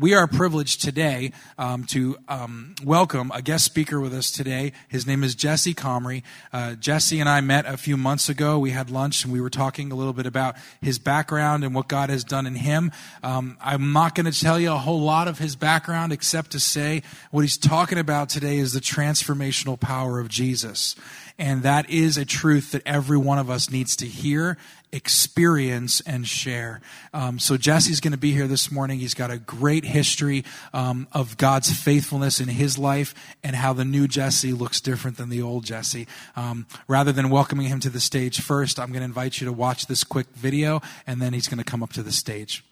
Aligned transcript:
we 0.00 0.14
are 0.14 0.26
privileged 0.26 0.80
today 0.80 1.30
um, 1.58 1.84
to 1.84 2.16
um, 2.26 2.74
welcome 2.82 3.30
a 3.34 3.42
guest 3.42 3.66
speaker 3.66 4.00
with 4.00 4.14
us 4.14 4.30
today. 4.30 4.72
His 4.88 5.06
name 5.06 5.22
is 5.22 5.34
Jesse 5.34 5.74
Comrie. 5.74 6.22
Uh, 6.54 6.74
Jesse 6.74 7.20
and 7.20 7.28
I 7.28 7.42
met 7.42 7.66
a 7.66 7.76
few 7.76 7.98
months 7.98 8.30
ago. 8.30 8.58
We 8.58 8.70
had 8.70 8.88
lunch 8.88 9.24
and 9.24 9.32
we 9.32 9.42
were 9.42 9.50
talking 9.50 9.92
a 9.92 9.94
little 9.94 10.14
bit 10.14 10.24
about 10.24 10.56
his 10.80 10.98
background 10.98 11.64
and 11.64 11.74
what 11.74 11.86
God 11.86 12.08
has 12.08 12.24
done 12.24 12.46
in 12.46 12.54
him. 12.54 12.92
Um, 13.22 13.58
I'm 13.60 13.92
not 13.92 14.14
going 14.14 14.30
to 14.30 14.40
tell 14.40 14.58
you 14.58 14.72
a 14.72 14.78
whole 14.78 15.02
lot 15.02 15.28
of 15.28 15.38
his 15.38 15.54
background 15.54 16.14
except 16.14 16.52
to 16.52 16.60
say 16.60 17.02
what 17.30 17.42
he's 17.42 17.58
talking 17.58 17.98
about 17.98 18.30
today 18.30 18.56
is 18.56 18.72
the 18.72 18.80
transformational 18.80 19.78
power 19.78 20.18
of 20.18 20.28
Jesus. 20.28 20.96
And 21.40 21.62
that 21.62 21.88
is 21.88 22.18
a 22.18 22.26
truth 22.26 22.72
that 22.72 22.82
every 22.84 23.16
one 23.16 23.38
of 23.38 23.48
us 23.48 23.70
needs 23.70 23.96
to 23.96 24.06
hear, 24.06 24.58
experience, 24.92 26.02
and 26.02 26.28
share. 26.28 26.82
Um, 27.14 27.38
so 27.38 27.56
Jesse's 27.56 27.98
going 27.98 28.12
to 28.12 28.18
be 28.18 28.32
here 28.32 28.46
this 28.46 28.70
morning. 28.70 28.98
He's 28.98 29.14
got 29.14 29.30
a 29.30 29.38
great 29.38 29.86
history 29.86 30.44
um, 30.74 31.08
of 31.12 31.38
God's 31.38 31.72
faithfulness 31.72 32.40
in 32.40 32.48
his 32.48 32.76
life 32.76 33.14
and 33.42 33.56
how 33.56 33.72
the 33.72 33.86
new 33.86 34.06
Jesse 34.06 34.52
looks 34.52 34.82
different 34.82 35.16
than 35.16 35.30
the 35.30 35.40
old 35.40 35.64
Jesse. 35.64 36.06
Um, 36.36 36.66
rather 36.86 37.10
than 37.10 37.30
welcoming 37.30 37.68
him 37.68 37.80
to 37.80 37.90
the 37.90 38.00
stage 38.00 38.42
first, 38.42 38.78
I'm 38.78 38.88
going 38.88 39.00
to 39.00 39.06
invite 39.06 39.40
you 39.40 39.46
to 39.46 39.52
watch 39.52 39.86
this 39.86 40.04
quick 40.04 40.26
video, 40.34 40.82
and 41.06 41.22
then 41.22 41.32
he's 41.32 41.48
going 41.48 41.56
to 41.56 41.64
come 41.64 41.82
up 41.82 41.94
to 41.94 42.02
the 42.02 42.12
stage. 42.12 42.62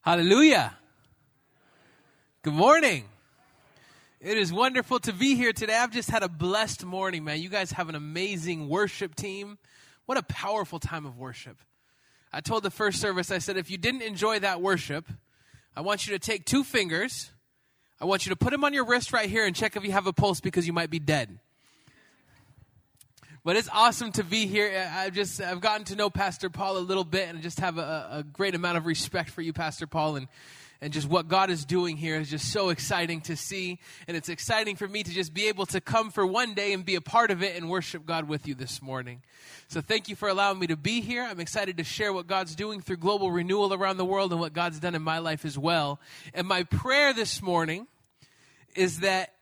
Hallelujah. 0.00 0.74
Good 2.42 2.54
morning. 2.54 3.04
It 4.26 4.38
is 4.38 4.52
wonderful 4.52 4.98
to 4.98 5.12
be 5.12 5.36
here 5.36 5.52
today. 5.52 5.76
I've 5.76 5.92
just 5.92 6.10
had 6.10 6.24
a 6.24 6.28
blessed 6.28 6.84
morning, 6.84 7.22
man. 7.22 7.40
You 7.40 7.48
guys 7.48 7.70
have 7.70 7.88
an 7.88 7.94
amazing 7.94 8.68
worship 8.68 9.14
team. 9.14 9.56
What 10.06 10.18
a 10.18 10.22
powerful 10.24 10.80
time 10.80 11.06
of 11.06 11.16
worship. 11.16 11.58
I 12.32 12.40
told 12.40 12.64
the 12.64 12.72
first 12.72 13.00
service, 13.00 13.30
I 13.30 13.38
said, 13.38 13.56
if 13.56 13.70
you 13.70 13.78
didn't 13.78 14.02
enjoy 14.02 14.40
that 14.40 14.60
worship, 14.60 15.06
I 15.76 15.82
want 15.82 16.08
you 16.08 16.12
to 16.14 16.18
take 16.18 16.44
two 16.44 16.64
fingers. 16.64 17.30
I 18.00 18.06
want 18.06 18.26
you 18.26 18.30
to 18.30 18.36
put 18.36 18.50
them 18.50 18.64
on 18.64 18.74
your 18.74 18.84
wrist 18.84 19.12
right 19.12 19.30
here 19.30 19.46
and 19.46 19.54
check 19.54 19.76
if 19.76 19.84
you 19.84 19.92
have 19.92 20.08
a 20.08 20.12
pulse 20.12 20.40
because 20.40 20.66
you 20.66 20.72
might 20.72 20.90
be 20.90 20.98
dead. 20.98 21.38
But 23.44 23.54
it's 23.54 23.68
awesome 23.72 24.10
to 24.10 24.24
be 24.24 24.48
here. 24.48 24.90
I've 24.92 25.12
just 25.12 25.40
I've 25.40 25.60
gotten 25.60 25.84
to 25.84 25.94
know 25.94 26.10
Pastor 26.10 26.50
Paul 26.50 26.78
a 26.78 26.80
little 26.80 27.04
bit 27.04 27.28
and 27.28 27.40
just 27.42 27.60
have 27.60 27.78
a, 27.78 28.08
a 28.10 28.22
great 28.24 28.56
amount 28.56 28.76
of 28.76 28.86
respect 28.86 29.30
for 29.30 29.40
you, 29.40 29.52
Pastor 29.52 29.86
Paul. 29.86 30.16
And 30.16 30.26
and 30.80 30.92
just 30.92 31.08
what 31.08 31.28
God 31.28 31.50
is 31.50 31.64
doing 31.64 31.96
here 31.96 32.16
is 32.16 32.28
just 32.28 32.52
so 32.52 32.68
exciting 32.68 33.20
to 33.22 33.36
see. 33.36 33.78
And 34.06 34.16
it's 34.16 34.28
exciting 34.28 34.76
for 34.76 34.86
me 34.86 35.02
to 35.02 35.10
just 35.10 35.32
be 35.32 35.48
able 35.48 35.66
to 35.66 35.80
come 35.80 36.10
for 36.10 36.26
one 36.26 36.54
day 36.54 36.72
and 36.72 36.84
be 36.84 36.96
a 36.96 37.00
part 37.00 37.30
of 37.30 37.42
it 37.42 37.56
and 37.56 37.70
worship 37.70 38.04
God 38.04 38.28
with 38.28 38.46
you 38.46 38.54
this 38.54 38.82
morning. 38.82 39.22
So 39.68 39.80
thank 39.80 40.08
you 40.08 40.16
for 40.16 40.28
allowing 40.28 40.58
me 40.58 40.66
to 40.66 40.76
be 40.76 41.00
here. 41.00 41.22
I'm 41.22 41.40
excited 41.40 41.78
to 41.78 41.84
share 41.84 42.12
what 42.12 42.26
God's 42.26 42.54
doing 42.54 42.80
through 42.80 42.98
global 42.98 43.30
renewal 43.30 43.72
around 43.72 43.96
the 43.96 44.04
world 44.04 44.32
and 44.32 44.40
what 44.40 44.52
God's 44.52 44.78
done 44.78 44.94
in 44.94 45.02
my 45.02 45.18
life 45.18 45.44
as 45.44 45.58
well. 45.58 45.98
And 46.34 46.46
my 46.46 46.64
prayer 46.64 47.14
this 47.14 47.40
morning 47.40 47.86
is 48.74 49.00
that 49.00 49.32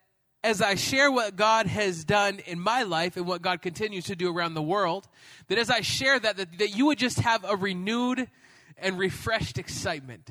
as 0.44 0.60
I 0.60 0.76
share 0.76 1.10
what 1.10 1.36
God 1.36 1.66
has 1.66 2.04
done 2.04 2.38
in 2.46 2.60
my 2.60 2.82
life 2.82 3.16
and 3.16 3.26
what 3.26 3.42
God 3.42 3.60
continues 3.60 4.04
to 4.04 4.14
do 4.14 4.34
around 4.34 4.54
the 4.54 4.62
world, 4.62 5.08
that 5.48 5.58
as 5.58 5.70
I 5.70 5.80
share 5.80 6.18
that, 6.20 6.36
that, 6.36 6.58
that 6.58 6.76
you 6.76 6.86
would 6.86 6.98
just 6.98 7.18
have 7.20 7.44
a 7.44 7.56
renewed 7.56 8.28
and 8.76 8.98
refreshed 8.98 9.58
excitement 9.58 10.30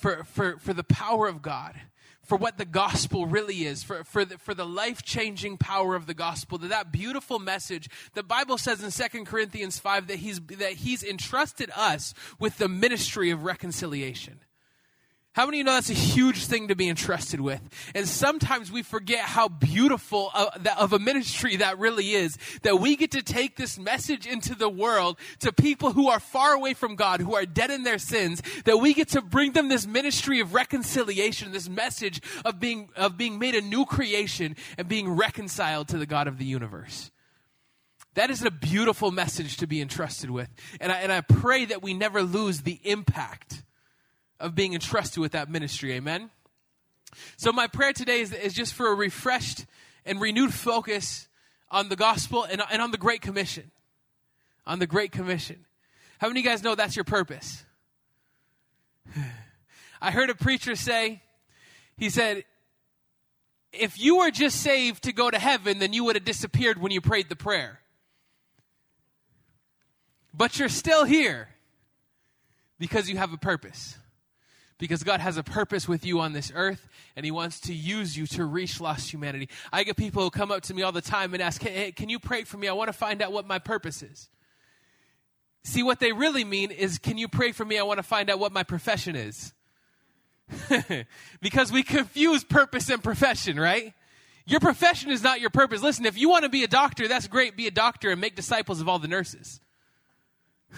for, 0.00 0.24
for, 0.24 0.56
for 0.58 0.72
the 0.72 0.84
power 0.84 1.28
of 1.28 1.42
God, 1.42 1.78
for 2.22 2.38
what 2.38 2.58
the 2.58 2.64
gospel 2.64 3.26
really 3.26 3.64
is, 3.66 3.82
for, 3.82 4.02
for 4.02 4.24
the, 4.24 4.38
for 4.38 4.54
the 4.54 4.64
life 4.64 5.02
changing 5.02 5.58
power 5.58 5.94
of 5.94 6.06
the 6.06 6.14
gospel, 6.14 6.58
that, 6.58 6.68
that 6.68 6.90
beautiful 6.90 7.38
message. 7.38 7.88
The 8.14 8.22
Bible 8.22 8.56
says 8.56 8.82
in 8.82 8.90
2 8.90 9.24
Corinthians 9.24 9.78
5 9.78 10.06
that 10.06 10.16
he's, 10.16 10.40
that 10.40 10.72
he's 10.72 11.02
entrusted 11.02 11.70
us 11.76 12.14
with 12.38 12.56
the 12.56 12.68
ministry 12.68 13.30
of 13.30 13.44
reconciliation. 13.44 14.40
How 15.32 15.46
many 15.46 15.58
of 15.58 15.60
you 15.60 15.64
know 15.64 15.74
that's 15.74 15.90
a 15.90 15.94
huge 15.94 16.46
thing 16.46 16.68
to 16.68 16.74
be 16.74 16.88
entrusted 16.88 17.40
with? 17.40 17.62
And 17.94 18.08
sometimes 18.08 18.72
we 18.72 18.82
forget 18.82 19.20
how 19.20 19.46
beautiful 19.46 20.30
uh, 20.34 20.50
of 20.76 20.92
a 20.92 20.98
ministry 20.98 21.54
that 21.56 21.78
really 21.78 22.14
is. 22.14 22.36
That 22.62 22.80
we 22.80 22.96
get 22.96 23.12
to 23.12 23.22
take 23.22 23.56
this 23.56 23.78
message 23.78 24.26
into 24.26 24.56
the 24.56 24.68
world 24.68 25.18
to 25.38 25.52
people 25.52 25.92
who 25.92 26.08
are 26.08 26.18
far 26.18 26.54
away 26.54 26.74
from 26.74 26.96
God, 26.96 27.20
who 27.20 27.36
are 27.36 27.46
dead 27.46 27.70
in 27.70 27.84
their 27.84 27.98
sins, 27.98 28.42
that 28.64 28.78
we 28.78 28.92
get 28.92 29.08
to 29.10 29.22
bring 29.22 29.52
them 29.52 29.68
this 29.68 29.86
ministry 29.86 30.40
of 30.40 30.52
reconciliation, 30.52 31.52
this 31.52 31.68
message 31.68 32.20
of 32.44 32.58
being, 32.58 32.88
of 32.96 33.16
being 33.16 33.38
made 33.38 33.54
a 33.54 33.60
new 33.60 33.84
creation 33.84 34.56
and 34.78 34.88
being 34.88 35.08
reconciled 35.08 35.86
to 35.88 35.98
the 35.98 36.06
God 36.06 36.26
of 36.26 36.38
the 36.38 36.44
universe. 36.44 37.12
That 38.14 38.30
is 38.30 38.44
a 38.44 38.50
beautiful 38.50 39.12
message 39.12 39.58
to 39.58 39.68
be 39.68 39.80
entrusted 39.80 40.30
with. 40.30 40.48
And 40.80 40.90
I, 40.90 41.02
and 41.02 41.12
I 41.12 41.20
pray 41.20 41.66
that 41.66 41.82
we 41.84 41.94
never 41.94 42.24
lose 42.24 42.62
the 42.62 42.80
impact 42.82 43.62
of 44.40 44.54
being 44.54 44.74
entrusted 44.74 45.20
with 45.20 45.32
that 45.32 45.50
ministry. 45.50 45.92
Amen? 45.92 46.30
So, 47.36 47.52
my 47.52 47.66
prayer 47.66 47.92
today 47.92 48.20
is, 48.20 48.32
is 48.32 48.54
just 48.54 48.74
for 48.74 48.90
a 48.90 48.94
refreshed 48.94 49.66
and 50.04 50.20
renewed 50.20 50.54
focus 50.54 51.28
on 51.70 51.88
the 51.88 51.96
gospel 51.96 52.44
and, 52.44 52.62
and 52.70 52.82
on 52.82 52.90
the 52.90 52.98
Great 52.98 53.20
Commission. 53.20 53.70
On 54.66 54.78
the 54.78 54.86
Great 54.86 55.12
Commission. 55.12 55.66
How 56.18 56.28
many 56.28 56.40
of 56.40 56.44
you 56.44 56.50
guys 56.50 56.62
know 56.62 56.74
that's 56.74 56.96
your 56.96 57.04
purpose? 57.04 57.64
I 60.02 60.10
heard 60.10 60.30
a 60.30 60.34
preacher 60.34 60.74
say, 60.76 61.22
he 61.96 62.08
said, 62.08 62.44
if 63.72 64.00
you 64.00 64.18
were 64.18 64.30
just 64.30 64.62
saved 64.62 65.04
to 65.04 65.12
go 65.12 65.30
to 65.30 65.38
heaven, 65.38 65.78
then 65.78 65.92
you 65.92 66.04
would 66.04 66.16
have 66.16 66.24
disappeared 66.24 66.80
when 66.80 66.90
you 66.90 67.00
prayed 67.00 67.28
the 67.28 67.36
prayer. 67.36 67.80
But 70.32 70.58
you're 70.58 70.68
still 70.68 71.04
here 71.04 71.48
because 72.78 73.10
you 73.10 73.18
have 73.18 73.32
a 73.32 73.36
purpose 73.36 73.98
because 74.80 75.04
God 75.04 75.20
has 75.20 75.36
a 75.36 75.44
purpose 75.44 75.86
with 75.86 76.04
you 76.04 76.18
on 76.18 76.32
this 76.32 76.50
earth 76.54 76.88
and 77.14 77.24
He 77.24 77.30
wants 77.30 77.60
to 77.60 77.74
use 77.74 78.16
you 78.16 78.26
to 78.28 78.44
reach 78.44 78.80
lost 78.80 79.12
humanity. 79.12 79.48
I 79.72 79.84
get 79.84 79.96
people 79.96 80.24
who 80.24 80.30
come 80.30 80.50
up 80.50 80.62
to 80.62 80.74
me 80.74 80.82
all 80.82 80.90
the 80.90 81.02
time 81.02 81.34
and 81.34 81.42
ask, 81.42 81.62
hey, 81.62 81.92
can 81.92 82.08
you 82.08 82.18
pray 82.18 82.42
for 82.44 82.56
me? 82.56 82.66
I 82.66 82.72
want 82.72 82.88
to 82.88 82.92
find 82.92 83.22
out 83.22 83.30
what 83.30 83.46
my 83.46 83.60
purpose 83.60 84.02
is. 84.02 84.28
See, 85.62 85.82
what 85.82 86.00
they 86.00 86.12
really 86.12 86.44
mean 86.44 86.70
is, 86.70 86.98
can 86.98 87.18
you 87.18 87.28
pray 87.28 87.52
for 87.52 87.64
me? 87.64 87.78
I 87.78 87.82
want 87.82 87.98
to 87.98 88.02
find 88.02 88.30
out 88.30 88.38
what 88.38 88.52
my 88.52 88.62
profession 88.62 89.14
is. 89.14 89.52
because 91.42 91.70
we 91.70 91.82
confuse 91.82 92.42
purpose 92.42 92.88
and 92.88 93.02
profession, 93.04 93.60
right? 93.60 93.92
Your 94.46 94.60
profession 94.60 95.10
is 95.10 95.22
not 95.22 95.40
your 95.40 95.50
purpose. 95.50 95.82
Listen, 95.82 96.06
if 96.06 96.18
you 96.18 96.30
want 96.30 96.44
to 96.44 96.48
be 96.48 96.64
a 96.64 96.68
doctor, 96.68 97.06
that's 97.06 97.28
great. 97.28 97.56
Be 97.56 97.66
a 97.66 97.70
doctor 97.70 98.10
and 98.10 98.20
make 98.20 98.34
disciples 98.34 98.80
of 98.80 98.88
all 98.88 98.98
the 98.98 99.06
nurses. 99.06 99.60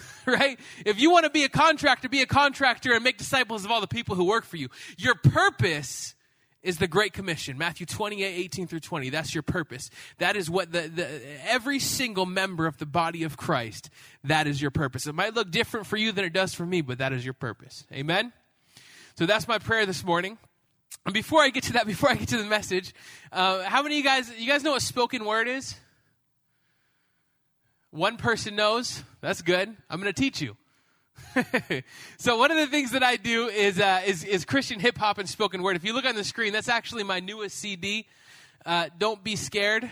right? 0.27 0.59
If 0.85 1.01
you 1.01 1.11
want 1.11 1.25
to 1.25 1.31
be 1.31 1.45
a 1.45 1.49
contractor, 1.49 2.09
be 2.09 2.23
a 2.23 2.27
contractor 2.27 2.93
and 2.93 3.03
make 3.03 3.19
disciples 3.19 3.65
of 3.65 3.71
all 3.71 3.81
the 3.81 3.87
people 3.87 4.15
who 4.15 4.25
work 4.25 4.45
for 4.45 4.57
you. 4.57 4.69
Your 4.99 5.15
purpose 5.15 6.15
is 6.63 6.79
the 6.79 6.87
Great 6.87 7.13
Commission. 7.13 7.59
Matthew 7.59 7.87
28, 7.87 8.25
18 8.25 8.67
through 8.67 8.81
20. 8.81 9.11
That's 9.11 9.35
your 9.35 9.43
purpose. 9.43 9.91
That 10.19 10.37
is 10.37 10.49
what 10.49 10.73
the, 10.73 10.83
the, 10.83 11.21
every 11.45 11.79
single 11.79 12.27
member 12.27 12.67
of 12.67 12.79
the 12.79 12.87
body 12.87 13.25
of 13.25 13.37
Christ, 13.37 13.91
that 14.25 14.47
is 14.47 14.63
your 14.63 14.71
purpose. 14.71 15.07
It 15.07 15.15
might 15.15 15.35
look 15.35 15.51
different 15.51 15.87
for 15.87 15.97
you 15.97 16.13
than 16.13 16.25
it 16.25 16.33
does 16.33 16.55
for 16.55 16.65
me, 16.65 16.81
but 16.81 16.99
that 16.99 17.13
is 17.13 17.25
your 17.25 17.35
purpose. 17.35 17.85
Amen? 17.93 18.33
So 19.19 19.27
that's 19.27 19.49
my 19.49 19.59
prayer 19.59 19.87
this 19.87 20.05
morning. 20.05 20.39
And 21.05 21.13
before 21.13 21.43
I 21.43 21.49
get 21.49 21.65
to 21.65 21.73
that, 21.75 21.87
before 21.87 22.11
I 22.11 22.15
get 22.15 22.29
to 22.29 22.39
the 22.39 22.45
message, 22.45 22.95
uh, 23.33 23.65
how 23.65 23.83
many 23.83 23.97
of 23.97 23.99
you 23.99 24.05
guys, 24.05 24.33
you 24.39 24.47
guys 24.47 24.63
know 24.63 24.73
what 24.73 24.83
spoken 24.83 25.25
word 25.25 25.49
is? 25.49 25.75
One 27.93 28.17
person 28.17 28.57
knows. 28.57 29.03
That's 29.21 29.43
good. 29.43 29.69
I'm 29.91 30.01
going 30.01 30.11
to 30.11 30.19
teach 30.19 30.41
you. 30.41 30.57
so 32.17 32.39
one 32.39 32.51
of 32.51 32.57
the 32.57 32.67
things 32.67 32.93
that 32.93 33.03
I 33.03 33.17
do 33.17 33.49
is 33.49 33.79
uh, 33.79 34.01
is, 34.07 34.25
is 34.25 34.47
Christian 34.47 34.81
hip 34.81 34.97
hop 34.97 35.19
and 35.19 35.29
spoken 35.29 35.63
word. 35.63 35.77
If 35.77 35.85
you 35.85 35.93
look 35.93 36.07
on 36.07 36.15
the 36.15 36.25
screen, 36.25 36.55
that's 36.55 36.71
actually 36.71 37.05
my 37.05 37.21
newest 37.21 37.59
CD. 37.59 38.07
Uh, 38.65 38.89
Don't 38.99 39.23
be 39.23 39.37
scared. 39.37 39.91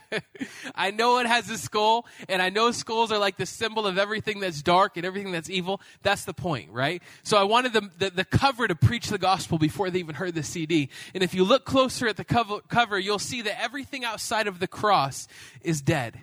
I 0.74 0.90
know 0.90 1.18
it 1.18 1.26
has 1.26 1.48
a 1.50 1.58
skull, 1.58 2.06
and 2.28 2.40
I 2.40 2.50
know 2.50 2.70
skulls 2.70 3.12
are 3.12 3.18
like 3.18 3.36
the 3.36 3.46
symbol 3.46 3.86
of 3.86 3.98
everything 3.98 4.40
that's 4.40 4.62
dark 4.62 4.96
and 4.96 5.06
everything 5.06 5.32
that's 5.32 5.50
evil. 5.50 5.80
That's 6.02 6.24
the 6.24 6.34
point, 6.34 6.70
right? 6.70 7.02
So 7.22 7.36
I 7.36 7.44
wanted 7.44 7.72
the, 7.72 7.90
the, 7.98 8.10
the 8.10 8.24
cover 8.24 8.66
to 8.68 8.74
preach 8.74 9.08
the 9.08 9.18
gospel 9.18 9.58
before 9.58 9.90
they 9.90 9.98
even 9.98 10.14
heard 10.14 10.34
the 10.34 10.42
CD. 10.42 10.88
And 11.14 11.22
if 11.22 11.34
you 11.34 11.44
look 11.44 11.64
closer 11.64 12.06
at 12.06 12.16
the 12.16 12.24
cover, 12.24 12.60
cover, 12.68 12.98
you'll 12.98 13.18
see 13.18 13.42
that 13.42 13.60
everything 13.60 14.04
outside 14.04 14.46
of 14.46 14.58
the 14.58 14.68
cross 14.68 15.28
is 15.62 15.80
dead. 15.80 16.18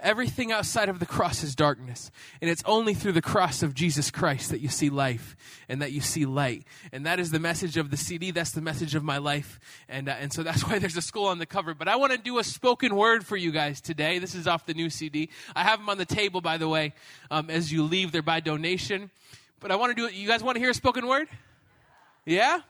Everything 0.00 0.52
outside 0.52 0.88
of 0.88 1.00
the 1.00 1.06
cross 1.06 1.42
is 1.42 1.56
darkness. 1.56 2.12
And 2.40 2.48
it's 2.48 2.62
only 2.64 2.94
through 2.94 3.12
the 3.12 3.22
cross 3.22 3.64
of 3.64 3.74
Jesus 3.74 4.12
Christ 4.12 4.50
that 4.50 4.60
you 4.60 4.68
see 4.68 4.90
life 4.90 5.36
and 5.68 5.82
that 5.82 5.90
you 5.90 6.00
see 6.00 6.24
light. 6.24 6.64
And 6.92 7.04
that 7.04 7.18
is 7.18 7.32
the 7.32 7.40
message 7.40 7.76
of 7.76 7.90
the 7.90 7.96
CD. 7.96 8.30
That's 8.30 8.52
the 8.52 8.60
message 8.60 8.94
of 8.94 9.02
my 9.02 9.18
life. 9.18 9.58
And, 9.88 10.08
uh, 10.08 10.12
and 10.20 10.32
so 10.32 10.44
that's 10.44 10.62
why 10.68 10.78
there's 10.78 10.96
a 10.96 11.02
skull 11.02 11.26
on 11.26 11.38
the 11.38 11.46
cover. 11.46 11.74
But 11.74 11.88
I 11.88 11.96
want 11.96 12.12
to 12.12 12.18
do 12.18 12.38
a 12.38 12.44
spoken 12.44 12.94
word 12.94 13.26
for 13.26 13.36
you 13.36 13.50
guys 13.50 13.80
today. 13.80 14.20
This 14.20 14.36
is 14.36 14.46
off 14.46 14.66
the 14.66 14.74
new 14.74 14.88
CD. 14.88 15.30
I 15.56 15.64
have 15.64 15.80
them 15.80 15.88
on 15.88 15.98
the 15.98 16.06
table, 16.06 16.40
by 16.40 16.58
the 16.58 16.68
way, 16.68 16.94
um, 17.28 17.50
as 17.50 17.72
you 17.72 17.82
leave. 17.82 18.12
They're 18.12 18.22
by 18.22 18.38
donation. 18.38 19.10
But 19.58 19.72
I 19.72 19.76
want 19.76 19.90
to 19.90 20.00
do 20.00 20.06
it. 20.06 20.14
You 20.14 20.28
guys 20.28 20.44
want 20.44 20.54
to 20.54 20.60
hear 20.60 20.70
a 20.70 20.74
spoken 20.74 21.08
word? 21.08 21.26
Yeah? 22.24 22.60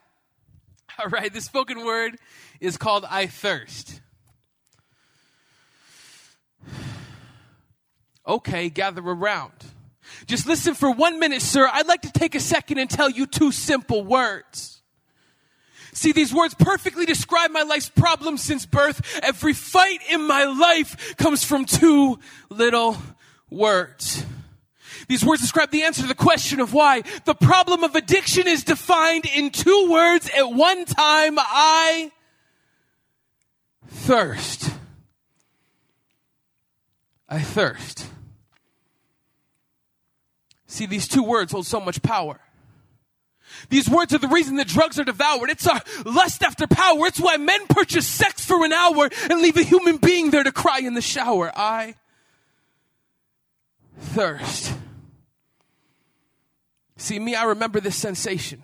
All 0.99 1.09
right. 1.11 1.31
The 1.31 1.43
spoken 1.43 1.85
word 1.85 2.17
is 2.59 2.79
called 2.79 3.05
I 3.09 3.27
Thirst. 3.27 4.01
Okay, 8.29 8.69
gather 8.69 9.01
around. 9.01 9.55
Just 10.27 10.47
listen 10.47 10.75
for 10.75 10.91
one 10.91 11.19
minute, 11.19 11.41
sir. 11.41 11.69
I'd 11.73 11.87
like 11.87 12.03
to 12.03 12.13
take 12.13 12.35
a 12.35 12.41
second 12.41 12.79
and 12.79 12.91
tell 12.91 13.09
you 13.09 13.27
two 13.27 13.53
simple 13.53 14.05
words. 14.05 14.83
See, 15.93 16.13
these 16.13 16.33
words 16.33 16.55
perfectly 16.55 17.07
describe 17.07 17.51
my 17.51 17.63
life's 17.63 17.89
problems 17.89 18.43
since 18.43 18.67
birth. 18.67 19.19
Every 19.23 19.55
fight 19.55 20.01
in 20.11 20.27
my 20.27 20.45
life 20.45 21.17
comes 21.17 21.43
from 21.43 21.65
two 21.65 22.19
little 22.51 22.99
words. 23.51 24.25
These 25.09 25.25
words 25.25 25.41
describe 25.41 25.71
the 25.71 25.85
answer 25.85 26.03
to 26.03 26.09
the 26.09 26.15
question 26.15 26.61
of 26.61 26.75
why. 26.75 27.03
The 27.25 27.35
problem 27.35 27.83
of 27.83 27.95
addiction 27.95 28.47
is 28.47 28.63
defined 28.63 29.25
in 29.25 29.51
two 29.51 29.91
words 29.91 30.29
at 30.37 30.53
one 30.53 30.85
time. 30.85 31.37
I 31.39 32.13
thirst. 33.89 34.71
I 37.29 37.41
thirst. 37.41 38.07
See, 40.69 40.87
these 40.87 41.09
two 41.09 41.23
words 41.23 41.51
hold 41.51 41.67
so 41.67 41.81
much 41.81 42.03
power. 42.03 42.39
These 43.71 43.89
words 43.89 44.15
are 44.15 44.19
the 44.19 44.29
reason 44.29 44.57
that 44.57 44.69
drugs 44.69 44.99
are 44.99 45.05
devoured. 45.05 45.49
It's 45.49 45.67
our 45.67 45.81
lust 46.05 46.43
after 46.43 46.67
power. 46.67 47.07
It's 47.07 47.19
why 47.19 47.39
men 47.39 47.67
purchase 47.67 48.07
sex 48.07 48.45
for 48.45 48.65
an 48.65 48.73
hour 48.75 49.09
and 49.31 49.41
leave 49.41 49.57
a 49.57 49.63
human 49.63 49.97
being 49.97 50.31
there 50.31 50.45
to 50.45 50.53
cry 50.53 50.81
in 50.81 50.93
the 50.93 51.01
shower. 51.01 51.51
I 51.57 51.95
thirst. 53.99 54.75
See, 56.99 57.19
me, 57.19 57.35
I 57.35 57.45
remember 57.45 57.81
this 57.81 57.97
sensation. 57.97 58.63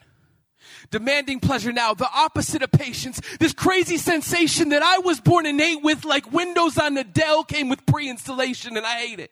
Demanding 0.91 1.41
pleasure 1.41 1.73
now, 1.73 1.95
the 1.95 2.09
opposite 2.15 2.63
of 2.63 2.71
patience. 2.71 3.21
This 3.41 3.55
crazy 3.55 3.97
sensation 3.97 4.69
that 4.69 4.83
I 4.83 4.99
was 4.99 5.21
born 5.21 5.47
innate 5.47 5.83
with, 5.83 6.05
like 6.05 6.31
windows 6.31 6.77
on 6.77 6.99
a 6.99 7.05
Dell, 7.05 7.45
came 7.45 7.71
with 7.71 7.87
pre 7.87 8.11
installation, 8.11 8.77
and 8.77 8.85
I 8.85 8.99
hate 8.99 9.21
it. 9.21 9.31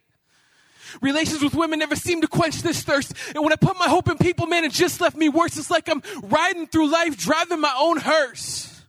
Relations 1.01 1.43
with 1.43 1.55
women 1.55 1.79
never 1.79 1.97
seem 1.97 2.21
to 2.21 2.29
quench 2.29 2.63
this 2.63 2.83
thirst. 2.83 3.15
And 3.35 3.43
when 3.43 3.53
I 3.53 3.57
put 3.57 3.79
my 3.79 3.89
hope 3.89 4.09
in 4.09 4.19
people, 4.19 4.47
man, 4.47 4.65
it 4.65 4.73
just 4.73 5.01
left 5.01 5.17
me 5.17 5.29
worse. 5.29 5.57
It's 5.57 5.71
like 5.71 5.89
I'm 5.89 6.03
riding 6.23 6.67
through 6.67 6.91
life 6.91 7.17
driving 7.17 7.61
my 7.61 7.75
own 7.79 7.99
hearse, 7.99 8.83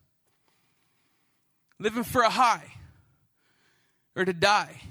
living 1.80 2.04
for 2.04 2.22
a 2.22 2.30
high 2.30 2.74
or 4.16 4.26
to 4.26 4.34
die. 4.34 4.82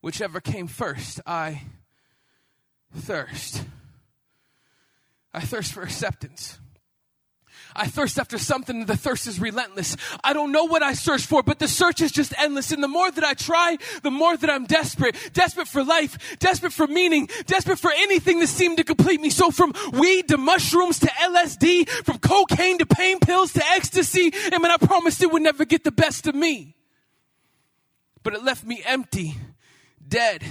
Whichever 0.00 0.40
came 0.40 0.66
first, 0.66 1.20
I 1.26 1.62
thirst. 2.94 3.64
I 5.32 5.40
thirst 5.40 5.72
for 5.72 5.82
acceptance. 5.82 6.58
I 7.74 7.86
thirst 7.86 8.18
after 8.18 8.38
something, 8.38 8.80
and 8.80 8.86
the 8.86 8.96
thirst 8.96 9.26
is 9.26 9.40
relentless. 9.40 9.96
I 10.22 10.32
don't 10.32 10.52
know 10.52 10.64
what 10.64 10.82
I 10.82 10.94
search 10.94 11.22
for, 11.26 11.42
but 11.42 11.58
the 11.58 11.68
search 11.68 12.00
is 12.00 12.12
just 12.12 12.34
endless. 12.38 12.72
And 12.72 12.82
the 12.82 12.88
more 12.88 13.10
that 13.10 13.24
I 13.24 13.34
try, 13.34 13.78
the 14.02 14.10
more 14.10 14.36
that 14.36 14.50
I'm 14.50 14.66
desperate. 14.66 15.16
Desperate 15.32 15.68
for 15.68 15.84
life, 15.84 16.36
desperate 16.38 16.72
for 16.72 16.86
meaning, 16.86 17.28
desperate 17.46 17.78
for 17.78 17.90
anything 17.92 18.40
that 18.40 18.48
seemed 18.48 18.78
to 18.78 18.84
complete 18.84 19.20
me. 19.20 19.30
So 19.30 19.50
from 19.50 19.72
weed 19.92 20.28
to 20.28 20.38
mushrooms 20.38 20.98
to 21.00 21.06
LSD, 21.06 21.88
from 21.88 22.18
cocaine 22.18 22.78
to 22.78 22.86
pain 22.86 23.20
pills 23.20 23.52
to 23.54 23.66
ecstasy, 23.66 24.32
and 24.52 24.62
man, 24.62 24.70
I 24.70 24.76
promised 24.76 25.22
it 25.22 25.32
would 25.32 25.42
never 25.42 25.64
get 25.64 25.84
the 25.84 25.92
best 25.92 26.26
of 26.26 26.34
me. 26.34 26.76
But 28.22 28.34
it 28.34 28.44
left 28.44 28.64
me 28.64 28.82
empty, 28.84 29.36
dead, 30.06 30.44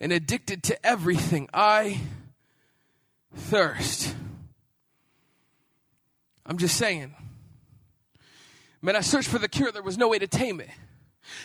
and 0.00 0.12
addicted 0.12 0.62
to 0.64 0.86
everything. 0.86 1.48
I 1.52 2.00
thirst. 3.34 4.14
I'm 6.46 6.58
just 6.58 6.76
saying. 6.76 7.14
Man, 8.80 8.96
I 8.96 9.00
searched 9.00 9.28
for 9.28 9.38
the 9.38 9.48
cure, 9.48 9.70
there 9.70 9.82
was 9.82 9.96
no 9.96 10.08
way 10.08 10.18
to 10.18 10.26
tame 10.26 10.60
it. 10.60 10.70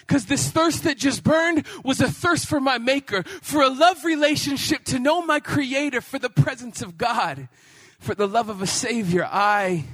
Because 0.01 0.25
this 0.25 0.49
thirst 0.49 0.83
that 0.83 0.97
just 0.97 1.23
burned 1.23 1.65
was 1.83 2.01
a 2.01 2.09
thirst 2.09 2.47
for 2.47 2.59
my 2.59 2.79
Maker, 2.79 3.23
for 3.23 3.61
a 3.61 3.69
love 3.69 4.03
relationship, 4.03 4.83
to 4.85 4.99
know 4.99 5.21
my 5.21 5.39
Creator, 5.39 6.01
for 6.01 6.17
the 6.17 6.31
presence 6.31 6.81
of 6.81 6.97
God, 6.97 7.47
for 7.99 8.15
the 8.15 8.27
love 8.27 8.49
of 8.49 8.61
a 8.61 8.67
Savior. 8.67 9.27
I 9.31 9.85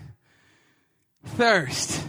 thirst. 1.26 2.02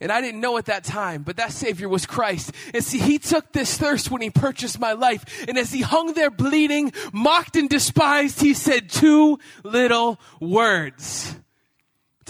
And 0.00 0.10
I 0.10 0.20
didn't 0.20 0.40
know 0.40 0.56
at 0.56 0.64
that 0.66 0.82
time, 0.82 1.22
but 1.22 1.36
that 1.36 1.52
Savior 1.52 1.88
was 1.88 2.06
Christ. 2.06 2.52
And 2.74 2.82
see, 2.82 2.98
He 2.98 3.18
took 3.18 3.52
this 3.52 3.76
thirst 3.76 4.10
when 4.10 4.22
He 4.22 4.30
purchased 4.30 4.80
my 4.80 4.92
life. 4.92 5.46
And 5.46 5.56
as 5.56 5.72
He 5.72 5.82
hung 5.82 6.14
there 6.14 6.30
bleeding, 6.30 6.92
mocked 7.12 7.54
and 7.54 7.68
despised, 7.68 8.40
He 8.40 8.54
said 8.54 8.88
two 8.88 9.38
little 9.62 10.18
words 10.40 11.36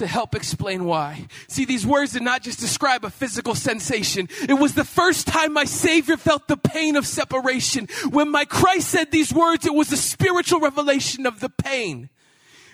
to 0.00 0.06
help 0.06 0.34
explain 0.34 0.84
why. 0.84 1.26
See, 1.48 1.64
these 1.64 1.86
words 1.86 2.12
did 2.12 2.22
not 2.22 2.42
just 2.42 2.60
describe 2.60 3.04
a 3.04 3.10
physical 3.10 3.54
sensation. 3.54 4.28
It 4.48 4.58
was 4.58 4.74
the 4.74 4.84
first 4.84 5.26
time 5.26 5.52
my 5.52 5.64
Savior 5.64 6.16
felt 6.16 6.48
the 6.48 6.56
pain 6.56 6.96
of 6.96 7.06
separation. 7.06 7.88
When 8.10 8.30
my 8.30 8.44
Christ 8.44 8.88
said 8.88 9.10
these 9.10 9.32
words, 9.32 9.64
it 9.64 9.74
was 9.74 9.92
a 9.92 9.96
spiritual 9.96 10.60
revelation 10.60 11.26
of 11.26 11.40
the 11.40 11.48
pain 11.48 12.10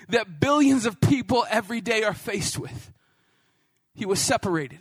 that 0.09 0.39
billions 0.39 0.85
of 0.85 0.99
people 0.99 1.45
every 1.49 1.81
day 1.81 2.03
are 2.03 2.13
faced 2.13 2.57
with 2.57 2.91
he 3.97 4.05
was 4.05 4.21
separated 4.21 4.79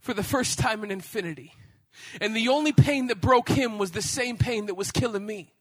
for 0.00 0.14
the 0.14 0.22
first 0.22 0.58
time 0.58 0.82
in 0.82 0.90
infinity. 0.90 1.52
And 2.20 2.34
the 2.34 2.48
only 2.48 2.72
pain 2.72 3.08
that 3.08 3.20
broke 3.20 3.50
him 3.50 3.76
was 3.76 3.90
the 3.90 4.00
same 4.00 4.38
pain 4.38 4.66
that 4.66 4.74
was 4.74 4.90
killing 4.90 5.26
me. 5.26 5.52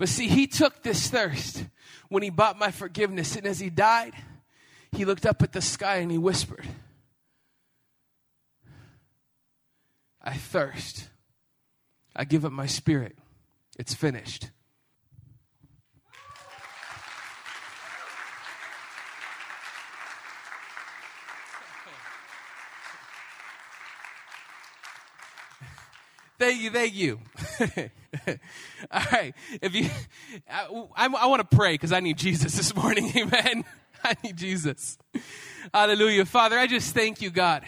But 0.00 0.08
see, 0.08 0.28
he 0.28 0.46
took 0.46 0.82
this 0.82 1.08
thirst 1.08 1.62
when 2.08 2.22
he 2.22 2.30
bought 2.30 2.58
my 2.58 2.70
forgiveness. 2.70 3.36
And 3.36 3.44
as 3.44 3.60
he 3.60 3.68
died, 3.68 4.14
he 4.92 5.04
looked 5.04 5.26
up 5.26 5.42
at 5.42 5.52
the 5.52 5.60
sky 5.60 5.96
and 5.96 6.10
he 6.10 6.16
whispered, 6.16 6.64
I 10.22 10.32
thirst. 10.32 11.10
I 12.16 12.24
give 12.24 12.46
up 12.46 12.52
my 12.52 12.64
spirit. 12.64 13.18
It's 13.78 13.92
finished. 13.92 14.48
Thank 26.40 26.62
you, 26.62 26.70
thank 26.70 26.94
you. 26.94 27.20
All 28.90 29.02
right, 29.12 29.34
if 29.60 29.74
you, 29.74 29.90
I, 30.50 30.86
I, 30.96 31.06
I 31.06 31.26
want 31.26 31.50
to 31.50 31.54
pray 31.54 31.74
because 31.74 31.92
I 31.92 32.00
need 32.00 32.16
Jesus 32.16 32.54
this 32.54 32.74
morning. 32.74 33.12
Amen. 33.16 33.62
I 34.02 34.16
need 34.24 34.38
Jesus. 34.38 34.96
Hallelujah, 35.74 36.24
Father. 36.24 36.58
I 36.58 36.66
just 36.66 36.94
thank 36.94 37.20
you, 37.20 37.28
God. 37.28 37.62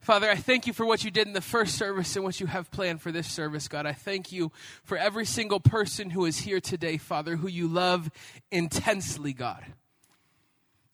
Father, 0.00 0.28
I 0.28 0.34
thank 0.34 0.66
you 0.66 0.72
for 0.72 0.84
what 0.84 1.04
you 1.04 1.12
did 1.12 1.28
in 1.28 1.32
the 1.32 1.40
first 1.40 1.78
service 1.78 2.16
and 2.16 2.24
what 2.24 2.40
you 2.40 2.46
have 2.48 2.72
planned 2.72 3.00
for 3.00 3.12
this 3.12 3.28
service, 3.28 3.68
God. 3.68 3.86
I 3.86 3.92
thank 3.92 4.32
you 4.32 4.50
for 4.82 4.98
every 4.98 5.24
single 5.24 5.60
person 5.60 6.10
who 6.10 6.24
is 6.24 6.38
here 6.38 6.60
today, 6.60 6.96
Father, 6.96 7.36
who 7.36 7.46
you 7.46 7.68
love 7.68 8.10
intensely, 8.50 9.32
God. 9.32 9.64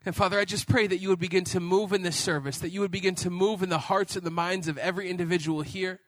And 0.05 0.15
Father, 0.15 0.39
I 0.39 0.45
just 0.45 0.69
pray 0.69 0.87
that 0.89 0.99
you 0.99 1.09
would 1.09 1.21
begin 1.21 1.45
to 1.45 1.59
move 1.59 1.95
in 1.95 2.03
this 2.03 2.19
service, 2.19 2.59
that 2.59 2.69
you 2.69 2.83
would 2.83 2.91
begin 2.91 3.15
to 3.15 3.31
move 3.31 3.63
in 3.63 3.71
the 3.71 3.79
hearts 3.79 4.15
and 4.15 4.27
the 4.27 4.31
minds 4.31 4.69
of 4.69 4.77
every 4.77 5.09
individual 5.09 5.63
here 5.63 6.01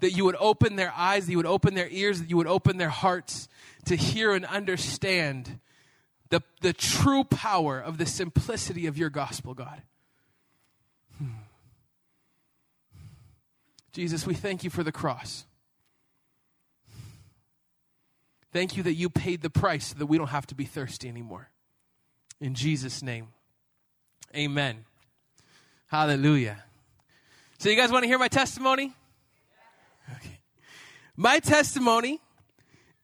that 0.00 0.12
you 0.12 0.24
would 0.24 0.36
open 0.38 0.76
their 0.76 0.92
eyes, 0.96 1.26
that 1.26 1.32
you 1.32 1.38
would 1.38 1.46
open 1.46 1.74
their 1.74 1.88
ears, 1.88 2.20
that 2.20 2.30
you 2.30 2.36
would 2.36 2.46
open 2.46 2.76
their 2.76 2.88
hearts 2.88 3.48
to 3.84 3.96
hear 3.96 4.34
and 4.34 4.44
understand 4.46 5.60
the, 6.30 6.42
the 6.60 6.72
true 6.72 7.24
power 7.24 7.80
of 7.80 7.98
the 7.98 8.06
simplicity 8.06 8.86
of 8.86 8.96
your 8.96 9.10
gospel, 9.10 9.54
God. 9.54 9.82
Hmm. 11.18 11.42
Jesus, 13.92 14.26
we 14.26 14.34
thank 14.34 14.64
you 14.64 14.70
for 14.70 14.82
the 14.82 14.92
cross. 14.92 15.44
Thank 18.52 18.76
you 18.76 18.82
that 18.84 18.94
you 18.94 19.10
paid 19.10 19.42
the 19.42 19.50
price 19.50 19.88
so 19.88 19.98
that 19.98 20.06
we 20.06 20.18
don't 20.18 20.28
have 20.30 20.46
to 20.48 20.54
be 20.54 20.64
thirsty 20.64 21.08
anymore. 21.08 21.50
In 22.40 22.54
Jesus' 22.54 23.02
name, 23.02 23.28
amen. 24.34 24.84
Hallelujah. 25.88 26.64
So, 27.58 27.68
you 27.68 27.76
guys 27.76 27.92
want 27.92 28.04
to 28.04 28.08
hear 28.08 28.18
my 28.18 28.28
testimony? 28.28 28.94
Okay. 30.16 30.40
My 31.16 31.38
testimony 31.38 32.20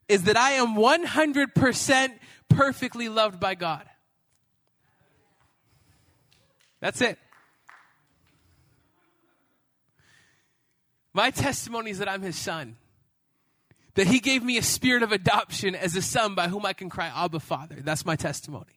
is 0.08 0.24
that 0.24 0.36
I 0.36 0.52
am 0.52 0.76
100% 0.76 2.12
perfectly 2.48 3.08
loved 3.08 3.40
by 3.40 3.54
God. 3.54 3.84
That's 6.80 7.00
it. 7.00 7.18
My 11.12 11.30
testimony 11.30 11.90
is 11.90 11.98
that 11.98 12.08
I'm 12.08 12.22
his 12.22 12.36
son. 12.36 12.76
That 13.94 14.06
he 14.06 14.20
gave 14.20 14.42
me 14.42 14.58
a 14.58 14.62
spirit 14.62 15.02
of 15.02 15.12
adoption 15.12 15.74
as 15.74 15.96
a 15.96 16.02
son 16.02 16.34
by 16.34 16.48
whom 16.48 16.66
I 16.66 16.74
can 16.74 16.90
cry, 16.90 17.10
Abba, 17.14 17.40
Father. 17.40 17.76
That's 17.80 18.04
my 18.04 18.16
testimony. 18.16 18.75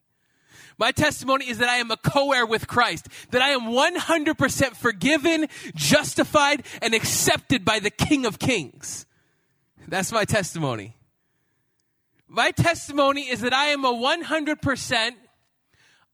My 0.78 0.92
testimony 0.92 1.50
is 1.50 1.58
that 1.60 1.70
I 1.70 1.78
am 1.78 1.92
a 1.92 1.98
co-heir 1.98 2.46
with 2.46 2.68
Christ, 2.68 3.08
that 3.32 3.42
I 3.42 3.50
am 3.50 3.64
100% 3.64 4.76
forgiven, 4.76 5.48
justified, 5.76 6.64
and 6.82 6.94
accepted 6.94 7.66
by 7.66 7.80
the 7.80 7.90
King 7.90 8.26
of 8.26 8.40
Kings. 8.40 9.06
That's 9.88 10.12
my 10.12 10.26
testimony. 10.26 10.96
My 12.28 12.52
testimony 12.52 13.22
is 13.22 13.42
that 13.42 13.54
I 13.54 13.68
am 13.68 13.84
a 13.84 13.92
100% 13.92 15.12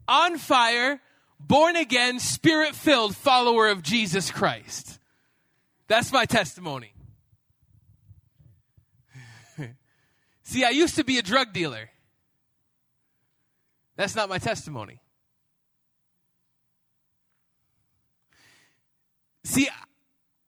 on 0.07 0.37
fire, 0.37 1.01
born 1.39 1.75
again, 1.75 2.19
spirit 2.19 2.73
filled 2.75 3.15
follower 3.15 3.67
of 3.67 3.81
Jesus 3.83 4.31
Christ. 4.31 4.99
That's 5.87 6.11
my 6.11 6.25
testimony. 6.25 6.93
See, 10.43 10.63
I 10.63 10.69
used 10.69 10.95
to 10.95 11.03
be 11.03 11.17
a 11.17 11.21
drug 11.21 11.53
dealer. 11.53 11.89
That's 13.97 14.15
not 14.15 14.29
my 14.29 14.37
testimony. 14.37 14.99
See, 19.43 19.69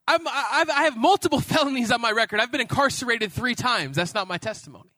I'm, 0.07 0.27
I've, 0.27 0.69
I 0.69 0.83
have 0.83 0.97
multiple 0.97 1.39
felonies 1.41 1.91
on 1.91 2.01
my 2.01 2.11
record. 2.11 2.39
I've 2.39 2.51
been 2.51 2.61
incarcerated 2.61 3.31
three 3.31 3.55
times. 3.55 3.95
That's 3.95 4.13
not 4.13 4.27
my 4.27 4.37
testimony. 4.37 4.89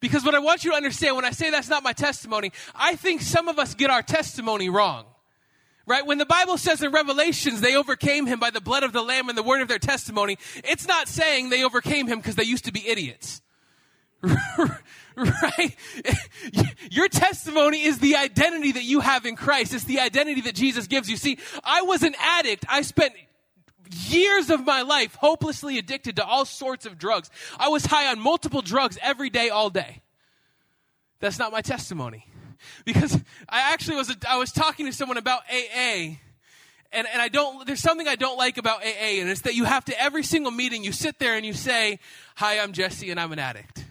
Because 0.00 0.24
what 0.24 0.34
I 0.34 0.40
want 0.40 0.64
you 0.64 0.72
to 0.72 0.76
understand 0.76 1.16
when 1.16 1.24
I 1.24 1.30
say 1.30 1.50
that's 1.50 1.68
not 1.68 1.82
my 1.82 1.92
testimony, 1.92 2.52
I 2.74 2.96
think 2.96 3.22
some 3.22 3.48
of 3.48 3.58
us 3.58 3.74
get 3.74 3.90
our 3.90 4.02
testimony 4.02 4.68
wrong. 4.68 5.06
Right? 5.86 6.04
When 6.04 6.18
the 6.18 6.26
Bible 6.26 6.56
says 6.56 6.82
in 6.82 6.92
Revelations 6.92 7.60
they 7.60 7.76
overcame 7.76 8.26
him 8.26 8.40
by 8.40 8.50
the 8.50 8.60
blood 8.60 8.82
of 8.84 8.92
the 8.92 9.02
Lamb 9.02 9.28
and 9.28 9.36
the 9.36 9.42
word 9.42 9.60
of 9.60 9.68
their 9.68 9.78
testimony, 9.78 10.38
it's 10.64 10.88
not 10.88 11.08
saying 11.08 11.50
they 11.50 11.62
overcame 11.62 12.06
him 12.06 12.18
because 12.18 12.36
they 12.36 12.44
used 12.44 12.64
to 12.64 12.72
be 12.72 12.88
idiots. 12.88 13.42
right? 15.16 15.76
Your 16.90 17.08
testimony 17.08 17.82
is 17.82 17.98
the 17.98 18.16
identity 18.16 18.72
that 18.72 18.84
you 18.84 19.00
have 19.00 19.26
in 19.26 19.36
Christ. 19.36 19.74
It's 19.74 19.84
the 19.84 20.00
identity 20.00 20.42
that 20.42 20.54
Jesus 20.54 20.86
gives 20.86 21.08
you. 21.08 21.16
See, 21.16 21.38
I 21.62 21.82
was 21.82 22.02
an 22.02 22.14
addict. 22.18 22.64
I 22.68 22.82
spent 22.82 23.14
years 23.90 24.50
of 24.50 24.64
my 24.64 24.82
life 24.82 25.14
hopelessly 25.14 25.78
addicted 25.78 26.16
to 26.16 26.24
all 26.24 26.44
sorts 26.44 26.86
of 26.86 26.98
drugs. 26.98 27.30
I 27.58 27.68
was 27.68 27.86
high 27.86 28.10
on 28.10 28.18
multiple 28.18 28.62
drugs 28.62 28.98
every 29.02 29.30
day, 29.30 29.50
all 29.50 29.70
day. 29.70 30.02
That's 31.20 31.38
not 31.38 31.52
my 31.52 31.62
testimony. 31.62 32.26
Because 32.84 33.14
I 33.48 33.72
actually 33.72 33.96
was, 33.96 34.14
I 34.28 34.38
was 34.38 34.50
talking 34.50 34.86
to 34.86 34.92
someone 34.92 35.18
about 35.18 35.42
AA. 35.50 36.16
And, 36.92 37.08
and 37.12 37.20
I 37.20 37.28
don't, 37.28 37.66
there's 37.66 37.80
something 37.80 38.08
I 38.08 38.16
don't 38.16 38.38
like 38.38 38.56
about 38.56 38.80
AA, 38.80 39.20
and 39.20 39.28
it's 39.28 39.42
that 39.42 39.54
you 39.54 39.64
have 39.64 39.84
to, 39.86 40.00
every 40.00 40.22
single 40.22 40.52
meeting, 40.52 40.84
you 40.84 40.92
sit 40.92 41.18
there 41.18 41.34
and 41.34 41.44
you 41.44 41.52
say, 41.52 41.98
Hi, 42.36 42.60
I'm 42.60 42.72
Jesse, 42.72 43.10
and 43.10 43.18
I'm 43.18 43.32
an 43.32 43.40
addict 43.40 43.83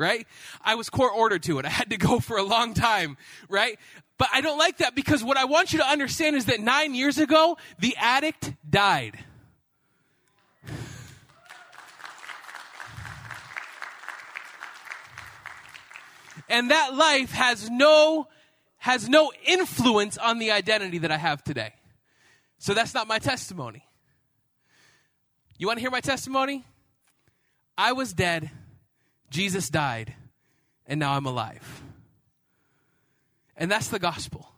right? 0.00 0.26
I 0.62 0.74
was 0.74 0.90
court 0.90 1.12
ordered 1.14 1.42
to 1.44 1.58
it. 1.58 1.66
I 1.66 1.68
had 1.68 1.90
to 1.90 1.96
go 1.96 2.18
for 2.18 2.38
a 2.38 2.42
long 2.42 2.74
time, 2.74 3.18
right? 3.48 3.78
But 4.18 4.28
I 4.32 4.40
don't 4.40 4.58
like 4.58 4.78
that 4.78 4.94
because 4.94 5.22
what 5.22 5.36
I 5.36 5.44
want 5.44 5.72
you 5.72 5.78
to 5.78 5.86
understand 5.86 6.34
is 6.34 6.46
that 6.46 6.60
nine 6.60 6.94
years 6.94 7.18
ago, 7.18 7.58
the 7.78 7.94
addict 7.96 8.52
died. 8.68 9.18
and 16.48 16.72
that 16.72 16.94
life 16.94 17.30
has 17.30 17.70
no 17.70 18.26
has 18.78 19.08
no 19.08 19.30
influence 19.46 20.18
on 20.18 20.38
the 20.38 20.50
identity 20.50 20.98
that 20.98 21.12
I 21.12 21.16
have 21.16 21.44
today. 21.44 21.74
So 22.58 22.74
that's 22.74 22.92
not 22.92 23.06
my 23.06 23.18
testimony. 23.18 23.86
You 25.58 25.66
want 25.66 25.76
to 25.76 25.80
hear 25.80 25.90
my 25.90 26.00
testimony? 26.00 26.64
I 27.78 27.92
was 27.92 28.12
dead, 28.12 28.50
Jesus 29.30 29.70
died, 29.70 30.14
and 30.86 30.98
now 30.98 31.12
I'm 31.12 31.26
alive. 31.26 31.82
And 33.56 33.70
that's 33.70 33.88
the 33.88 33.98
gospel. 33.98 34.50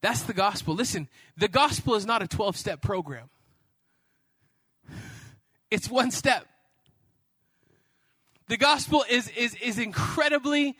That's 0.00 0.22
the 0.22 0.34
gospel. 0.34 0.74
Listen, 0.74 1.08
the 1.36 1.48
gospel 1.48 1.94
is 1.94 2.06
not 2.06 2.22
a 2.22 2.28
12 2.28 2.56
step 2.56 2.82
program, 2.82 3.30
it's 5.70 5.88
one 5.88 6.10
step. 6.10 6.46
The 8.48 8.56
gospel 8.56 9.04
is, 9.10 9.28
is, 9.36 9.54
is 9.56 9.78
incredibly, 9.78 10.74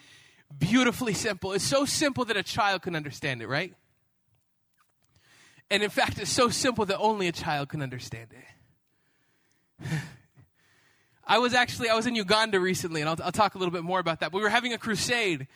beautifully 0.58 1.12
simple. 1.12 1.52
It's 1.52 1.64
so 1.64 1.84
simple 1.84 2.24
that 2.24 2.36
a 2.38 2.42
child 2.42 2.80
can 2.80 2.96
understand 2.96 3.42
it, 3.42 3.46
right? 3.46 3.74
And 5.70 5.82
in 5.82 5.90
fact, 5.90 6.18
it's 6.18 6.30
so 6.30 6.48
simple 6.48 6.86
that 6.86 6.96
only 6.96 7.28
a 7.28 7.32
child 7.32 7.68
can 7.68 7.82
understand 7.82 8.28
it. 8.32 9.86
I 11.28 11.38
was 11.38 11.52
actually, 11.52 11.90
I 11.90 11.94
was 11.94 12.06
in 12.06 12.14
Uganda 12.14 12.58
recently, 12.58 13.02
and 13.02 13.10
I'll, 13.10 13.16
I'll 13.22 13.32
talk 13.32 13.54
a 13.54 13.58
little 13.58 13.70
bit 13.70 13.84
more 13.84 14.00
about 14.00 14.20
that. 14.20 14.32
But 14.32 14.38
we 14.38 14.42
were 14.42 14.48
having 14.48 14.72
a 14.72 14.78
crusade, 14.78 15.46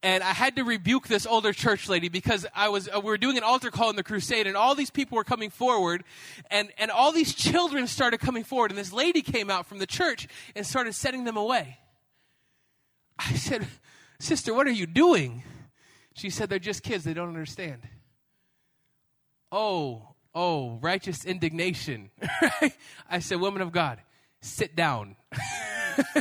and 0.00 0.22
I 0.22 0.32
had 0.32 0.54
to 0.54 0.62
rebuke 0.62 1.08
this 1.08 1.26
older 1.26 1.52
church 1.52 1.88
lady 1.88 2.08
because 2.08 2.46
I 2.54 2.68
was 2.68 2.88
uh, 2.88 3.00
we 3.00 3.06
were 3.06 3.18
doing 3.18 3.36
an 3.36 3.42
altar 3.42 3.72
call 3.72 3.90
in 3.90 3.96
the 3.96 4.04
crusade, 4.04 4.46
and 4.46 4.56
all 4.56 4.76
these 4.76 4.90
people 4.90 5.16
were 5.16 5.24
coming 5.24 5.50
forward, 5.50 6.04
and 6.48 6.70
and 6.78 6.92
all 6.92 7.10
these 7.10 7.34
children 7.34 7.88
started 7.88 8.20
coming 8.20 8.44
forward, 8.44 8.70
and 8.70 8.78
this 8.78 8.92
lady 8.92 9.20
came 9.20 9.50
out 9.50 9.66
from 9.66 9.78
the 9.78 9.86
church 9.86 10.28
and 10.54 10.64
started 10.64 10.94
setting 10.94 11.24
them 11.24 11.36
away. 11.36 11.78
I 13.18 13.32
said, 13.34 13.66
"Sister, 14.20 14.54
what 14.54 14.68
are 14.68 14.72
you 14.72 14.86
doing?" 14.86 15.42
She 16.14 16.30
said, 16.30 16.50
"They're 16.50 16.60
just 16.60 16.84
kids; 16.84 17.02
they 17.02 17.14
don't 17.14 17.28
understand." 17.28 17.82
Oh, 19.50 20.14
oh, 20.36 20.78
righteous 20.80 21.24
indignation! 21.24 22.10
I 23.10 23.18
said, 23.18 23.40
"Woman 23.40 23.60
of 23.60 23.72
God, 23.72 23.98
sit 24.46 24.76
down." 24.76 25.16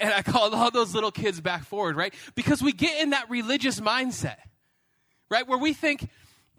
and 0.00 0.12
I 0.12 0.22
called 0.22 0.54
all 0.54 0.70
those 0.70 0.94
little 0.94 1.10
kids 1.10 1.40
back 1.40 1.64
forward, 1.64 1.96
right? 1.96 2.14
Because 2.34 2.62
we 2.62 2.72
get 2.72 3.00
in 3.00 3.10
that 3.10 3.30
religious 3.30 3.80
mindset, 3.80 4.36
right? 5.30 5.46
Where 5.46 5.58
we 5.58 5.72
think, 5.72 6.08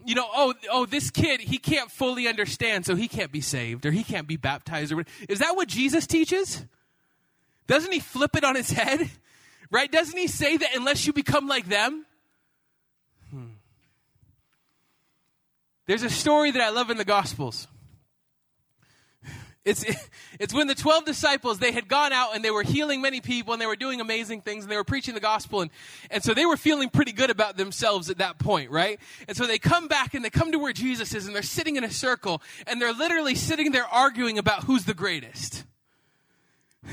you 0.06 0.16
know, 0.16 0.28
oh, 0.34 0.54
oh, 0.72 0.86
this 0.86 1.12
kid, 1.12 1.42
he 1.42 1.58
can't 1.58 1.92
fully 1.92 2.28
understand, 2.28 2.86
so 2.86 2.96
he 2.96 3.08
can't 3.08 3.32
be 3.32 3.42
saved 3.42 3.86
or 3.86 3.92
he 3.92 4.04
can't 4.04 4.28
be 4.28 4.38
baptized. 4.38 4.92
Or 4.92 5.04
is 5.30 5.40
that 5.40 5.56
what 5.56 5.68
Jesus 5.68 6.08
teaches? 6.08 6.66
Doesn't 7.68 7.92
he 7.92 8.00
flip 8.00 8.36
it 8.36 8.44
on 8.44 8.56
his 8.56 8.72
head? 8.72 9.10
Right? 9.74 9.90
Doesn't 9.90 10.18
he 10.18 10.28
say 10.28 10.58
that 10.58 10.76
unless 10.76 11.08
you 11.08 11.14
become 11.14 11.48
like 11.48 11.66
them? 11.70 12.06
Hmm. 13.30 13.46
There's 15.86 16.04
a 16.04 16.10
story 16.10 16.52
that 16.52 16.62
I 16.62 16.72
love 16.72 16.90
in 16.90 16.98
the 16.98 17.06
Gospels. 17.06 17.70
It's, 19.64 19.86
it's 20.40 20.54
when 20.54 20.68
the 20.68 20.76
12 20.76 21.06
disciples, 21.06 21.60
they 21.60 21.72
had 21.72 21.88
gone 21.88 22.14
out 22.14 22.36
and 22.36 22.44
they 22.44 22.52
were 22.52 22.64
healing 22.64 23.02
many 23.02 23.22
people 23.22 23.54
and 23.54 23.62
they 23.62 23.66
were 23.66 23.76
doing 23.76 24.02
amazing 24.02 24.42
things 24.42 24.64
and 24.64 24.72
they 24.72 24.76
were 24.76 24.84
preaching 24.84 25.14
the 25.14 25.20
gospel. 25.20 25.62
And, 25.62 25.72
and 26.10 26.24
so 26.24 26.34
they 26.34 26.46
were 26.46 26.58
feeling 26.58 26.90
pretty 26.90 27.12
good 27.12 27.30
about 27.30 27.58
themselves 27.58 28.10
at 28.10 28.18
that 28.18 28.40
point, 28.40 28.72
right? 28.72 29.00
And 29.28 29.38
so 29.38 29.46
they 29.46 29.60
come 29.60 29.88
back 29.88 30.14
and 30.14 30.26
they 30.26 30.30
come 30.30 30.52
to 30.52 30.60
where 30.60 30.74
Jesus 30.74 31.14
is 31.14 31.28
and 31.28 31.36
they're 31.36 31.44
sitting 31.44 31.76
in 31.76 31.84
a 31.84 31.92
circle 31.92 32.42
and 32.68 32.82
they're 32.82 32.94
literally 32.94 33.36
sitting 33.36 33.72
there 33.72 33.86
arguing 33.86 34.38
about 34.38 34.64
who's 34.64 34.86
the 34.86 34.94
greatest. 34.94 35.64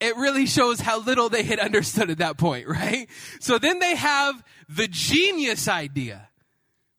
it 0.00 0.16
really 0.16 0.46
shows 0.46 0.80
how 0.80 1.00
little 1.00 1.28
they 1.28 1.42
had 1.42 1.58
understood 1.58 2.10
at 2.10 2.18
that 2.18 2.38
point, 2.38 2.68
right? 2.68 3.08
So 3.40 3.58
then 3.58 3.78
they 3.80 3.96
have 3.96 4.44
the 4.68 4.88
genius 4.88 5.68
idea. 5.68 6.28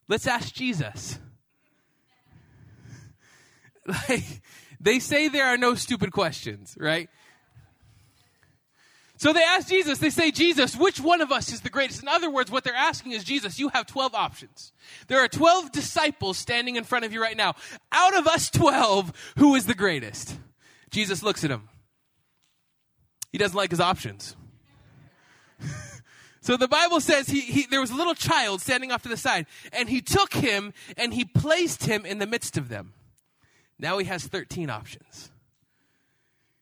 Let's 0.09 0.27
ask 0.27 0.53
Jesus. 0.53 1.19
Like, 4.09 4.41
they 4.81 4.99
say 4.99 5.29
there 5.29 5.45
are 5.45 5.57
no 5.57 5.73
stupid 5.75 6.11
questions, 6.11 6.75
right? 6.79 7.09
So 9.17 9.33
they 9.33 9.41
ask 9.41 9.67
Jesus, 9.67 9.97
they 9.97 10.11
say, 10.11 10.29
Jesus, 10.29 10.75
which 10.75 10.99
one 10.99 11.21
of 11.21 11.31
us 11.31 11.51
is 11.51 11.61
the 11.61 11.71
greatest? 11.71 12.03
In 12.03 12.07
other 12.07 12.29
words, 12.29 12.51
what 12.51 12.63
they're 12.63 12.75
asking 12.75 13.13
is, 13.13 13.23
Jesus, 13.23 13.57
you 13.57 13.69
have 13.69 13.87
12 13.87 14.13
options. 14.13 14.71
There 15.07 15.19
are 15.19 15.27
12 15.27 15.71
disciples 15.71 16.37
standing 16.37 16.75
in 16.75 16.83
front 16.83 17.03
of 17.03 17.11
you 17.11 17.21
right 17.21 17.35
now. 17.35 17.55
Out 17.91 18.15
of 18.15 18.27
us 18.27 18.51
12, 18.51 19.33
who 19.39 19.55
is 19.55 19.65
the 19.65 19.73
greatest? 19.73 20.37
Jesus 20.91 21.23
looks 21.23 21.43
at 21.43 21.49
him. 21.49 21.67
He 23.31 23.39
doesn't 23.39 23.57
like 23.57 23.71
his 23.71 23.79
options. 23.79 24.35
so 26.41 26.55
the 26.55 26.67
Bible 26.67 27.01
says 27.01 27.27
he, 27.27 27.41
he, 27.41 27.65
there 27.65 27.81
was 27.81 27.89
a 27.89 27.95
little 27.95 28.13
child 28.13 28.61
standing 28.61 28.91
off 28.91 29.01
to 29.01 29.09
the 29.09 29.17
side, 29.17 29.47
and 29.73 29.89
he 29.89 29.99
took 29.99 30.33
him 30.33 30.73
and 30.95 31.11
he 31.11 31.25
placed 31.25 31.85
him 31.85 32.05
in 32.05 32.19
the 32.19 32.27
midst 32.27 32.55
of 32.55 32.69
them. 32.69 32.93
Now 33.79 33.97
he 33.97 34.05
has 34.05 34.25
13 34.25 34.69
options. 34.69 35.31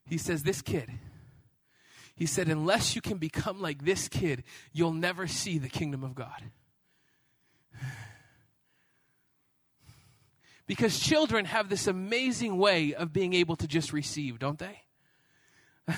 He 0.08 0.18
says, 0.18 0.44
This 0.44 0.62
kid, 0.62 0.90
he 2.16 2.26
said, 2.26 2.48
unless 2.48 2.96
you 2.96 3.02
can 3.02 3.18
become 3.18 3.62
like 3.62 3.84
this 3.84 4.08
kid, 4.08 4.44
you'll 4.72 4.94
never 4.94 5.28
see 5.28 5.58
the 5.58 5.68
kingdom 5.68 6.04
of 6.04 6.16
God. 6.16 6.44
Because 10.66 10.98
children 10.98 11.46
have 11.46 11.70
this 11.70 11.88
amazing 11.88 12.58
way 12.58 12.96
of 12.96 13.14
being 13.14 13.34
able 13.34 13.56
to 13.58 13.68
just 13.68 13.94
receive, 13.94 14.40
don't 14.40 14.58
they? 14.58 14.82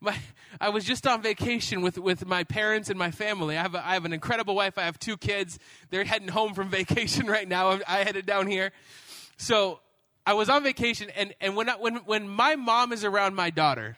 my, 0.00 0.16
I 0.60 0.70
was 0.70 0.84
just 0.84 1.06
on 1.06 1.22
vacation 1.22 1.82
with, 1.82 1.98
with 1.98 2.26
my 2.26 2.42
parents 2.44 2.90
and 2.90 2.98
my 2.98 3.12
family. 3.12 3.56
I 3.56 3.62
have, 3.62 3.74
a, 3.74 3.86
I 3.86 3.94
have 3.94 4.04
an 4.06 4.12
incredible 4.12 4.56
wife. 4.56 4.76
I 4.76 4.82
have 4.84 4.98
two 4.98 5.16
kids. 5.16 5.58
They're 5.90 6.02
heading 6.02 6.28
home 6.28 6.54
from 6.54 6.68
vacation 6.70 7.26
right 7.30 7.46
now. 7.46 7.78
I 7.86 7.98
headed 7.98 8.26
down 8.26 8.48
here. 8.48 8.72
So 9.36 9.80
I 10.28 10.34
was 10.34 10.50
on 10.50 10.62
vacation, 10.62 11.08
and, 11.16 11.34
and 11.40 11.56
when, 11.56 11.70
I, 11.70 11.76
when, 11.76 11.96
when 12.04 12.28
my 12.28 12.54
mom 12.54 12.92
is 12.92 13.02
around 13.02 13.34
my 13.34 13.48
daughter, 13.48 13.96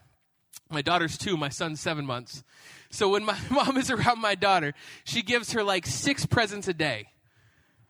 my 0.71 0.81
daughter's 0.81 1.19
two, 1.19 1.37
my 1.37 1.49
son's 1.49 1.81
seven 1.81 2.07
months. 2.07 2.45
So 2.89 3.09
when 3.09 3.25
my 3.25 3.37
mom 3.51 3.77
is 3.77 3.91
around 3.91 4.21
my 4.21 4.37
daughter, 4.37 4.73
she 5.03 5.23
gives 5.23 5.55
her 5.55 5.65
like 5.65 5.87
six 5.87 6.27
presents 6.27 6.69
a 6.69 6.73
day. 6.73 7.09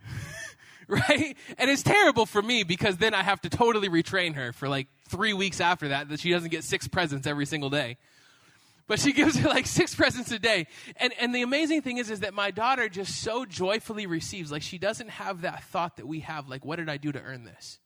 right? 0.88 1.37
And 1.59 1.68
it's 1.68 1.82
terrible 1.82 2.25
for 2.25 2.40
me 2.40 2.62
because 2.62 2.97
then 2.97 3.12
I 3.12 3.23
have 3.23 3.42
to 3.42 3.50
totally 3.50 3.90
retrain 3.90 4.35
her 4.37 4.54
for 4.54 4.70
like 4.70 4.87
three 5.06 5.35
weeks 5.35 5.61
after 5.61 5.88
that, 5.88 6.09
that 6.09 6.20
she 6.20 6.30
doesn't 6.30 6.49
get 6.49 6.64
six 6.64 6.88
presents 6.88 7.26
every 7.26 7.44
single 7.44 7.68
day. 7.68 7.99
But 8.87 9.00
she 9.00 9.12
gives 9.12 9.37
her 9.37 9.50
like 9.50 9.66
six 9.66 9.94
presents 9.94 10.32
a 10.32 10.38
day. 10.38 10.66
And, 10.97 11.12
and 11.20 11.35
the 11.35 11.42
amazing 11.42 11.82
thing 11.82 11.99
is, 11.99 12.09
is 12.09 12.20
that 12.20 12.32
my 12.32 12.50
daughter 12.52 12.88
just 12.88 13.20
so 13.20 13.44
joyfully 13.44 14.06
receives. 14.06 14.50
Like 14.50 14.62
she 14.62 14.78
doesn't 14.78 15.11
have 15.11 15.42
that 15.42 15.64
thought 15.64 15.99
that 15.99 16.09
we 16.09 16.20
have, 16.20 16.49
like, 16.49 16.64
what 16.64 16.76
did 16.76 16.88
I 16.88 16.97
do 16.97 17.12
to 17.12 17.20
earn 17.20 17.44
this? 17.44 17.78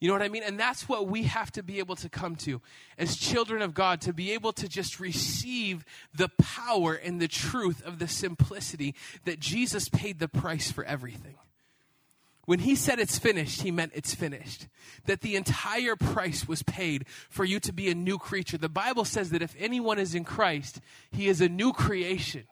You 0.00 0.08
know 0.08 0.14
what 0.14 0.22
I 0.22 0.28
mean? 0.28 0.42
And 0.42 0.58
that's 0.58 0.88
what 0.88 1.06
we 1.08 1.22
have 1.22 1.50
to 1.52 1.62
be 1.62 1.78
able 1.78 1.96
to 1.96 2.08
come 2.08 2.36
to 2.36 2.60
as 2.98 3.16
children 3.16 3.62
of 3.62 3.74
God, 3.74 4.00
to 4.02 4.12
be 4.12 4.32
able 4.32 4.52
to 4.52 4.68
just 4.68 5.00
receive 5.00 5.84
the 6.14 6.28
power 6.38 6.94
and 6.94 7.20
the 7.20 7.28
truth 7.28 7.82
of 7.86 7.98
the 7.98 8.08
simplicity 8.08 8.94
that 9.24 9.40
Jesus 9.40 9.88
paid 9.88 10.18
the 10.18 10.28
price 10.28 10.70
for 10.70 10.84
everything. 10.84 11.36
When 12.46 12.58
he 12.58 12.74
said 12.74 12.98
it's 12.98 13.18
finished, 13.18 13.62
he 13.62 13.70
meant 13.70 13.92
it's 13.94 14.14
finished. 14.14 14.66
That 15.06 15.22
the 15.22 15.36
entire 15.36 15.96
price 15.96 16.46
was 16.46 16.62
paid 16.62 17.06
for 17.30 17.44
you 17.44 17.58
to 17.60 17.72
be 17.72 17.90
a 17.90 17.94
new 17.94 18.18
creature. 18.18 18.58
The 18.58 18.68
Bible 18.68 19.06
says 19.06 19.30
that 19.30 19.40
if 19.40 19.54
anyone 19.58 19.98
is 19.98 20.14
in 20.14 20.24
Christ, 20.24 20.80
he 21.10 21.28
is 21.28 21.40
a 21.40 21.48
new 21.48 21.72
creation. 21.72 22.44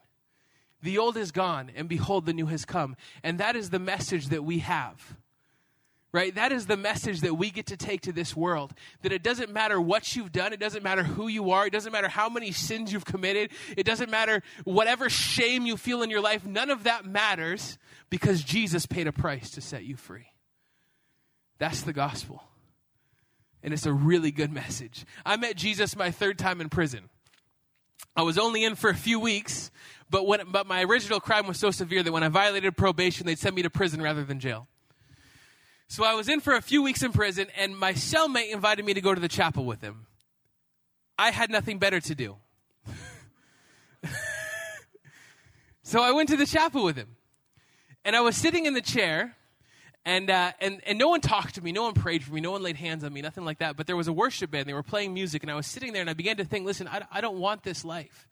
The 0.82 0.96
old 0.96 1.16
is 1.16 1.30
gone, 1.30 1.70
and 1.76 1.88
behold, 1.88 2.24
the 2.24 2.32
new 2.32 2.46
has 2.46 2.64
come. 2.64 2.96
And 3.22 3.38
that 3.38 3.54
is 3.54 3.70
the 3.70 3.78
message 3.78 4.28
that 4.28 4.44
we 4.44 4.60
have. 4.60 5.16
Right? 6.12 6.34
That 6.34 6.52
is 6.52 6.66
the 6.66 6.76
message 6.76 7.22
that 7.22 7.34
we 7.34 7.50
get 7.50 7.66
to 7.66 7.76
take 7.76 8.02
to 8.02 8.12
this 8.12 8.36
world. 8.36 8.74
That 9.00 9.12
it 9.12 9.22
doesn't 9.22 9.50
matter 9.50 9.80
what 9.80 10.14
you've 10.14 10.30
done, 10.30 10.52
it 10.52 10.60
doesn't 10.60 10.82
matter 10.82 11.02
who 11.02 11.26
you 11.26 11.52
are, 11.52 11.66
it 11.66 11.72
doesn't 11.72 11.90
matter 11.90 12.08
how 12.08 12.28
many 12.28 12.52
sins 12.52 12.92
you've 12.92 13.06
committed, 13.06 13.50
it 13.78 13.86
doesn't 13.86 14.10
matter 14.10 14.42
whatever 14.64 15.08
shame 15.08 15.64
you 15.64 15.78
feel 15.78 16.02
in 16.02 16.10
your 16.10 16.20
life, 16.20 16.44
none 16.44 16.70
of 16.70 16.84
that 16.84 17.06
matters 17.06 17.78
because 18.10 18.42
Jesus 18.42 18.84
paid 18.84 19.06
a 19.06 19.12
price 19.12 19.52
to 19.52 19.62
set 19.62 19.84
you 19.84 19.96
free. 19.96 20.26
That's 21.58 21.80
the 21.80 21.94
gospel. 21.94 22.42
And 23.62 23.72
it's 23.72 23.86
a 23.86 23.92
really 23.92 24.32
good 24.32 24.52
message. 24.52 25.06
I 25.24 25.36
met 25.36 25.56
Jesus 25.56 25.96
my 25.96 26.10
third 26.10 26.38
time 26.38 26.60
in 26.60 26.68
prison. 26.68 27.08
I 28.14 28.22
was 28.22 28.36
only 28.36 28.64
in 28.64 28.74
for 28.74 28.90
a 28.90 28.94
few 28.94 29.18
weeks, 29.18 29.70
but, 30.10 30.26
when, 30.26 30.40
but 30.50 30.66
my 30.66 30.82
original 30.84 31.20
crime 31.20 31.46
was 31.46 31.58
so 31.58 31.70
severe 31.70 32.02
that 32.02 32.12
when 32.12 32.22
I 32.22 32.28
violated 32.28 32.76
probation, 32.76 33.26
they'd 33.26 33.38
send 33.38 33.56
me 33.56 33.62
to 33.62 33.70
prison 33.70 34.02
rather 34.02 34.24
than 34.24 34.40
jail. 34.40 34.68
So 35.92 36.04
I 36.04 36.14
was 36.14 36.26
in 36.30 36.40
for 36.40 36.54
a 36.54 36.62
few 36.62 36.82
weeks 36.82 37.02
in 37.02 37.12
prison, 37.12 37.48
and 37.54 37.76
my 37.76 37.92
cellmate 37.92 38.50
invited 38.50 38.82
me 38.82 38.94
to 38.94 39.02
go 39.02 39.14
to 39.14 39.20
the 39.20 39.28
chapel 39.28 39.66
with 39.66 39.82
him. 39.82 40.06
I 41.18 41.30
had 41.30 41.50
nothing 41.50 41.78
better 41.78 42.00
to 42.00 42.14
do. 42.14 42.36
so 45.82 46.02
I 46.02 46.12
went 46.12 46.30
to 46.30 46.36
the 46.38 46.46
chapel 46.46 46.82
with 46.82 46.96
him. 46.96 47.08
And 48.06 48.16
I 48.16 48.22
was 48.22 48.38
sitting 48.38 48.64
in 48.64 48.72
the 48.72 48.80
chair, 48.80 49.36
and, 50.06 50.30
uh, 50.30 50.52
and, 50.62 50.80
and 50.86 50.98
no 50.98 51.10
one 51.10 51.20
talked 51.20 51.56
to 51.56 51.60
me. 51.60 51.72
No 51.72 51.82
one 51.82 51.92
prayed 51.92 52.24
for 52.24 52.32
me. 52.32 52.40
No 52.40 52.52
one 52.52 52.62
laid 52.62 52.76
hands 52.76 53.04
on 53.04 53.12
me. 53.12 53.20
Nothing 53.20 53.44
like 53.44 53.58
that. 53.58 53.76
But 53.76 53.86
there 53.86 53.94
was 53.94 54.08
a 54.08 54.14
worship 54.14 54.50
band. 54.50 54.66
They 54.66 54.72
were 54.72 54.82
playing 54.82 55.12
music, 55.12 55.42
and 55.42 55.52
I 55.52 55.56
was 55.56 55.66
sitting 55.66 55.92
there, 55.92 56.00
and 56.00 56.08
I 56.08 56.14
began 56.14 56.38
to 56.38 56.44
think 56.46 56.64
listen, 56.64 56.88
I, 56.88 57.02
I 57.12 57.20
don't 57.20 57.36
want 57.36 57.64
this 57.64 57.84
life. 57.84 58.30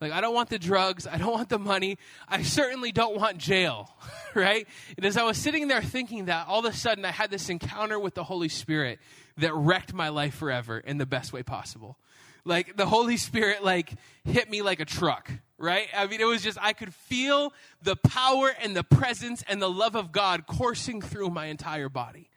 Like, 0.00 0.12
I 0.12 0.20
don't 0.20 0.34
want 0.34 0.50
the 0.50 0.58
drugs. 0.58 1.06
I 1.06 1.16
don't 1.16 1.32
want 1.32 1.48
the 1.48 1.58
money. 1.58 1.96
I 2.28 2.42
certainly 2.42 2.92
don't 2.92 3.16
want 3.16 3.38
jail, 3.38 3.90
right? 4.34 4.66
And 4.96 5.06
as 5.06 5.16
I 5.16 5.22
was 5.22 5.38
sitting 5.38 5.68
there 5.68 5.80
thinking 5.80 6.26
that, 6.26 6.48
all 6.48 6.58
of 6.58 6.66
a 6.66 6.76
sudden 6.76 7.04
I 7.04 7.10
had 7.10 7.30
this 7.30 7.48
encounter 7.48 7.98
with 7.98 8.14
the 8.14 8.24
Holy 8.24 8.50
Spirit 8.50 8.98
that 9.38 9.54
wrecked 9.54 9.94
my 9.94 10.10
life 10.10 10.34
forever 10.34 10.78
in 10.78 10.98
the 10.98 11.06
best 11.06 11.32
way 11.32 11.42
possible. 11.42 11.96
Like, 12.44 12.76
the 12.76 12.86
Holy 12.86 13.16
Spirit, 13.16 13.64
like, 13.64 13.94
hit 14.24 14.48
me 14.50 14.62
like 14.62 14.80
a 14.80 14.84
truck, 14.84 15.30
right? 15.58 15.88
I 15.96 16.06
mean, 16.06 16.20
it 16.20 16.26
was 16.26 16.42
just, 16.42 16.58
I 16.60 16.74
could 16.74 16.94
feel 16.94 17.52
the 17.82 17.96
power 17.96 18.50
and 18.62 18.76
the 18.76 18.84
presence 18.84 19.42
and 19.48 19.60
the 19.60 19.70
love 19.70 19.96
of 19.96 20.12
God 20.12 20.46
coursing 20.46 21.00
through 21.00 21.30
my 21.30 21.46
entire 21.46 21.88
body. 21.88 22.28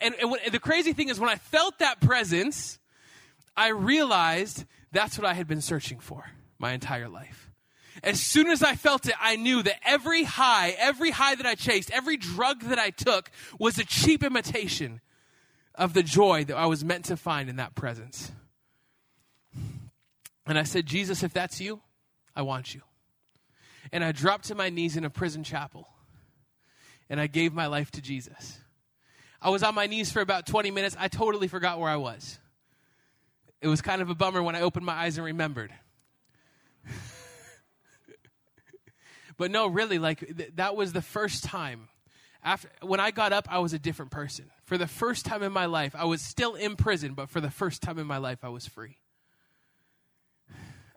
And, 0.00 0.14
and, 0.20 0.30
when, 0.30 0.40
and 0.44 0.52
the 0.52 0.58
crazy 0.58 0.94
thing 0.94 1.10
is, 1.10 1.20
when 1.20 1.28
I 1.28 1.36
felt 1.36 1.78
that 1.78 2.00
presence, 2.00 2.78
I 3.56 3.68
realized 3.68 4.64
that's 4.90 5.16
what 5.18 5.26
I 5.26 5.34
had 5.34 5.46
been 5.46 5.60
searching 5.60 6.00
for 6.00 6.24
my 6.62 6.72
entire 6.72 7.08
life. 7.08 7.50
As 8.02 8.20
soon 8.20 8.46
as 8.46 8.62
I 8.62 8.74
felt 8.74 9.06
it, 9.06 9.14
I 9.20 9.36
knew 9.36 9.62
that 9.62 9.76
every 9.84 10.22
high, 10.22 10.74
every 10.78 11.10
high 11.10 11.34
that 11.34 11.44
I 11.44 11.54
chased, 11.54 11.90
every 11.90 12.16
drug 12.16 12.62
that 12.62 12.78
I 12.78 12.90
took 12.90 13.30
was 13.58 13.78
a 13.78 13.84
cheap 13.84 14.24
imitation 14.24 15.00
of 15.74 15.92
the 15.92 16.02
joy 16.02 16.44
that 16.44 16.56
I 16.56 16.66
was 16.66 16.84
meant 16.84 17.06
to 17.06 17.16
find 17.16 17.50
in 17.50 17.56
that 17.56 17.74
presence. 17.74 18.32
And 20.46 20.58
I 20.58 20.62
said, 20.62 20.86
Jesus, 20.86 21.22
if 21.22 21.32
that's 21.32 21.60
you, 21.60 21.80
I 22.34 22.42
want 22.42 22.74
you. 22.74 22.80
And 23.92 24.02
I 24.02 24.12
dropped 24.12 24.46
to 24.46 24.54
my 24.54 24.70
knees 24.70 24.96
in 24.96 25.04
a 25.04 25.10
prison 25.10 25.44
chapel 25.44 25.86
and 27.10 27.20
I 27.20 27.26
gave 27.26 27.52
my 27.52 27.66
life 27.66 27.90
to 27.92 28.00
Jesus. 28.00 28.58
I 29.40 29.50
was 29.50 29.62
on 29.62 29.74
my 29.74 29.86
knees 29.86 30.10
for 30.10 30.20
about 30.20 30.46
20 30.46 30.70
minutes. 30.70 30.96
I 30.98 31.08
totally 31.08 31.48
forgot 31.48 31.78
where 31.78 31.90
I 31.90 31.96
was. 31.96 32.38
It 33.60 33.68
was 33.68 33.82
kind 33.82 34.00
of 34.00 34.08
a 34.08 34.14
bummer 34.14 34.42
when 34.42 34.56
I 34.56 34.62
opened 34.62 34.86
my 34.86 34.94
eyes 34.94 35.18
and 35.18 35.24
remembered. 35.26 35.72
But 39.36 39.50
no, 39.50 39.66
really, 39.66 39.98
like 39.98 40.20
th- 40.20 40.52
that 40.56 40.76
was 40.76 40.92
the 40.92 41.02
first 41.02 41.44
time. 41.44 41.88
After 42.44 42.68
when 42.80 42.98
I 42.98 43.12
got 43.12 43.32
up, 43.32 43.46
I 43.50 43.60
was 43.60 43.72
a 43.72 43.78
different 43.78 44.10
person. 44.10 44.46
For 44.64 44.76
the 44.76 44.88
first 44.88 45.24
time 45.24 45.42
in 45.42 45.52
my 45.52 45.66
life, 45.66 45.94
I 45.96 46.04
was 46.04 46.20
still 46.20 46.54
in 46.54 46.76
prison, 46.76 47.14
but 47.14 47.30
for 47.30 47.40
the 47.40 47.50
first 47.50 47.82
time 47.82 47.98
in 47.98 48.06
my 48.06 48.18
life, 48.18 48.38
I 48.42 48.48
was 48.48 48.66
free. 48.66 48.98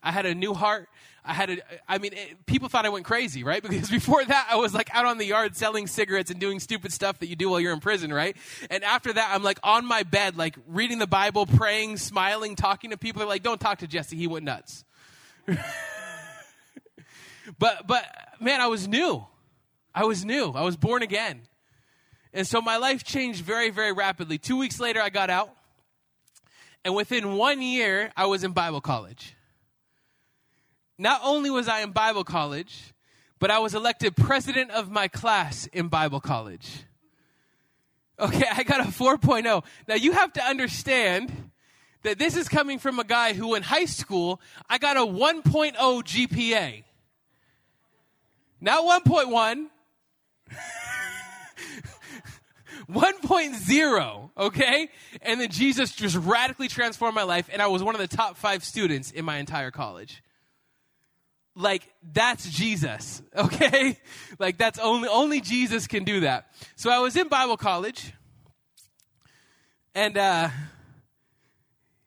I 0.06 0.12
had 0.12 0.26
a 0.26 0.36
new 0.36 0.54
heart. 0.54 0.88
I 1.26 1.34
had 1.34 1.50
a, 1.50 1.58
I 1.88 1.98
mean, 1.98 2.13
it, 2.13 2.45
people 2.45 2.69
thought 2.69 2.86
I 2.86 2.89
went 2.89 3.06
crazy, 3.06 3.43
right? 3.43 3.62
Because 3.76 3.89
before 3.89 4.24
that, 4.24 4.48
I 4.52 4.58
was 4.58 4.74
like 4.74 4.93
out 4.93 5.06
on 5.06 5.17
the 5.17 5.26
yard 5.26 5.56
selling 5.56 5.88
cigarettes 5.88 6.30
and 6.30 6.39
doing 6.39 6.60
stupid 6.60 6.93
stuff 6.93 7.19
that 7.19 7.28
you 7.28 7.36
do 7.36 7.50
while 7.50 7.60
you're 7.60 7.74
in 7.74 7.80
prison, 7.80 8.13
right? 8.13 8.38
And 8.69 8.84
after 8.84 9.12
that, 9.12 9.32
I'm 9.34 9.41
like 9.41 9.60
on 9.63 9.86
my 9.86 10.04
bed, 10.04 10.38
like 10.38 10.56
reading 10.67 11.00
the 11.00 11.08
Bible, 11.08 11.48
praying, 11.48 11.98
smiling, 11.98 12.56
talking 12.56 12.91
to 12.91 12.98
people. 12.98 13.19
They're 13.19 13.28
like, 13.28 13.43
don't 13.43 13.60
talk 13.60 13.80
to 13.80 13.88
Jesse. 13.88 14.15
He 14.15 14.28
went 14.28 14.45
nuts. 14.45 14.86
but, 17.60 17.88
but 17.88 18.06
man, 18.40 18.62
I 18.62 18.68
was 18.68 18.88
new. 18.88 19.26
I 19.94 20.06
was 20.06 20.26
new. 20.26 20.52
I 20.52 20.64
was 20.64 20.76
born 20.76 21.04
again. 21.04 21.42
And 22.34 22.46
so 22.46 22.62
my 22.62 22.78
life 22.78 23.04
changed 23.04 23.44
very, 23.44 23.70
very 23.70 23.94
rapidly. 23.94 24.38
Two 24.38 24.58
weeks 24.58 24.80
later, 24.80 25.02
I 25.02 25.10
got 25.10 25.30
out. 25.30 25.52
And 26.84 26.94
within 26.94 27.36
one 27.36 27.62
year, 27.62 28.12
I 28.16 28.26
was 28.26 28.44
in 28.44 28.52
Bible 28.52 28.82
college. 28.82 29.36
Not 30.98 31.22
only 31.24 31.50
was 31.50 31.68
I 31.68 31.82
in 31.82 31.92
Bible 31.92 32.24
college, 32.24 32.94
but 33.40 33.52
I 33.52 33.60
was 33.60 33.74
elected 33.74 34.16
president 34.16 34.72
of 34.72 34.90
my 34.90 35.08
class 35.08 35.66
in 35.68 35.88
Bible 35.88 36.20
college. 36.20 36.84
Okay, 38.18 38.46
I 38.50 38.64
got 38.64 38.80
a 38.80 38.90
4.0. 38.90 39.64
Now 39.88 39.96
you 39.96 40.14
have 40.14 40.32
to 40.34 40.44
understand 40.44 41.52
that 42.04 42.18
this 42.18 42.38
is 42.38 42.48
coming 42.48 42.80
from 42.80 42.98
a 42.98 43.04
guy 43.04 43.34
who 43.34 43.56
in 43.56 43.64
high 43.64 43.86
school, 43.86 44.40
I 44.70 44.78
got 44.78 44.96
a 44.96 45.02
1.0 45.02 45.76
GPA. 45.76 46.84
Not 48.62 49.06
1.1. 49.06 49.68
1.0, 52.91 54.30
okay? 54.38 54.89
And 55.22 55.41
then 55.41 55.50
Jesus 55.50 55.91
just 55.91 56.15
radically 56.18 56.68
transformed 56.68 57.15
my 57.15 57.24
life, 57.24 57.50
and 57.52 57.62
I 57.62 57.68
was 57.68 57.82
one 57.82 57.96
of 57.96 58.02
the 58.02 58.08
top 58.08 58.38
five 58.38 58.63
students 58.63 59.12
in 59.12 59.26
my 59.26 59.38
entire 59.38 59.72
college 59.72 60.22
like 61.56 61.88
that's 62.13 62.50
Jesus, 62.50 63.22
okay? 63.36 63.98
Like 64.39 64.58
that's 64.58 64.80
only 64.80 65.08
only 65.10 65.41
Jesus 65.41 65.88
can 65.88 66.04
do 66.04 66.22
that. 66.22 66.48
So 66.76 66.89
I 66.91 67.00
was 67.00 67.15
in 67.15 67.28
Bible 67.28 67.58
college, 67.58 68.13
and 69.94 70.18
uh, 70.18 70.50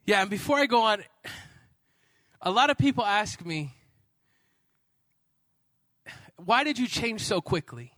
yeah, 0.07 0.21
and 0.21 0.31
before 0.31 0.59
I 0.59 0.67
go 0.67 0.83
on, 0.83 1.03
a 2.43 2.51
lot 2.51 2.71
of 2.71 2.79
people 2.79 3.05
ask 3.05 3.45
me, 3.45 3.73
why 6.45 6.65
did 6.65 6.79
you 6.79 6.87
change 6.87 7.23
so 7.23 7.41
quickly? 7.41 7.93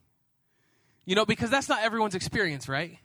You 1.04 1.14
know, 1.14 1.24
because 1.24 1.50
that's 1.50 1.68
not 1.68 1.82
everyone's 1.82 2.14
experience, 2.14 2.68
right? 2.68 2.98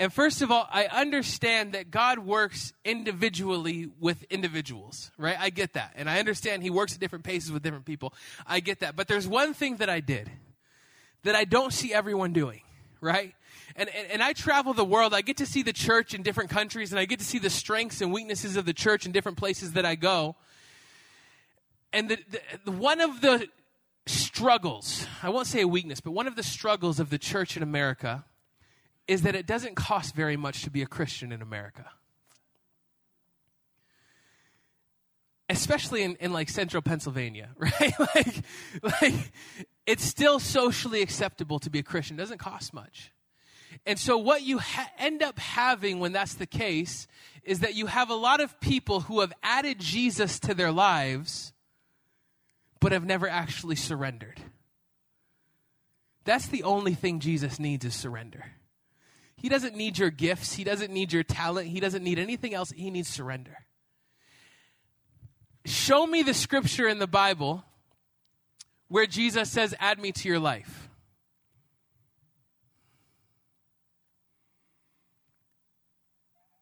And 0.00 0.12
first 0.12 0.42
of 0.42 0.50
all, 0.50 0.66
I 0.70 0.86
understand 0.86 1.72
that 1.72 1.90
God 1.90 2.18
works 2.18 2.72
individually 2.84 3.90
with 4.00 4.24
individuals, 4.24 5.12
right? 5.16 5.36
I 5.38 5.50
get 5.50 5.74
that. 5.74 5.92
And 5.94 6.10
I 6.10 6.18
understand 6.18 6.62
He 6.62 6.70
works 6.70 6.94
at 6.94 7.00
different 7.00 7.24
paces 7.24 7.52
with 7.52 7.62
different 7.62 7.84
people. 7.84 8.12
I 8.46 8.60
get 8.60 8.80
that. 8.80 8.96
But 8.96 9.06
there's 9.06 9.28
one 9.28 9.54
thing 9.54 9.76
that 9.76 9.88
I 9.88 10.00
did 10.00 10.30
that 11.22 11.34
I 11.36 11.44
don't 11.44 11.72
see 11.72 11.94
everyone 11.94 12.32
doing, 12.32 12.60
right? 13.00 13.34
And, 13.76 13.88
and, 13.88 14.10
and, 14.10 14.22
I 14.22 14.34
travel 14.34 14.74
the 14.74 14.84
world. 14.84 15.14
I 15.14 15.22
get 15.22 15.38
to 15.38 15.46
see 15.46 15.62
the 15.62 15.72
church 15.72 16.12
in 16.12 16.22
different 16.22 16.50
countries, 16.50 16.92
and 16.92 17.00
I 17.00 17.06
get 17.06 17.18
to 17.20 17.24
see 17.24 17.38
the 17.38 17.50
strengths 17.50 18.00
and 18.00 18.12
weaknesses 18.12 18.56
of 18.56 18.66
the 18.66 18.72
church 18.72 19.06
in 19.06 19.12
different 19.12 19.38
places 19.38 19.72
that 19.72 19.84
I 19.84 19.94
go. 19.94 20.36
And 21.92 22.08
the, 22.08 22.18
the, 22.64 22.72
one 22.72 23.00
of 23.00 23.20
the 23.20 23.48
struggles, 24.06 25.06
I 25.22 25.30
won't 25.30 25.46
say 25.46 25.62
a 25.62 25.68
weakness, 25.68 26.00
but 26.00 26.12
one 26.12 26.26
of 26.26 26.36
the 26.36 26.42
struggles 26.42 27.00
of 27.00 27.10
the 27.10 27.18
church 27.18 27.56
in 27.56 27.62
America 27.62 28.24
is 29.06 29.22
that 29.22 29.34
it 29.34 29.46
doesn't 29.46 29.74
cost 29.74 30.14
very 30.14 30.36
much 30.36 30.62
to 30.62 30.70
be 30.70 30.82
a 30.82 30.86
Christian 30.86 31.32
in 31.32 31.42
America. 31.42 31.86
Especially 35.50 36.02
in, 36.02 36.16
in 36.16 36.32
like 36.32 36.48
central 36.48 36.82
Pennsylvania, 36.82 37.50
right? 37.58 37.92
like, 38.14 38.42
like 38.82 39.32
it's 39.86 40.04
still 40.04 40.38
socially 40.38 41.02
acceptable 41.02 41.58
to 41.60 41.70
be 41.70 41.78
a 41.78 41.82
Christian. 41.82 42.16
It 42.16 42.20
doesn't 42.20 42.38
cost 42.38 42.72
much. 42.72 43.12
And 43.86 43.98
so, 43.98 44.16
what 44.16 44.42
you 44.42 44.58
ha- 44.58 44.90
end 44.98 45.22
up 45.22 45.38
having 45.38 45.98
when 45.98 46.12
that's 46.12 46.34
the 46.34 46.46
case 46.46 47.06
is 47.42 47.60
that 47.60 47.74
you 47.74 47.86
have 47.86 48.08
a 48.08 48.14
lot 48.14 48.40
of 48.40 48.58
people 48.60 49.00
who 49.00 49.20
have 49.20 49.32
added 49.42 49.78
Jesus 49.78 50.38
to 50.40 50.54
their 50.54 50.72
lives, 50.72 51.52
but 52.84 52.92
have 52.92 53.06
never 53.06 53.26
actually 53.26 53.76
surrendered. 53.76 54.38
That's 56.24 56.48
the 56.48 56.64
only 56.64 56.92
thing 56.92 57.18
Jesus 57.18 57.58
needs 57.58 57.82
is 57.86 57.94
surrender. 57.94 58.44
He 59.36 59.48
doesn't 59.48 59.74
need 59.74 59.96
your 59.96 60.10
gifts. 60.10 60.52
He 60.52 60.64
doesn't 60.64 60.92
need 60.92 61.10
your 61.10 61.22
talent. 61.22 61.68
He 61.68 61.80
doesn't 61.80 62.04
need 62.04 62.18
anything 62.18 62.52
else. 62.52 62.72
He 62.72 62.90
needs 62.90 63.08
surrender. 63.08 63.56
Show 65.64 66.06
me 66.06 66.22
the 66.22 66.34
scripture 66.34 66.86
in 66.86 66.98
the 66.98 67.06
Bible 67.06 67.64
where 68.88 69.06
Jesus 69.06 69.50
says, 69.50 69.74
Add 69.80 69.98
me 69.98 70.12
to 70.12 70.28
your 70.28 70.38
life. 70.38 70.90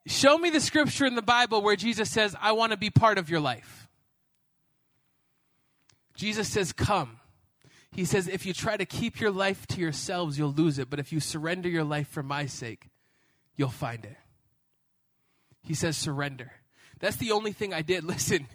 Show 0.06 0.38
me 0.38 0.50
the 0.50 0.60
scripture 0.60 1.04
in 1.04 1.16
the 1.16 1.20
Bible 1.20 1.62
where 1.62 1.74
Jesus 1.74 2.12
says, 2.12 2.36
I 2.40 2.52
want 2.52 2.70
to 2.70 2.78
be 2.78 2.90
part 2.90 3.18
of 3.18 3.28
your 3.28 3.40
life. 3.40 3.88
Jesus 6.14 6.48
says, 6.48 6.72
Come. 6.72 7.18
He 7.92 8.04
says, 8.04 8.28
If 8.28 8.46
you 8.46 8.52
try 8.52 8.76
to 8.76 8.86
keep 8.86 9.20
your 9.20 9.30
life 9.30 9.66
to 9.68 9.80
yourselves, 9.80 10.38
you'll 10.38 10.52
lose 10.52 10.78
it. 10.78 10.90
But 10.90 10.98
if 10.98 11.12
you 11.12 11.20
surrender 11.20 11.68
your 11.68 11.84
life 11.84 12.08
for 12.08 12.22
my 12.22 12.46
sake, 12.46 12.88
you'll 13.56 13.68
find 13.68 14.04
it. 14.04 14.16
He 15.62 15.74
says, 15.74 15.96
Surrender. 15.96 16.52
That's 17.00 17.16
the 17.16 17.32
only 17.32 17.52
thing 17.52 17.74
I 17.74 17.82
did. 17.82 18.04
Listen, 18.04 18.46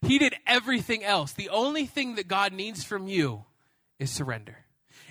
he 0.00 0.18
did 0.18 0.34
everything 0.46 1.04
else. 1.04 1.32
The 1.32 1.50
only 1.50 1.86
thing 1.86 2.16
that 2.16 2.28
God 2.28 2.52
needs 2.52 2.84
from 2.84 3.06
you 3.06 3.44
is 3.98 4.10
surrender. 4.10 4.58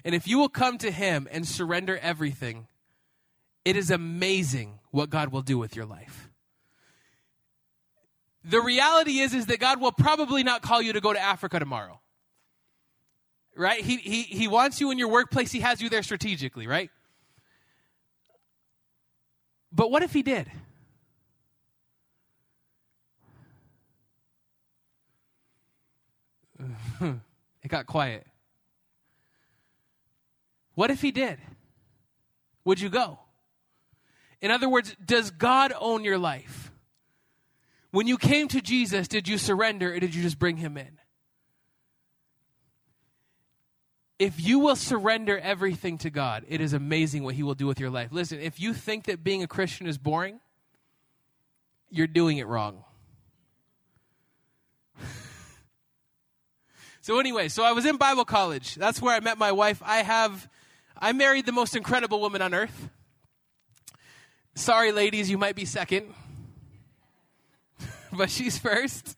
And 0.04 0.16
if 0.16 0.28
you 0.28 0.38
will 0.38 0.50
come 0.50 0.78
to 0.80 0.92
Him 0.92 1.28
and 1.32 1.48
surrender 1.48 1.98
everything, 1.98 2.68
it 3.64 3.76
is 3.76 3.92
amazing 3.92 4.80
what 4.90 5.10
God 5.10 5.30
will 5.30 5.42
do 5.42 5.58
with 5.58 5.76
your 5.76 5.86
life. 5.86 6.31
The 8.44 8.62
reality 8.62 9.20
is, 9.20 9.34
is 9.34 9.46
that 9.48 9.60
God 9.60 9.80
will 9.80 9.92
probably 9.92 10.44
not 10.44 10.62
call 10.62 10.82
you 10.82 10.94
to 10.94 11.02
go 11.02 11.14
to 11.14 11.20
Africa 11.20 11.60
tomorrow. 11.60 12.00
Right? 13.56 13.84
He, 13.84 13.98
he, 13.98 14.24
he 14.24 14.48
wants 14.48 14.82
you 14.82 14.92
in 14.92 14.98
your 14.98 15.10
workplace. 15.10 15.52
He 15.52 15.60
has 15.60 15.82
you 15.82 15.90
there 15.90 16.04
strategically, 16.04 16.68
right? 16.68 16.90
But 19.72 19.92
what 19.92 20.04
if 20.04 20.12
he 20.12 20.24
did? 20.24 20.50
it 27.02 27.68
got 27.68 27.86
quiet. 27.86 28.26
What 30.76 30.92
if 30.92 31.02
he 31.02 31.12
did? 31.12 31.40
Would 32.66 32.80
you 32.80 32.90
go? 32.90 33.20
In 34.42 34.52
other 34.52 34.70
words, 34.70 34.96
does 35.04 35.32
God 35.32 35.74
own 35.80 36.04
your 36.04 36.18
life? 36.18 36.61
When 37.92 38.08
you 38.08 38.18
came 38.18 38.48
to 38.50 38.62
Jesus, 38.62 39.08
did 39.08 39.28
you 39.28 39.38
surrender 39.38 39.94
or 39.94 40.00
did 40.00 40.16
you 40.16 40.22
just 40.22 40.40
bring 40.40 40.58
him 40.58 40.78
in? 40.78 40.98
If 44.18 44.40
you 44.40 44.60
will 44.60 44.76
surrender 44.76 45.38
everything 45.38 45.98
to 46.00 46.10
God, 46.10 46.46
it 46.48 46.62
is 46.62 46.74
amazing 46.74 47.24
what 47.24 47.36
he 47.36 47.44
will 47.44 47.56
do 47.56 47.66
with 47.66 47.80
your 47.80 47.90
life. 47.90 48.10
Listen, 48.12 48.40
if 48.40 48.60
you 48.60 48.74
think 48.74 49.06
that 49.06 49.24
being 49.24 49.44
a 49.44 49.48
Christian 49.48 49.88
is 49.88 49.98
boring, 49.98 50.40
you're 51.90 52.08
doing 52.08 52.38
it 52.38 52.48
wrong. 52.48 52.84
so 57.02 57.20
anyway, 57.20 57.50
so 57.50 57.64
I 57.64 57.72
was 57.72 57.86
in 57.86 57.98
Bible 57.98 58.24
college. 58.24 58.76
That's 58.76 59.02
where 59.02 59.16
I 59.16 59.20
met 59.20 59.40
my 59.40 59.52
wife. 59.52 59.82
I 59.84 59.98
have 60.04 60.48
I 61.04 61.14
married 61.14 61.48
the 61.48 61.52
most 61.52 61.76
incredible 61.76 62.22
woman 62.22 62.44
on 62.44 62.54
earth. 62.54 62.90
Sorry, 64.54 64.92
ladies, 64.92 65.32
you 65.32 65.38
might 65.40 65.56
be 65.56 65.66
second, 65.66 66.14
but 68.18 68.30
she's 68.30 68.58
first. 68.58 69.18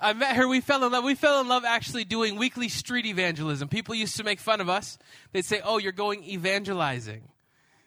I 0.00 0.12
met 0.12 0.36
her. 0.36 0.46
We 0.46 0.60
fell 0.60 0.84
in 0.84 0.92
love. 0.92 1.04
We 1.04 1.14
fell 1.14 1.40
in 1.40 1.48
love 1.48 1.64
actually 1.64 2.04
doing 2.04 2.36
weekly 2.36 2.68
street 2.68 3.06
evangelism. 3.06 3.68
People 3.68 3.94
used 3.94 4.16
to 4.16 4.24
make 4.24 4.38
fun 4.38 4.60
of 4.60 4.68
us. 4.68 4.98
They'd 5.32 5.44
say, 5.44 5.60
Oh, 5.64 5.78
you're 5.78 5.92
going 5.92 6.22
evangelizing. 6.24 7.28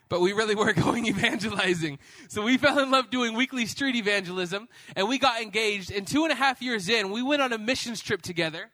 But 0.09 0.19
we 0.19 0.33
really 0.33 0.55
were 0.55 0.73
going 0.73 1.07
evangelizing. 1.07 1.99
So 2.27 2.41
we 2.41 2.57
fell 2.57 2.79
in 2.79 2.91
love 2.91 3.09
doing 3.09 3.33
weekly 3.33 3.65
street 3.65 3.95
evangelism 3.95 4.67
and 4.95 5.07
we 5.07 5.17
got 5.17 5.41
engaged. 5.41 5.91
And 5.91 6.05
two 6.05 6.23
and 6.23 6.33
a 6.33 6.35
half 6.35 6.61
years 6.61 6.89
in, 6.89 7.11
we 7.11 7.23
went 7.23 7.41
on 7.41 7.53
a 7.53 7.57
missions 7.57 8.01
trip 8.01 8.21
together 8.21 8.71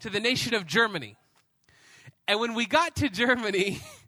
to 0.00 0.10
the 0.10 0.20
nation 0.20 0.54
of 0.54 0.66
Germany. 0.66 1.16
And 2.28 2.38
when 2.38 2.54
we 2.54 2.66
got 2.66 2.94
to 2.96 3.08
Germany, 3.08 3.82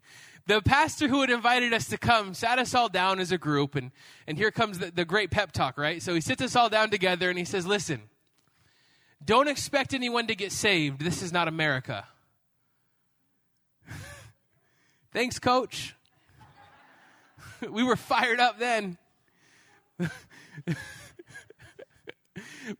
the 0.45 0.61
pastor 0.61 1.07
who 1.07 1.21
had 1.21 1.29
invited 1.29 1.73
us 1.73 1.87
to 1.89 1.97
come 1.97 2.33
sat 2.33 2.59
us 2.59 2.75
all 2.75 2.89
down 2.89 3.19
as 3.19 3.31
a 3.31 3.37
group, 3.37 3.75
and, 3.75 3.91
and 4.27 4.37
here 4.37 4.51
comes 4.51 4.79
the, 4.79 4.91
the 4.91 5.05
great 5.05 5.31
pep 5.31 5.51
talk, 5.53 5.77
right? 5.77 6.01
So 6.01 6.13
he 6.13 6.21
sits 6.21 6.41
us 6.41 6.55
all 6.55 6.69
down 6.69 6.89
together 6.89 7.29
and 7.29 7.39
he 7.39 7.45
says, 7.45 7.65
Listen, 7.65 8.01
don't 9.23 9.47
expect 9.47 9.93
anyone 9.93 10.27
to 10.27 10.35
get 10.35 10.51
saved. 10.51 10.99
This 11.01 11.21
is 11.21 11.31
not 11.31 11.47
America. 11.47 12.05
Thanks, 15.13 15.39
coach. 15.39 15.95
we 17.69 17.83
were 17.83 17.95
fired 17.95 18.41
up 18.41 18.59
then. 18.59 18.97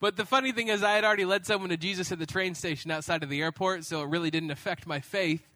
but 0.02 0.18
the 0.18 0.26
funny 0.26 0.52
thing 0.52 0.68
is, 0.68 0.84
I 0.84 0.94
had 0.94 1.06
already 1.06 1.26
led 1.26 1.46
someone 1.46 1.70
to 1.70 1.78
Jesus 1.78 2.12
at 2.12 2.20
the 2.20 2.26
train 2.26 2.56
station 2.56 2.92
outside 2.92 3.24
of 3.24 3.30
the 3.30 3.42
airport, 3.42 3.86
so 3.86 4.02
it 4.02 4.10
really 4.10 4.32
didn't 4.32 4.52
affect 4.52 4.86
my 4.86 5.00
faith. 5.00 5.53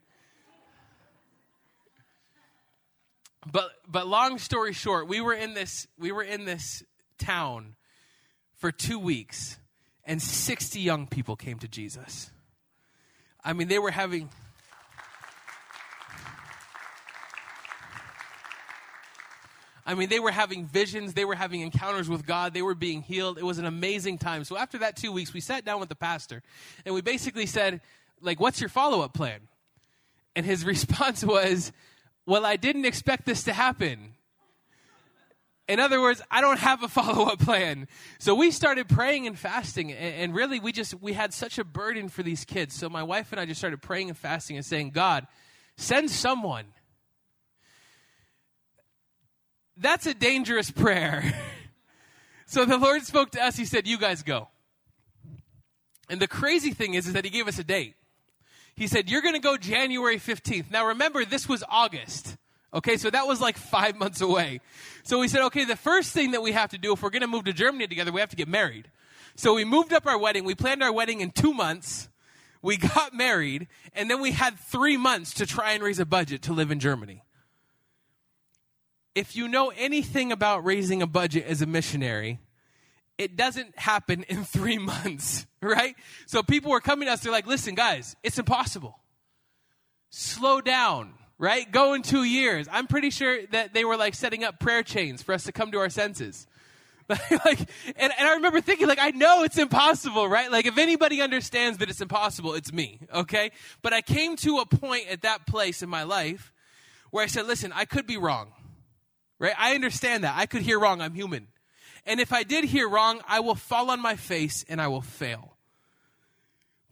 But 3.45 3.71
but 3.88 4.08
long 4.08 4.39
story 4.39 4.73
short, 4.73 5.08
we 5.08 5.21
were 5.21 5.34
in 5.34 5.54
this 5.54 5.88
we 5.97 6.12
were 6.12 6.23
in 6.23 6.45
this 6.45 6.84
town 7.17 7.76
for 8.56 8.71
2 8.71 8.97
weeks 9.00 9.58
and 10.04 10.21
60 10.21 10.80
young 10.80 11.08
people 11.08 11.36
came 11.36 11.60
to 11.60 11.67
Jesus. 11.67 12.32
I 13.43 13.54
mean, 13.54 13.67
they 13.67 13.80
were 13.80 13.91
having 13.91 14.30
I 19.86 19.93
mean, 19.93 20.10
they 20.10 20.19
were 20.19 20.32
having 20.32 20.65
visions, 20.65 21.13
they 21.13 21.23
were 21.23 21.36
having 21.36 21.62
encounters 21.62 22.10
with 22.10 22.26
God, 22.26 22.54
they 22.54 22.62
were 22.62 22.76
being 22.76 23.02
healed. 23.02 23.38
It 23.38 23.45
was 23.45 23.58
an 23.58 23.65
amazing 23.65 24.17
time. 24.17 24.43
So 24.43 24.58
after 24.58 24.80
that 24.80 24.97
2 24.97 25.13
weeks, 25.13 25.34
we 25.34 25.39
sat 25.39 25.63
down 25.63 25.80
with 25.80 25.88
the 25.88 25.95
pastor 25.95 26.43
and 26.86 26.93
we 26.93 27.02
basically 27.02 27.45
said, 27.45 27.80
like, 28.19 28.39
what's 28.39 28.60
your 28.60 28.69
follow-up 28.69 29.13
plan? 29.13 29.39
And 30.36 30.45
his 30.45 30.65
response 30.73 31.23
was, 31.23 31.71
well, 32.27 32.45
I 32.45 32.57
didn't 32.57 32.85
expect 32.85 33.25
this 33.25 33.43
to 33.43 33.53
happen. 33.53 34.13
In 35.67 35.79
other 35.79 36.01
words, 36.01 36.21
I 36.29 36.41
don't 36.41 36.59
have 36.59 36.83
a 36.83 36.87
follow 36.89 37.25
up 37.25 37.39
plan. 37.39 37.87
So 38.19 38.35
we 38.35 38.51
started 38.51 38.87
praying 38.87 39.25
and 39.25 39.39
fasting, 39.39 39.91
and, 39.91 40.35
really 40.35 40.59
we 40.59 40.71
just 40.71 40.93
we 41.01 41.13
had 41.13 41.33
such 41.33 41.57
a 41.57 41.63
burden 41.63 42.09
for 42.09 42.21
these 42.21 42.45
kids. 42.45 42.75
So 42.75 42.89
my 42.89 43.01
wife 43.01 43.31
and 43.31 43.39
I 43.39 43.45
just 43.45 43.59
started 43.59 43.81
praying 43.81 44.09
and 44.09 44.17
fasting 44.17 44.57
and 44.57 44.65
saying, 44.65 44.91
God, 44.91 45.25
send 45.77 46.11
someone. 46.11 46.65
That's 49.77 50.05
a 50.05 50.13
dangerous 50.13 50.69
prayer. 50.69 51.33
so 52.45 52.65
the 52.65 52.77
Lord 52.77 53.03
spoke 53.03 53.31
to 53.31 53.41
us. 53.43 53.55
He 53.55 53.65
said, 53.65 53.87
You 53.87 53.97
guys 53.97 54.21
go. 54.21 54.49
And 56.09 56.19
the 56.19 56.27
crazy 56.27 56.71
thing 56.71 56.93
is, 56.93 57.07
is 57.07 57.13
that 57.13 57.25
He 57.25 57.31
gave 57.31 57.47
us 57.47 57.59
a 57.59 57.63
date. 57.63 57.95
He 58.77 58.87
said, 58.87 59.09
You're 59.09 59.23
going 59.23 59.33
to 59.33 59.41
go 59.41 59.57
January 59.57 60.17
15th. 60.17 60.71
Now 60.71 60.87
remember, 60.87 61.25
this 61.25 61.49
was 61.49 61.63
August. 61.67 62.37
Okay, 62.73 62.97
so 62.97 63.09
that 63.09 63.27
was 63.27 63.41
like 63.41 63.57
five 63.57 63.95
months 63.99 64.21
away. 64.21 64.61
So 65.03 65.19
we 65.19 65.27
said, 65.27 65.41
okay, 65.45 65.65
the 65.65 65.75
first 65.75 66.13
thing 66.13 66.31
that 66.31 66.41
we 66.41 66.51
have 66.51 66.69
to 66.71 66.77
do 66.77 66.93
if 66.93 67.01
we're 67.01 67.09
going 67.09 67.21
to 67.21 67.27
move 67.27 67.45
to 67.45 67.53
Germany 67.53 67.87
together, 67.87 68.11
we 68.11 68.19
have 68.19 68.29
to 68.29 68.35
get 68.35 68.47
married. 68.47 68.89
So 69.35 69.53
we 69.55 69.65
moved 69.65 69.93
up 69.93 70.05
our 70.05 70.17
wedding. 70.17 70.43
We 70.43 70.53
planned 70.53 70.83
our 70.83 70.91
wedding 70.91 71.21
in 71.21 71.31
two 71.31 71.53
months. 71.53 72.09
We 72.61 72.77
got 72.95 73.13
married, 73.13 73.67
and 73.93 74.09
then 74.11 74.21
we 74.21 74.31
had 74.31 74.59
three 74.59 74.97
months 74.97 75.33
to 75.35 75.45
try 75.45 75.71
and 75.71 75.81
raise 75.81 75.99
a 75.99 76.05
budget 76.05 76.41
to 76.43 76.53
live 76.53 76.69
in 76.69 76.79
Germany. 76.79 77.23
If 79.15 79.35
you 79.35 79.47
know 79.47 79.71
anything 79.75 80.31
about 80.31 80.63
raising 80.63 81.01
a 81.01 81.07
budget 81.07 81.45
as 81.45 81.63
a 81.63 81.65
missionary, 81.65 82.39
it 83.17 83.36
doesn't 83.36 83.77
happen 83.77 84.23
in 84.23 84.43
three 84.43 84.77
months, 84.77 85.45
right? 85.62 85.95
So 86.25 86.43
people 86.43 86.71
were 86.71 86.82
coming 86.82 87.08
to 87.08 87.13
us, 87.13 87.21
they're 87.21 87.32
like, 87.32 87.47
listen, 87.47 87.75
guys, 87.75 88.15
it's 88.23 88.39
impossible. 88.39 88.97
Slow 90.10 90.62
down, 90.62 91.13
right? 91.38 91.69
Go 91.71 91.93
in 91.93 92.01
two 92.01 92.23
years. 92.23 92.67
I'm 92.71 92.88
pretty 92.88 93.10
sure 93.10 93.45
that 93.47 93.73
they 93.73 93.86
were 93.86 93.97
like 93.97 94.15
setting 94.15 94.43
up 94.43 94.60
prayer 94.60 94.84
chains 94.84 95.21
for 95.21 95.34
us 95.34 95.43
to 95.43 95.51
come 95.51 95.71
to 95.71 95.80
our 95.80 95.89
senses. 95.89 96.47
like, 97.10 97.60
and, 97.95 98.13
and 98.17 98.27
I 98.27 98.34
remember 98.36 98.60
thinking, 98.60 98.88
like, 98.88 98.99
I 98.99 99.12
know 99.12 99.43
it's 99.43 99.58
impossible, 99.58 100.27
right? 100.27 100.51
Like, 100.51 100.65
if 100.65 100.77
anybody 100.77 101.21
understands 101.21 101.77
that 101.77 101.89
it's 101.89 102.01
impossible, 102.01 102.53
it's 102.53 102.73
me, 102.73 102.99
okay? 103.13 103.51
But 103.82 103.93
I 103.93 104.01
came 104.01 104.36
to 104.38 104.58
a 104.58 104.65
point 104.65 105.08
at 105.10 105.21
that 105.21 105.47
place 105.47 105.82
in 105.82 105.88
my 105.88 106.03
life 106.03 106.51
where 107.12 107.23
I 107.23 107.27
said, 107.27 107.47
listen, 107.47 107.71
I 107.73 107.86
could 107.86 108.08
be 108.08 108.17
wrong, 108.17 108.51
right? 109.39 109.53
I 109.58 109.73
understand 109.73 110.25
that. 110.25 110.36
I 110.38 110.47
could 110.47 110.63
hear 110.63 110.77
wrong. 110.80 110.99
I'm 110.99 111.13
human. 111.13 111.47
And 112.08 112.22
if 112.22 112.32
I 112.32 112.43
did 112.43 112.63
hear 112.63 112.88
wrong, 112.88 113.22
I 113.28 113.41
will 113.41 113.54
fall 113.54 113.91
on 113.91 114.02
my 114.02 114.15
face 114.15 114.63
and 114.70 114.82
I 114.82 114.88
will 114.88 115.02
fail. 115.02 115.58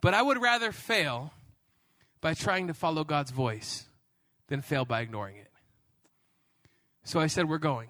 But 0.01 0.13
I 0.13 0.21
would 0.21 0.41
rather 0.41 0.73
fail 0.73 1.31
by 2.19 2.33
trying 2.33 2.67
to 2.67 2.73
follow 2.73 3.05
God's 3.05 3.31
voice 3.31 3.85
than 4.49 4.61
fail 4.61 4.83
by 4.83 5.01
ignoring 5.01 5.37
it. 5.37 5.49
So 7.05 7.19
I 7.19 7.27
said, 7.27 7.47
We're 7.47 7.57
going. 7.59 7.89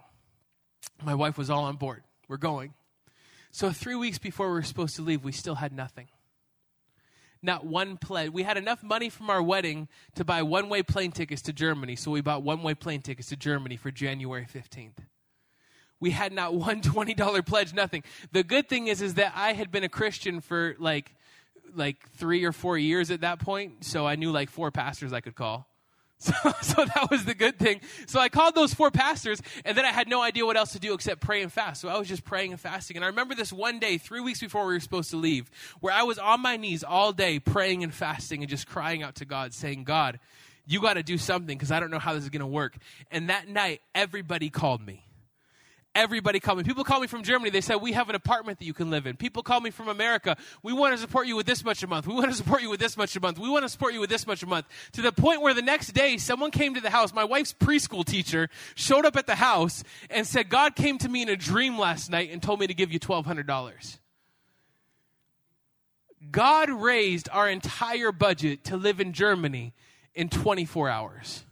My 1.04 1.16
wife 1.16 1.38
was 1.38 1.50
all 1.50 1.64
on 1.64 1.76
board. 1.78 2.04
We're 2.28 2.38
going. 2.38 2.74
So, 3.52 3.72
three 3.72 3.96
weeks 3.96 4.18
before 4.18 4.48
we 4.48 4.54
were 4.54 4.64
supposed 4.64 4.96
to 4.98 5.02
leave, 5.02 5.24
we 5.24 5.32
still 5.32 5.56
had 5.56 5.74
nothing. 5.74 6.08
not 7.42 7.66
one 7.66 7.98
pledge. 7.98 8.32
We 8.32 8.44
had 8.44 8.58
enough 8.58 8.84
money 8.84 9.10
from 9.10 9.30
our 9.30 9.42
wedding 9.42 9.88
to 10.16 10.26
buy 10.26 10.44
one 10.44 10.68
way 10.70 10.84
plane 10.84 11.12
tickets 11.12 11.42
to 11.44 11.54
Germany, 11.54 11.96
so 11.96 12.12
we 12.12 12.22
bought 12.22 12.44
one 12.44 12.62
way 12.64 12.76
plane 12.76 13.02
tickets 13.02 13.30
to 13.30 13.36
Germany 13.36 13.78
for 13.78 13.92
January 13.92 14.46
15th. 14.46 14.98
We 16.06 16.12
had 16.12 16.34
not 16.34 16.54
one 16.54 16.82
$20 16.84 17.44
pledge, 17.48 17.74
nothing. 17.74 18.04
The 18.32 18.44
good 18.44 18.70
thing 18.70 18.86
is, 18.86 19.02
is 19.02 19.16
that 19.16 19.34
I 19.36 19.54
had 19.54 19.72
been 19.72 19.84
a 19.84 19.90
Christian 19.90 20.40
for 20.40 20.76
like, 20.78 21.16
like 21.74 21.98
three 22.12 22.44
or 22.44 22.52
four 22.52 22.78
years 22.78 23.10
at 23.10 23.22
that 23.22 23.40
point, 23.40 23.84
so 23.84 24.06
I 24.06 24.16
knew 24.16 24.32
like 24.32 24.52
four 24.52 24.70
pastors 24.70 25.14
I 25.14 25.22
could 25.22 25.34
call. 25.34 25.68
So, 26.18 26.34
so, 26.62 26.86
that 26.86 27.08
was 27.12 27.26
the 27.26 27.34
good 27.34 27.60
thing. 27.60 27.82
So 28.08 28.20
I 28.20 28.30
called 28.30 28.56
those 28.56 28.74
four 28.74 28.90
pastors, 28.90 29.42
and 29.66 29.78
then 29.78 29.84
I 29.84 29.90
had 29.90 30.08
no 30.08 30.22
idea 30.22 30.46
what 30.46 30.56
else 30.56 30.72
to 30.72 30.80
do 30.80 30.94
except 30.94 31.22
pray 31.22 31.42
and 31.42 31.52
fast. 31.52 31.82
So 31.82 31.90
I 31.90 31.98
was 31.98 32.08
just 32.08 32.24
praying 32.24 32.52
and 32.52 32.60
fasting. 32.60 32.96
And 32.96 33.04
I 33.04 33.08
remember 33.10 33.36
this 33.36 33.52
one 33.52 33.80
day, 33.80 33.98
three 33.98 34.22
weeks 34.22 34.40
before 34.40 34.66
we 34.66 34.74
were 34.74 34.80
supposed 34.80 35.10
to 35.10 35.18
leave, 35.18 35.52
where 35.82 35.94
I 35.94 36.04
was 36.04 36.18
on 36.18 36.40
my 36.40 36.56
knees 36.56 36.84
all 36.84 37.12
day 37.12 37.40
praying 37.40 37.84
and 37.84 37.94
fasting 37.94 38.42
and 38.42 38.50
just 38.50 38.66
crying 38.66 39.04
out 39.04 39.16
to 39.16 39.26
God, 39.26 39.54
saying, 39.54 39.84
God, 39.84 40.20
you 40.66 40.82
got 40.82 40.94
to 40.94 41.04
do 41.04 41.18
something 41.18 41.58
because 41.58 41.72
I 41.72 41.80
don't 41.80 41.92
know 41.92 42.00
how 42.00 42.14
this 42.14 42.24
is 42.24 42.30
going 42.30 42.40
to 42.40 42.48
work. 42.48 42.78
And 43.12 43.30
that 43.30 43.50
night, 43.50 43.82
everybody 43.94 44.50
called 44.50 44.86
me 44.86 45.05
everybody 45.96 46.40
called 46.40 46.58
me. 46.58 46.64
People 46.64 46.84
call 46.84 47.00
me 47.00 47.08
from 47.08 47.24
Germany. 47.24 47.50
They 47.50 47.62
said, 47.62 47.78
We 47.78 47.94
have 47.94 48.10
an 48.10 48.16
apartment 48.16 48.60
that 48.60 48.66
you 48.66 48.74
can 48.74 48.92
live 48.92 49.08
in. 49.08 49.16
People 49.16 49.42
call 49.42 49.62
me 49.62 49.72
from 49.72 49.88
America. 49.88 50.38
We 50.62 50.74
want 50.74 50.94
to 50.94 50.98
support 51.00 51.26
you 51.26 51.36
with 51.36 51.46
this 51.46 51.64
much 51.64 51.82
a 51.82 51.88
month. 51.88 52.06
We 52.06 52.14
want 52.14 52.30
to 52.30 52.36
support 52.36 52.62
you 52.62 52.70
with 52.70 52.80
this 52.80 52.98
much 52.98 53.16
a 53.16 53.20
month. 53.20 53.40
We 53.40 53.50
want 53.50 53.64
to 53.64 53.70
support 53.70 53.94
you 53.94 54.02
with 54.02 54.10
this 54.10 54.28
much 54.28 54.44
a 54.44 54.46
month. 54.46 54.68
To 54.94 55.02
the 55.02 55.12
point 55.12 55.42
where 55.42 55.54
the 55.54 55.62
next 55.62 55.94
day, 55.94 56.18
someone 56.18 56.52
came 56.52 56.76
to 56.76 56.82
the 56.82 56.90
house. 56.90 57.14
My 57.14 57.24
wife's 57.24 57.54
preschool 57.54 58.06
teacher 58.06 58.50
showed 58.76 59.06
up 59.06 59.16
at 59.16 59.26
the 59.26 59.36
house 59.36 59.84
and 60.10 60.28
said, 60.28 60.50
God 60.50 60.76
came 60.76 60.98
to 61.00 61.10
me 61.10 61.22
in 61.22 61.30
a 61.30 61.38
dream 61.38 61.80
last 61.80 62.12
night 62.12 62.30
and 62.32 62.44
told 62.44 62.60
me 62.60 62.68
to 62.68 62.74
give 62.74 62.92
you 62.92 63.00
$1,200. 63.00 63.98
God 66.32 66.70
raised 66.70 67.30
our 67.32 67.50
entire 67.50 68.12
budget 68.12 68.66
to 68.66 68.78
live 68.78 69.00
in 69.00 69.14
Germany 69.14 69.74
in 70.14 70.30
24 70.30 70.90
hours. 70.90 71.45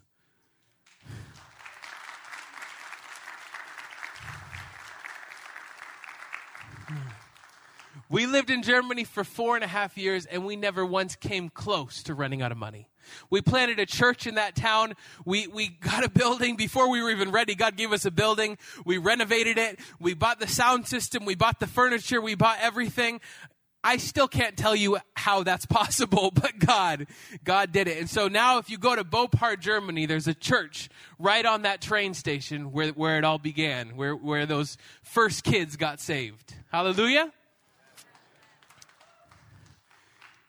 We 8.09 8.25
lived 8.25 8.49
in 8.49 8.63
Germany 8.63 9.03
for 9.03 9.23
four 9.23 9.55
and 9.55 9.63
a 9.63 9.67
half 9.67 9.97
years, 9.97 10.25
and 10.25 10.45
we 10.45 10.55
never 10.55 10.85
once 10.85 11.15
came 11.15 11.49
close 11.49 12.03
to 12.03 12.13
running 12.13 12.41
out 12.41 12.51
of 12.51 12.57
money. 12.57 12.89
We 13.29 13.41
planted 13.41 13.79
a 13.79 13.85
church 13.85 14.27
in 14.27 14.35
that 14.35 14.55
town. 14.55 14.93
We, 15.25 15.47
we 15.47 15.67
got 15.67 16.03
a 16.03 16.09
building 16.09 16.55
before 16.55 16.89
we 16.89 17.01
were 17.01 17.11
even 17.11 17.31
ready. 17.31 17.55
God 17.55 17.75
gave 17.75 17.91
us 17.91 18.05
a 18.05 18.11
building. 18.11 18.57
We 18.85 18.97
renovated 18.97 19.57
it. 19.57 19.79
We 19.99 20.13
bought 20.13 20.39
the 20.39 20.47
sound 20.47 20.87
system. 20.87 21.25
We 21.25 21.35
bought 21.35 21.59
the 21.59 21.67
furniture. 21.67 22.21
We 22.21 22.35
bought 22.35 22.59
everything. 22.61 23.19
I 23.83 23.97
still 23.97 24.27
can't 24.27 24.55
tell 24.55 24.75
you 24.75 24.97
how 25.15 25.43
that's 25.43 25.65
possible, 25.67 26.31
but 26.33 26.57
God, 26.59 27.07
God 27.43 27.71
did 27.71 27.87
it. 27.87 27.97
And 27.99 28.09
so 28.09 28.27
now 28.27 28.57
if 28.57 28.69
you 28.69 28.77
go 28.77 28.95
to 28.95 29.03
Boppard, 29.03 29.59
Germany, 29.59 30.05
there's 30.05 30.27
a 30.27 30.33
church 30.33 30.89
right 31.19 31.45
on 31.45 31.63
that 31.63 31.81
train 31.81 32.13
station 32.13 32.71
where, 32.71 32.89
where 32.89 33.17
it 33.17 33.25
all 33.25 33.39
began, 33.39 33.95
where, 33.95 34.15
where 34.15 34.45
those 34.45 34.77
first 35.01 35.43
kids 35.43 35.75
got 35.75 35.99
saved. 35.99 36.53
Hallelujah. 36.71 37.31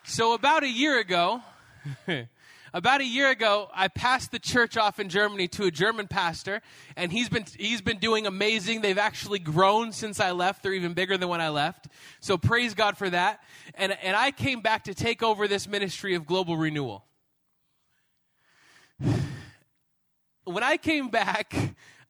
So, 0.07 0.35
about 0.35 0.65
a 0.65 0.69
year 0.69 1.01
ago, 1.01 1.41
about 2.75 3.01
a 3.01 3.07
year 3.07 3.31
ago, 3.31 3.69
I 3.73 3.87
passed 3.87 4.33
the 4.33 4.41
church 4.41 4.77
off 4.77 4.99
in 4.99 5.09
Germany 5.09 5.47
to 5.49 5.65
a 5.65 5.71
German 5.71 6.09
pastor, 6.09 6.61
and 6.97 7.13
he's 7.13 7.29
been, 7.29 7.45
he's 7.57 7.81
been 7.81 7.99
doing 7.99 8.27
amazing. 8.27 8.81
They've 8.81 8.99
actually 8.99 9.39
grown 9.39 9.93
since 9.93 10.19
I 10.19 10.33
left. 10.33 10.65
They're 10.65 10.73
even 10.73 10.93
bigger 10.93 11.17
than 11.17 11.29
when 11.29 11.41
I 11.41 11.51
left. 11.51 11.87
So, 12.19 12.37
praise 12.37 12.75
God 12.75 12.99
for 12.99 13.09
that. 13.09 13.41
And, 13.77 13.97
and 14.03 14.17
I 14.17 14.33
came 14.33 14.61
back 14.61 14.85
to 14.85 14.95
take 14.95 15.23
over 15.23 15.47
this 15.47 15.69
ministry 15.69 16.17
of 16.17 16.27
global 16.27 16.57
renewal. 16.57 17.05
When 20.43 20.65
I 20.65 20.77
came 20.77 21.11
back, 21.11 21.55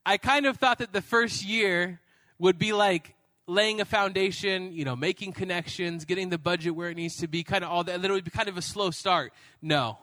I 0.06 0.16
kind 0.16 0.46
of 0.46 0.56
thought 0.56 0.78
that 0.78 0.94
the 0.94 1.02
first 1.02 1.44
year 1.44 2.00
would 2.38 2.58
be 2.58 2.72
like 2.72 3.14
laying 3.46 3.82
a 3.82 3.84
foundation, 3.84 4.72
you 4.72 4.86
know, 4.86 4.96
making 4.96 5.34
connections, 5.34 6.06
getting 6.06 6.30
the 6.30 6.38
budget 6.38 6.74
where 6.74 6.88
it 6.88 6.96
needs 6.96 7.16
to 7.16 7.28
be, 7.28 7.44
kind 7.44 7.62
of 7.62 7.70
all 7.70 7.84
that. 7.84 8.00
Then 8.00 8.10
it 8.10 8.14
would 8.14 8.24
be 8.24 8.30
kind 8.30 8.48
of 8.48 8.56
a 8.56 8.62
slow 8.62 8.90
start. 8.90 9.34
No. 9.60 9.98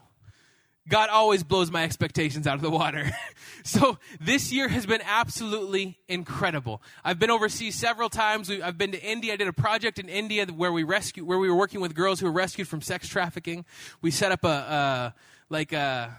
God 0.90 1.10
always 1.10 1.44
blows 1.44 1.70
my 1.70 1.84
expectations 1.84 2.48
out 2.48 2.56
of 2.56 2.62
the 2.62 2.72
water. 2.72 3.12
so 3.64 4.00
this 4.20 4.52
year 4.52 4.68
has 4.68 4.86
been 4.86 5.02
absolutely 5.06 6.00
incredible. 6.08 6.82
I've 7.04 7.20
been 7.20 7.30
overseas 7.30 7.76
several 7.76 8.10
times. 8.10 8.50
I've 8.50 8.78
been 8.78 8.92
to 8.92 9.02
India. 9.02 9.34
I 9.34 9.36
did 9.36 9.48
a 9.48 9.54
project 9.54 10.00
in 10.00 10.10
India 10.10 10.46
where 10.48 10.72
we 10.72 10.84
rescued, 10.84 11.28
where 11.28 11.38
we 11.38 11.50
were 11.50 11.56
working 11.56 11.82
with 11.82 11.94
girls 11.94 12.20
who 12.20 12.26
were 12.26 12.32
rescued 12.32 12.68
from 12.68 12.82
sex 12.82 13.08
trafficking. 13.08 13.64
We 14.02 14.10
set 14.10 14.32
up 14.32 14.44
a, 14.44 14.48
a 14.48 15.14
like 15.50 15.72
a 15.72 16.18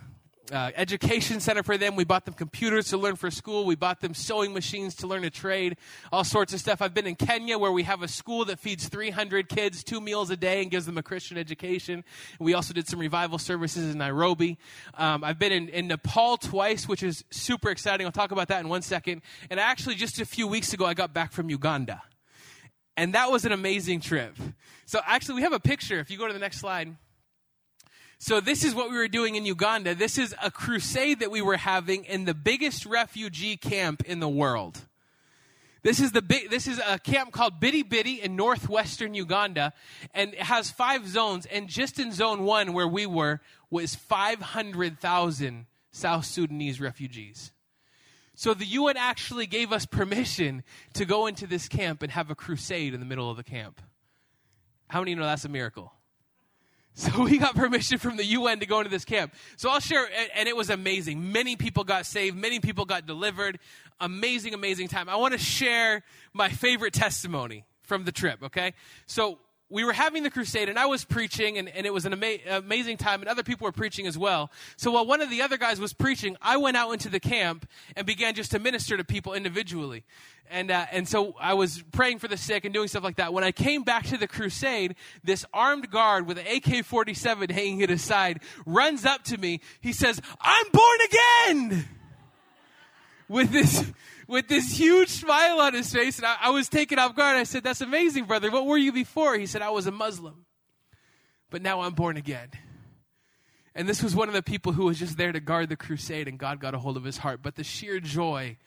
uh, 0.52 0.70
education 0.76 1.40
center 1.40 1.62
for 1.62 1.78
them. 1.78 1.96
We 1.96 2.04
bought 2.04 2.24
them 2.26 2.34
computers 2.34 2.88
to 2.88 2.98
learn 2.98 3.16
for 3.16 3.30
school. 3.30 3.64
We 3.64 3.74
bought 3.74 4.00
them 4.00 4.14
sewing 4.14 4.52
machines 4.52 4.94
to 4.96 5.06
learn 5.06 5.24
a 5.24 5.30
trade, 5.30 5.76
all 6.12 6.24
sorts 6.24 6.52
of 6.52 6.60
stuff. 6.60 6.82
I've 6.82 6.94
been 6.94 7.06
in 7.06 7.14
Kenya 7.14 7.58
where 7.58 7.72
we 7.72 7.84
have 7.84 8.02
a 8.02 8.08
school 8.08 8.44
that 8.44 8.58
feeds 8.58 8.88
300 8.88 9.48
kids 9.48 9.82
two 9.82 10.00
meals 10.00 10.30
a 10.30 10.36
day 10.36 10.62
and 10.62 10.70
gives 10.70 10.86
them 10.86 10.98
a 10.98 11.02
Christian 11.02 11.38
education. 11.38 12.04
We 12.38 12.54
also 12.54 12.74
did 12.74 12.86
some 12.86 12.98
revival 12.98 13.38
services 13.38 13.92
in 13.92 13.98
Nairobi. 13.98 14.58
Um, 14.94 15.24
I've 15.24 15.38
been 15.38 15.52
in, 15.52 15.68
in 15.70 15.88
Nepal 15.88 16.36
twice, 16.36 16.86
which 16.86 17.02
is 17.02 17.24
super 17.30 17.70
exciting. 17.70 18.06
I'll 18.06 18.12
talk 18.12 18.30
about 18.30 18.48
that 18.48 18.60
in 18.60 18.68
one 18.68 18.82
second. 18.82 19.22
And 19.50 19.58
actually, 19.58 19.94
just 19.94 20.20
a 20.20 20.26
few 20.26 20.46
weeks 20.46 20.72
ago, 20.74 20.84
I 20.84 20.94
got 20.94 21.14
back 21.14 21.32
from 21.32 21.48
Uganda. 21.48 22.02
And 22.96 23.14
that 23.14 23.30
was 23.30 23.46
an 23.46 23.52
amazing 23.52 24.00
trip. 24.00 24.36
So 24.84 25.00
actually, 25.06 25.36
we 25.36 25.42
have 25.42 25.54
a 25.54 25.60
picture. 25.60 25.98
If 25.98 26.10
you 26.10 26.18
go 26.18 26.26
to 26.26 26.32
the 26.34 26.38
next 26.38 26.58
slide. 26.58 26.94
So 28.24 28.38
this 28.38 28.62
is 28.62 28.72
what 28.72 28.88
we 28.88 28.96
were 28.96 29.08
doing 29.08 29.34
in 29.34 29.44
Uganda. 29.44 29.96
This 29.96 30.16
is 30.16 30.32
a 30.40 30.48
crusade 30.48 31.18
that 31.18 31.32
we 31.32 31.42
were 31.42 31.56
having 31.56 32.04
in 32.04 32.24
the 32.24 32.34
biggest 32.34 32.86
refugee 32.86 33.56
camp 33.56 34.04
in 34.04 34.20
the 34.20 34.28
world. 34.28 34.78
This 35.82 35.98
is 35.98 36.12
the 36.12 36.22
big, 36.22 36.48
this 36.48 36.68
is 36.68 36.80
a 36.86 37.00
camp 37.00 37.32
called 37.32 37.60
Bidi 37.60 37.82
Bidi 37.82 38.20
in 38.20 38.36
northwestern 38.36 39.14
Uganda, 39.14 39.72
and 40.14 40.34
it 40.34 40.42
has 40.42 40.70
five 40.70 41.08
zones. 41.08 41.46
And 41.46 41.66
just 41.66 41.98
in 41.98 42.12
zone 42.12 42.44
one, 42.44 42.72
where 42.74 42.86
we 42.86 43.06
were, 43.06 43.40
was 43.70 43.96
500,000 43.96 45.66
South 45.90 46.24
Sudanese 46.24 46.80
refugees. 46.80 47.50
So 48.36 48.54
the 48.54 48.66
UN 48.66 48.96
actually 48.98 49.46
gave 49.46 49.72
us 49.72 49.84
permission 49.84 50.62
to 50.92 51.04
go 51.04 51.26
into 51.26 51.48
this 51.48 51.66
camp 51.66 52.04
and 52.04 52.12
have 52.12 52.30
a 52.30 52.36
crusade 52.36 52.94
in 52.94 53.00
the 53.00 53.06
middle 53.06 53.28
of 53.28 53.36
the 53.36 53.42
camp. 53.42 53.82
How 54.90 55.00
many 55.00 55.16
know 55.16 55.24
that's 55.24 55.44
a 55.44 55.48
miracle? 55.48 55.92
So 56.94 57.22
we 57.24 57.38
got 57.38 57.54
permission 57.54 57.98
from 57.98 58.16
the 58.16 58.24
UN 58.24 58.60
to 58.60 58.66
go 58.66 58.78
into 58.78 58.90
this 58.90 59.04
camp. 59.04 59.34
So 59.56 59.70
I'll 59.70 59.80
share, 59.80 60.06
and 60.36 60.48
it 60.48 60.56
was 60.56 60.70
amazing. 60.70 61.32
Many 61.32 61.56
people 61.56 61.84
got 61.84 62.06
saved, 62.06 62.36
many 62.36 62.60
people 62.60 62.84
got 62.84 63.06
delivered. 63.06 63.58
Amazing, 64.00 64.54
amazing 64.54 64.88
time. 64.88 65.08
I 65.08 65.16
want 65.16 65.32
to 65.32 65.38
share 65.38 66.02
my 66.32 66.48
favorite 66.48 66.92
testimony 66.92 67.64
from 67.82 68.04
the 68.04 68.12
trip, 68.12 68.42
okay? 68.42 68.74
So 69.06 69.38
we 69.72 69.84
were 69.84 69.92
having 69.94 70.22
the 70.22 70.30
crusade 70.30 70.68
and 70.68 70.78
I 70.78 70.86
was 70.86 71.04
preaching 71.04 71.56
and, 71.56 71.68
and 71.68 71.86
it 71.86 71.92
was 71.92 72.04
an 72.04 72.12
ama- 72.12 72.58
amazing 72.58 72.98
time 72.98 73.22
and 73.22 73.28
other 73.28 73.42
people 73.42 73.64
were 73.64 73.72
preaching 73.72 74.06
as 74.06 74.18
well. 74.18 74.50
So 74.76 74.92
while 74.92 75.06
one 75.06 75.22
of 75.22 75.30
the 75.30 75.40
other 75.40 75.56
guys 75.56 75.80
was 75.80 75.94
preaching, 75.94 76.36
I 76.42 76.58
went 76.58 76.76
out 76.76 76.92
into 76.92 77.08
the 77.08 77.18
camp 77.18 77.66
and 77.96 78.06
began 78.06 78.34
just 78.34 78.50
to 78.50 78.58
minister 78.58 78.96
to 78.98 79.04
people 79.04 79.32
individually. 79.32 80.04
And, 80.50 80.70
uh, 80.70 80.84
and 80.92 81.08
so 81.08 81.34
I 81.40 81.54
was 81.54 81.82
praying 81.92 82.18
for 82.18 82.28
the 82.28 82.36
sick 82.36 82.66
and 82.66 82.74
doing 82.74 82.88
stuff 82.88 83.02
like 83.02 83.16
that. 83.16 83.32
When 83.32 83.44
I 83.44 83.52
came 83.52 83.82
back 83.82 84.04
to 84.08 84.18
the 84.18 84.28
crusade, 84.28 84.94
this 85.24 85.46
armed 85.54 85.90
guard 85.90 86.26
with 86.26 86.36
an 86.36 86.46
AK-47 86.46 87.50
hanging 87.50 87.82
at 87.82 87.88
his 87.88 88.02
side 88.02 88.40
runs 88.66 89.06
up 89.06 89.24
to 89.24 89.38
me. 89.38 89.60
He 89.80 89.94
says, 89.94 90.20
I'm 90.40 90.66
born 90.70 90.98
again! 91.06 91.88
With 93.28 93.50
this, 93.50 93.90
with 94.28 94.48
this 94.48 94.78
huge 94.78 95.08
smile 95.08 95.60
on 95.60 95.74
his 95.74 95.92
face. 95.92 96.18
And 96.18 96.26
I, 96.26 96.36
I 96.42 96.50
was 96.50 96.68
taken 96.68 96.98
off 96.98 97.14
guard. 97.14 97.36
I 97.36 97.44
said, 97.44 97.64
That's 97.64 97.80
amazing, 97.80 98.24
brother. 98.24 98.50
What 98.50 98.66
were 98.66 98.78
you 98.78 98.92
before? 98.92 99.36
He 99.36 99.46
said, 99.46 99.62
I 99.62 99.70
was 99.70 99.86
a 99.86 99.92
Muslim. 99.92 100.46
But 101.50 101.62
now 101.62 101.82
I'm 101.82 101.94
born 101.94 102.16
again. 102.16 102.48
And 103.74 103.88
this 103.88 104.02
was 104.02 104.14
one 104.14 104.28
of 104.28 104.34
the 104.34 104.42
people 104.42 104.72
who 104.72 104.84
was 104.84 104.98
just 104.98 105.16
there 105.16 105.32
to 105.32 105.40
guard 105.40 105.68
the 105.68 105.76
crusade, 105.76 106.28
and 106.28 106.38
God 106.38 106.60
got 106.60 106.74
a 106.74 106.78
hold 106.78 106.96
of 106.96 107.04
his 107.04 107.18
heart. 107.18 107.40
But 107.42 107.54
the 107.54 107.64
sheer 107.64 108.00
joy 108.00 108.58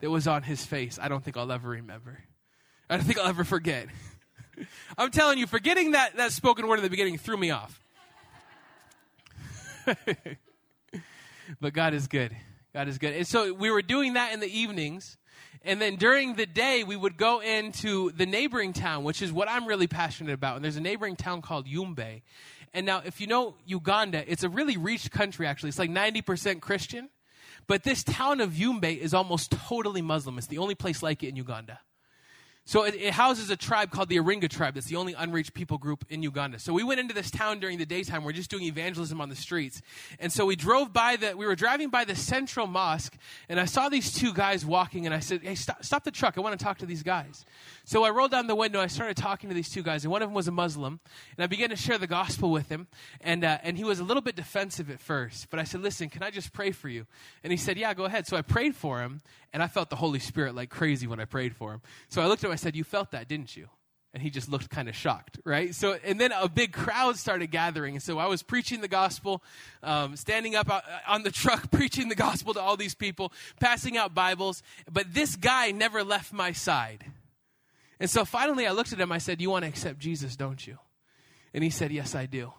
that 0.00 0.10
was 0.10 0.26
on 0.26 0.42
his 0.42 0.64
face, 0.64 0.98
I 1.00 1.08
don't 1.08 1.22
think 1.22 1.36
I'll 1.36 1.52
ever 1.52 1.68
remember. 1.68 2.18
I 2.88 2.96
don't 2.96 3.04
think 3.04 3.18
I'll 3.18 3.28
ever 3.28 3.44
forget. 3.44 3.88
I'm 4.98 5.10
telling 5.10 5.38
you, 5.38 5.46
forgetting 5.46 5.92
that, 5.92 6.16
that 6.16 6.32
spoken 6.32 6.66
word 6.66 6.78
in 6.78 6.82
the 6.82 6.90
beginning 6.90 7.18
threw 7.18 7.36
me 7.36 7.50
off. 7.50 7.80
but 11.60 11.72
God 11.72 11.92
is 11.94 12.06
good. 12.06 12.34
God 12.74 12.88
is 12.88 12.98
good. 12.98 13.14
And 13.14 13.26
so 13.26 13.54
we 13.54 13.70
were 13.70 13.82
doing 13.82 14.14
that 14.14 14.34
in 14.34 14.40
the 14.40 14.58
evenings. 14.58 15.16
And 15.62 15.80
then 15.80 15.96
during 15.96 16.34
the 16.34 16.44
day, 16.44 16.82
we 16.84 16.96
would 16.96 17.16
go 17.16 17.40
into 17.40 18.10
the 18.10 18.26
neighboring 18.26 18.72
town, 18.72 19.04
which 19.04 19.22
is 19.22 19.32
what 19.32 19.48
I'm 19.48 19.66
really 19.66 19.86
passionate 19.86 20.34
about. 20.34 20.56
And 20.56 20.64
there's 20.64 20.76
a 20.76 20.80
neighboring 20.80 21.16
town 21.16 21.40
called 21.40 21.66
Yumbe. 21.66 22.22
And 22.74 22.84
now, 22.84 23.00
if 23.04 23.20
you 23.20 23.28
know 23.28 23.54
Uganda, 23.64 24.30
it's 24.30 24.42
a 24.42 24.48
really 24.48 24.76
rich 24.76 25.10
country, 25.10 25.46
actually. 25.46 25.68
It's 25.68 25.78
like 25.78 25.90
90% 25.90 26.60
Christian. 26.60 27.08
But 27.68 27.84
this 27.84 28.02
town 28.02 28.40
of 28.40 28.50
Yumbe 28.50 28.98
is 28.98 29.14
almost 29.14 29.52
totally 29.52 30.02
Muslim. 30.02 30.36
It's 30.36 30.48
the 30.48 30.58
only 30.58 30.74
place 30.74 31.02
like 31.02 31.22
it 31.22 31.28
in 31.28 31.36
Uganda. 31.36 31.78
So 32.66 32.84
it, 32.84 32.94
it, 32.94 33.12
houses 33.12 33.50
a 33.50 33.56
tribe 33.56 33.90
called 33.90 34.08
the 34.08 34.16
Aringa 34.16 34.48
tribe. 34.48 34.74
That's 34.74 34.86
the 34.86 34.96
only 34.96 35.12
unreached 35.12 35.52
people 35.52 35.76
group 35.76 36.06
in 36.08 36.22
Uganda. 36.22 36.58
So 36.58 36.72
we 36.72 36.82
went 36.82 36.98
into 36.98 37.12
this 37.12 37.30
town 37.30 37.60
during 37.60 37.76
the 37.76 37.84
daytime. 37.84 38.24
We're 38.24 38.32
just 38.32 38.50
doing 38.50 38.62
evangelism 38.62 39.20
on 39.20 39.28
the 39.28 39.36
streets. 39.36 39.82
And 40.18 40.32
so 40.32 40.46
we 40.46 40.56
drove 40.56 40.90
by 40.90 41.16
the, 41.16 41.36
we 41.36 41.46
were 41.46 41.56
driving 41.56 41.90
by 41.90 42.06
the 42.06 42.16
central 42.16 42.66
mosque 42.66 43.16
and 43.50 43.60
I 43.60 43.66
saw 43.66 43.90
these 43.90 44.14
two 44.14 44.32
guys 44.32 44.64
walking 44.64 45.04
and 45.04 45.14
I 45.14 45.18
said, 45.18 45.42
hey, 45.42 45.54
stop, 45.54 45.84
stop 45.84 46.04
the 46.04 46.10
truck. 46.10 46.38
I 46.38 46.40
want 46.40 46.58
to 46.58 46.64
talk 46.64 46.78
to 46.78 46.86
these 46.86 47.02
guys. 47.02 47.44
So 47.86 48.02
I 48.02 48.10
rolled 48.10 48.30
down 48.30 48.46
the 48.46 48.54
window. 48.54 48.80
I 48.80 48.86
started 48.86 49.16
talking 49.16 49.50
to 49.50 49.54
these 49.54 49.68
two 49.68 49.82
guys 49.82 50.04
and 50.04 50.10
one 50.10 50.22
of 50.22 50.28
them 50.28 50.34
was 50.34 50.48
a 50.48 50.52
Muslim. 50.52 51.00
And 51.36 51.44
I 51.44 51.46
began 51.46 51.68
to 51.68 51.76
share 51.76 51.98
the 51.98 52.06
gospel 52.06 52.50
with 52.50 52.70
him. 52.70 52.86
And, 53.20 53.44
uh, 53.44 53.58
and 53.62 53.76
he 53.76 53.84
was 53.84 54.00
a 54.00 54.04
little 54.04 54.22
bit 54.22 54.36
defensive 54.36 54.90
at 54.90 55.00
first. 55.00 55.50
But 55.50 55.60
I 55.60 55.64
said, 55.64 55.82
listen, 55.82 56.08
can 56.08 56.22
I 56.22 56.30
just 56.30 56.52
pray 56.54 56.70
for 56.70 56.88
you? 56.88 57.06
And 57.42 57.52
he 57.52 57.58
said, 57.58 57.76
yeah, 57.76 57.92
go 57.92 58.04
ahead. 58.04 58.26
So 58.26 58.38
I 58.38 58.42
prayed 58.42 58.74
for 58.74 59.00
him 59.00 59.20
and 59.52 59.62
I 59.62 59.66
felt 59.66 59.90
the 59.90 59.96
Holy 59.96 60.18
Spirit 60.18 60.54
like 60.54 60.70
crazy 60.70 61.06
when 61.06 61.20
I 61.20 61.26
prayed 61.26 61.54
for 61.54 61.74
him. 61.74 61.82
So 62.08 62.22
I 62.22 62.26
looked 62.26 62.42
at 62.42 62.48
him. 62.48 62.52
I 62.52 62.56
said, 62.56 62.74
you 62.74 62.84
felt 62.84 63.10
that, 63.10 63.28
didn't 63.28 63.54
you? 63.54 63.68
And 64.14 64.22
he 64.22 64.30
just 64.30 64.48
looked 64.48 64.70
kind 64.70 64.88
of 64.88 64.94
shocked, 64.94 65.40
right? 65.44 65.74
So, 65.74 65.98
and 66.04 66.20
then 66.20 66.30
a 66.30 66.48
big 66.48 66.72
crowd 66.72 67.16
started 67.18 67.48
gathering. 67.48 67.96
And 67.96 68.02
so 68.02 68.18
I 68.18 68.28
was 68.28 68.44
preaching 68.44 68.80
the 68.80 68.88
gospel, 68.88 69.42
um, 69.82 70.16
standing 70.16 70.54
up 70.54 70.70
uh, 70.70 70.80
on 71.08 71.24
the 71.24 71.32
truck, 71.32 71.70
preaching 71.72 72.08
the 72.08 72.14
gospel 72.14 72.54
to 72.54 72.60
all 72.60 72.76
these 72.76 72.94
people, 72.94 73.32
passing 73.60 73.98
out 73.98 74.14
Bibles. 74.14 74.62
But 74.90 75.12
this 75.12 75.36
guy 75.36 75.72
never 75.72 76.04
left 76.04 76.32
my 76.32 76.52
side. 76.52 77.06
And 78.00 78.10
so 78.10 78.24
finally 78.24 78.66
I 78.66 78.72
looked 78.72 78.92
at 78.92 79.00
him. 79.00 79.12
I 79.12 79.18
said, 79.18 79.40
You 79.40 79.50
want 79.50 79.64
to 79.64 79.68
accept 79.68 79.98
Jesus, 79.98 80.36
don't 80.36 80.64
you? 80.66 80.78
And 81.52 81.62
he 81.62 81.70
said, 81.70 81.92
Yes, 81.92 82.14
I 82.14 82.26
do. 82.26 82.52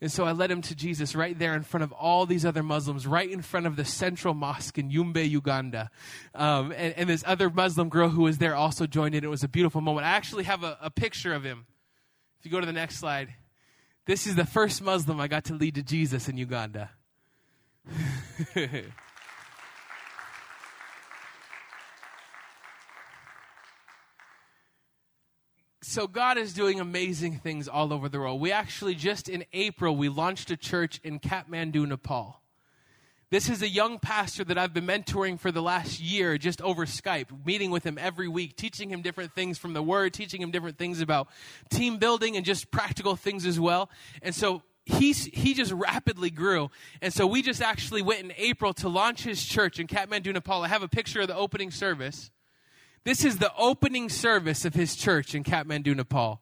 And 0.00 0.12
so 0.12 0.24
I 0.24 0.32
led 0.32 0.50
him 0.50 0.60
to 0.62 0.74
Jesus 0.74 1.14
right 1.14 1.38
there 1.38 1.54
in 1.54 1.62
front 1.62 1.84
of 1.84 1.92
all 1.92 2.26
these 2.26 2.44
other 2.44 2.62
Muslims, 2.62 3.06
right 3.06 3.30
in 3.30 3.40
front 3.40 3.66
of 3.66 3.76
the 3.76 3.84
central 3.86 4.34
mosque 4.34 4.76
in 4.76 4.90
Yumbe, 4.90 5.26
Uganda. 5.28 5.90
Um, 6.34 6.72
and, 6.72 6.92
and, 6.98 7.08
this 7.08 7.24
other 7.26 7.48
Muslim 7.48 7.88
girl 7.88 8.10
who 8.10 8.22
was 8.22 8.36
there 8.36 8.54
also 8.54 8.86
joined 8.86 9.14
in. 9.14 9.24
It 9.24 9.30
was 9.30 9.44
a 9.44 9.48
beautiful 9.48 9.80
moment. 9.80 10.06
I 10.06 10.10
actually 10.10 10.44
have 10.44 10.62
a, 10.62 10.76
a 10.82 10.90
picture 10.90 11.32
of 11.32 11.42
him. 11.42 11.64
If 12.38 12.44
you 12.44 12.50
go 12.50 12.60
to 12.60 12.66
the 12.66 12.72
next 12.72 12.98
slide, 12.98 13.32
this 14.04 14.26
is 14.26 14.34
the 14.34 14.44
first 14.44 14.82
Muslim 14.82 15.20
I 15.20 15.28
got 15.28 15.44
to 15.44 15.54
lead 15.54 15.76
to 15.76 15.82
Jesus 15.82 16.28
in 16.28 16.36
Uganda. 16.36 16.90
so 25.84 26.06
God 26.06 26.38
is 26.38 26.54
doing 26.54 26.80
amazing 26.80 27.38
things 27.38 27.68
all 27.68 27.92
over 27.92 28.08
the 28.08 28.18
world. 28.18 28.40
We 28.40 28.52
actually 28.52 28.94
just 28.94 29.28
in 29.28 29.44
April 29.52 29.94
we 29.94 30.08
launched 30.08 30.50
a 30.50 30.56
church 30.56 30.98
in 31.04 31.18
Kathmandu, 31.18 31.86
Nepal. 31.86 32.40
This 33.30 33.50
is 33.50 33.62
a 33.62 33.68
young 33.68 33.98
pastor 33.98 34.44
that 34.44 34.56
I've 34.56 34.72
been 34.72 34.86
mentoring 34.86 35.38
for 35.38 35.52
the 35.52 35.60
last 35.60 36.00
year 36.00 36.38
just 36.38 36.62
over 36.62 36.86
Skype, 36.86 37.44
meeting 37.44 37.70
with 37.70 37.84
him 37.84 37.98
every 37.98 38.28
week, 38.28 38.56
teaching 38.56 38.88
him 38.88 39.02
different 39.02 39.34
things 39.34 39.58
from 39.58 39.74
the 39.74 39.82
word, 39.82 40.14
teaching 40.14 40.40
him 40.40 40.50
different 40.50 40.78
things 40.78 41.00
about 41.00 41.28
team 41.68 41.98
building 41.98 42.36
and 42.36 42.46
just 42.46 42.70
practical 42.70 43.16
things 43.16 43.44
as 43.44 43.60
well. 43.60 43.90
And 44.22 44.34
so 44.34 44.62
he's, 44.86 45.26
he 45.26 45.52
just 45.52 45.72
rapidly 45.72 46.30
grew. 46.30 46.70
And 47.02 47.12
so 47.12 47.26
we 47.26 47.42
just 47.42 47.60
actually 47.60 48.02
went 48.02 48.20
in 48.20 48.32
April 48.38 48.72
to 48.74 48.88
launch 48.88 49.24
his 49.24 49.44
church 49.44 49.78
in 49.78 49.86
Kathmandu, 49.86 50.32
Nepal. 50.32 50.62
I 50.62 50.68
have 50.68 50.82
a 50.82 50.88
picture 50.88 51.20
of 51.20 51.28
the 51.28 51.36
opening 51.36 51.70
service. 51.70 52.30
This 53.04 53.22
is 53.22 53.36
the 53.36 53.52
opening 53.56 54.08
service 54.08 54.64
of 54.64 54.74
his 54.74 54.96
church 54.96 55.34
in 55.34 55.44
Kathmandu, 55.44 55.94
Nepal. 55.94 56.40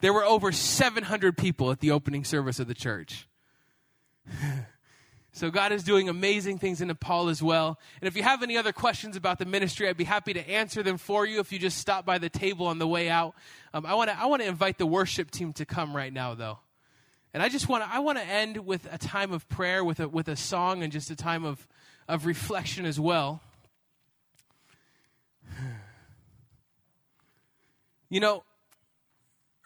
There 0.00 0.12
were 0.12 0.24
over 0.24 0.52
700 0.52 1.36
people 1.36 1.70
at 1.70 1.80
the 1.80 1.92
opening 1.92 2.24
service 2.24 2.60
of 2.60 2.68
the 2.68 2.74
church. 2.74 3.26
so 5.32 5.50
God 5.50 5.72
is 5.72 5.82
doing 5.82 6.10
amazing 6.10 6.58
things 6.58 6.82
in 6.82 6.88
Nepal 6.88 7.30
as 7.30 7.42
well. 7.42 7.78
And 8.02 8.08
if 8.08 8.16
you 8.16 8.22
have 8.22 8.42
any 8.42 8.58
other 8.58 8.72
questions 8.72 9.16
about 9.16 9.38
the 9.38 9.46
ministry, 9.46 9.88
I'd 9.88 9.96
be 9.96 10.04
happy 10.04 10.34
to 10.34 10.46
answer 10.46 10.82
them 10.82 10.98
for 10.98 11.24
you 11.24 11.40
if 11.40 11.52
you 11.52 11.58
just 11.58 11.78
stop 11.78 12.04
by 12.04 12.18
the 12.18 12.28
table 12.28 12.66
on 12.66 12.78
the 12.78 12.86
way 12.86 13.08
out. 13.08 13.34
Um, 13.72 13.86
I 13.86 13.94
want 13.94 14.10
to 14.10 14.20
I 14.20 14.26
want 14.26 14.42
to 14.42 14.48
invite 14.48 14.76
the 14.76 14.86
worship 14.86 15.30
team 15.30 15.54
to 15.54 15.64
come 15.64 15.96
right 15.96 16.12
now, 16.12 16.34
though. 16.34 16.58
And 17.32 17.42
I 17.42 17.48
just 17.48 17.66
want 17.66 17.82
to 17.82 17.90
I 17.90 18.00
want 18.00 18.18
to 18.18 18.24
end 18.24 18.58
with 18.58 18.86
a 18.92 18.98
time 18.98 19.32
of 19.32 19.48
prayer, 19.48 19.82
with 19.82 20.00
a 20.00 20.08
with 20.08 20.28
a 20.28 20.36
song, 20.36 20.82
and 20.82 20.92
just 20.92 21.10
a 21.10 21.16
time 21.16 21.46
of 21.46 21.66
of 22.06 22.26
reflection 22.26 22.84
as 22.84 23.00
well. 23.00 23.40
You 28.08 28.20
know, 28.20 28.44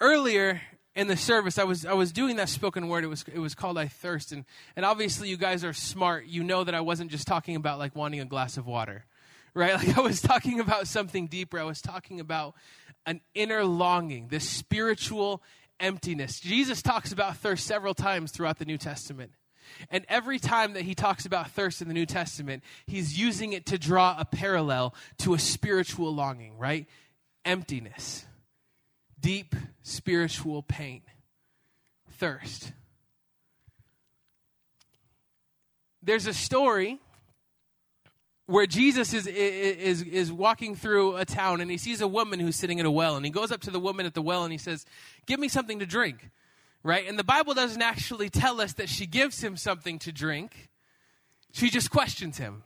earlier 0.01 0.61
in 0.94 1.07
the 1.07 1.16
service, 1.16 1.59
I 1.59 1.64
was 1.64 1.87
I 1.87 1.92
was 1.92 2.12
doing 2.12 2.37
that 2.37 2.48
spoken 2.48 2.88
word. 2.88 3.05
It 3.05 3.09
was 3.09 3.24
it 3.33 3.38
was 3.38 3.55
called 3.55 3.79
"I 3.79 3.87
Thirst," 3.88 4.33
and 4.33 4.44
and 4.77 4.85
obviously 4.85 5.29
you 5.29 5.37
guys 5.37 5.64
are 5.64 5.72
smart. 5.72 6.27
You 6.27 6.42
know 6.42 6.64
that 6.64 6.74
I 6.74 6.81
wasn't 6.81 7.11
just 7.11 7.27
talking 7.27 7.57
about 7.57 7.79
like 7.79 7.94
wanting 7.94 8.20
a 8.20 8.24
glass 8.24 8.57
of 8.57 8.66
water, 8.66 9.05
right? 9.55 9.74
Like 9.87 9.96
I 9.96 10.01
was 10.01 10.20
talking 10.20 10.61
about 10.61 10.88
something 10.88 11.27
deeper. 11.27 11.59
I 11.59 11.64
was 11.64 11.81
talking 11.81 12.20
about 12.20 12.55
an 13.07 13.20
inner 13.35 13.64
longing, 13.64 14.29
this 14.29 14.48
spiritual 14.48 15.42
emptiness. 15.81 16.40
Jesus 16.40 16.83
talks 16.83 17.12
about 17.12 17.37
thirst 17.37 17.66
several 17.66 17.94
times 17.94 18.33
throughout 18.33 18.59
the 18.59 18.64
New 18.64 18.79
Testament. 18.79 19.33
And 19.90 20.05
every 20.09 20.38
time 20.38 20.72
that 20.72 20.83
he 20.83 20.94
talks 20.94 21.27
about 21.27 21.51
thirst 21.51 21.83
in 21.83 21.88
the 21.88 21.94
New 21.94 22.07
Testament, 22.07 22.64
he's 22.87 23.18
using 23.18 23.53
it 23.53 23.66
to 23.66 23.79
draw 23.79 24.16
a 24.18 24.24
parallel 24.24 24.94
to 25.18 25.35
a 25.35 25.38
spiritual 25.38 26.14
longing, 26.14 26.57
right? 26.59 26.87
Emptiness 27.44 28.24
deep 29.20 29.54
spiritual 29.83 30.62
pain, 30.62 31.02
thirst. 32.12 32.72
There's 36.02 36.26
a 36.26 36.35
story 36.35 36.98
where 38.46 38.66
Jesus 38.66 39.12
is, 39.12 39.26
is, 39.26 40.02
is 40.02 40.33
walking 40.33 40.74
through 40.74 41.16
a 41.16 41.24
town 41.26 41.61
and 41.61 41.70
he 41.70 41.76
sees 41.76 42.00
a 42.00 42.09
woman 42.09 42.40
who's 42.40 42.57
sitting 42.57 42.81
at 42.81 42.87
a 42.87 42.90
well 42.90 43.16
and 43.16 43.24
he 43.24 43.31
goes 43.31 43.52
up 43.52 43.61
to 43.61 43.70
the 43.70 43.81
woman 43.81 44.07
at 44.07 44.14
the 44.14 44.22
well 44.22 44.42
and 44.42 44.52
he 44.52 44.59
says, 44.59 44.87
Give 45.26 45.38
me 45.38 45.48
something 45.48 45.81
to 45.81 45.87
drink. 45.87 46.31
Right? 46.83 47.07
And 47.07 47.18
the 47.18 47.24
Bible 47.24 47.52
doesn't 47.52 47.83
actually 47.83 48.31
tell 48.31 48.61
us 48.61 48.72
that 48.74 48.88
she 48.88 49.04
gives 49.04 49.42
him 49.42 49.57
something 49.57 49.98
to 50.00 50.12
drink, 50.12 50.70
she 51.52 51.68
just 51.68 51.90
questions 51.90 52.38
him. 52.38 52.62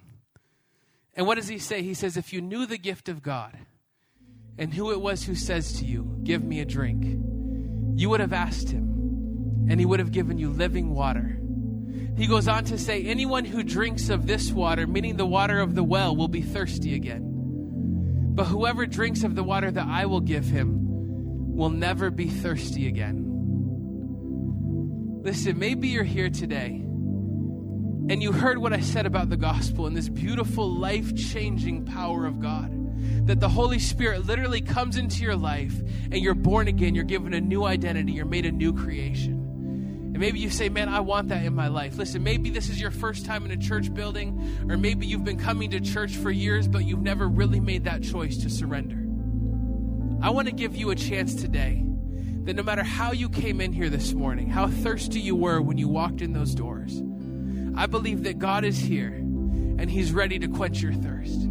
And 1.15 1.27
what 1.27 1.35
does 1.35 1.49
he 1.49 1.59
say? 1.59 1.83
He 1.83 1.95
says, 1.95 2.17
If 2.17 2.33
you 2.33 2.41
knew 2.41 2.65
the 2.65 2.79
gift 2.79 3.09
of 3.09 3.23
God, 3.23 3.59
and 4.59 4.73
who 4.73 4.91
it 4.91 5.01
was 5.01 5.25
who 5.25 5.35
says 5.35 5.75
to 5.81 5.85
you, 5.85 6.19
Give 6.23 6.43
me 6.45 6.61
a 6.61 6.65
drink, 6.65 7.05
you 7.99 8.09
would 8.11 8.21
have 8.21 8.33
asked 8.33 8.71
him, 8.71 9.67
and 9.69 9.81
he 9.81 9.87
would 9.87 9.99
have 10.01 10.13
given 10.13 10.39
you 10.39 10.51
living 10.51 10.95
water. 10.95 11.39
He 12.17 12.27
goes 12.27 12.47
on 12.49 12.65
to 12.65 12.79
say, 12.79 13.05
Anyone 13.05 13.45
who 13.45 13.63
drinks 13.63 14.09
of 14.09 14.27
this 14.27 14.53
water, 14.53 14.87
meaning 14.87 15.17
the 15.17 15.27
water 15.27 15.61
of 15.61 15.75
the 15.75 15.85
well, 15.85 16.15
will 16.15 16.29
be 16.29 16.43
thirsty 16.43 16.95
again. 16.95 17.31
But 18.35 18.45
whoever 18.45 18.87
drinks 18.87 19.25
of 19.25 19.35
the 19.35 19.45
water 19.45 19.71
that 19.71 19.87
I 19.87 20.07
will 20.07 20.21
give 20.21 20.45
him 20.45 21.55
will 21.55 21.71
never 21.71 22.11
be 22.11 22.29
thirsty 22.29 22.87
again. 22.87 23.29
Listen, 25.23 25.59
maybe 25.59 25.89
you're 25.89 26.03
here 26.03 26.31
today 26.31 26.83
and 28.09 28.23
you 28.23 28.33
heard 28.33 28.59
what 28.59 28.73
I 28.73 28.81
said 28.81 29.07
about 29.07 29.31
the 29.31 29.37
gospel 29.37 29.87
and 29.87 29.97
this 29.97 30.09
beautiful, 30.09 30.69
life 30.69 31.15
changing 31.15 31.85
power 31.87 32.27
of 32.27 32.41
God 32.41 32.82
that 33.25 33.41
the 33.41 33.49
Holy 33.49 33.79
Spirit 33.79 34.27
literally 34.27 34.61
comes 34.61 34.97
into 34.97 35.23
your 35.23 35.37
life 35.37 35.79
and 35.79 36.17
you're 36.17 36.35
born 36.35 36.69
again, 36.69 36.95
you're 36.95 37.05
given 37.05 37.33
a 37.35 37.41
new 37.41 37.65
identity, 37.65 38.13
you're 38.13 38.25
made 38.25 38.47
a 38.47 38.53
new 38.53 38.73
creation. 38.73 39.35
And 40.13 40.19
maybe 40.19 40.41
you 40.41 40.51
say, 40.51 40.69
Man, 40.69 40.89
I 40.89 41.01
want 41.01 41.29
that 41.29 41.45
in 41.45 41.55
my 41.55 41.69
life. 41.69 41.97
Listen, 41.97 42.23
maybe 42.23 42.51
this 42.51 42.69
is 42.69 42.81
your 42.81 42.91
first 42.91 43.25
time 43.25 43.45
in 43.45 43.51
a 43.51 43.57
church 43.57 43.95
building, 43.95 44.67
or 44.69 44.77
maybe 44.77 45.07
you've 45.07 45.25
been 45.25 45.39
coming 45.39 45.71
to 45.71 45.81
church 45.81 46.17
for 46.17 46.31
years, 46.31 46.69
but 46.69 46.85
you've 46.85 47.01
never 47.01 47.29
really 47.29 47.61
made 47.61 47.85
that 47.85 48.03
choice 48.03 48.37
to 48.39 48.51
surrender. 48.51 48.99
I 50.25 50.31
want 50.31 50.49
to 50.49 50.55
give 50.55 50.77
you 50.77 50.91
a 50.91 50.95
chance 50.95 51.35
today 51.35 51.83
that 52.45 52.57
no 52.57 52.63
matter 52.63 52.83
how 52.83 53.13
you 53.13 53.29
came 53.29 53.61
in 53.61 53.73
here 53.73 53.89
this 53.89 54.13
morning, 54.13 54.49
how 54.49 54.67
thirsty 54.67 55.21
you 55.21 55.37
were 55.37 55.63
when 55.63 55.79
you 55.79 55.89
walked 55.89 56.21
in 56.21 56.33
those 56.33 56.55
doors, 56.55 57.03
I 57.77 57.87
believe 57.87 58.25
that 58.25 58.39
God 58.39 58.65
is 58.65 58.79
here 58.79 59.15
and 59.15 59.91
He's 59.91 60.13
ready 60.13 60.39
to 60.41 60.49
quench 60.49 60.83
your 60.83 60.93
thirst. 60.93 61.49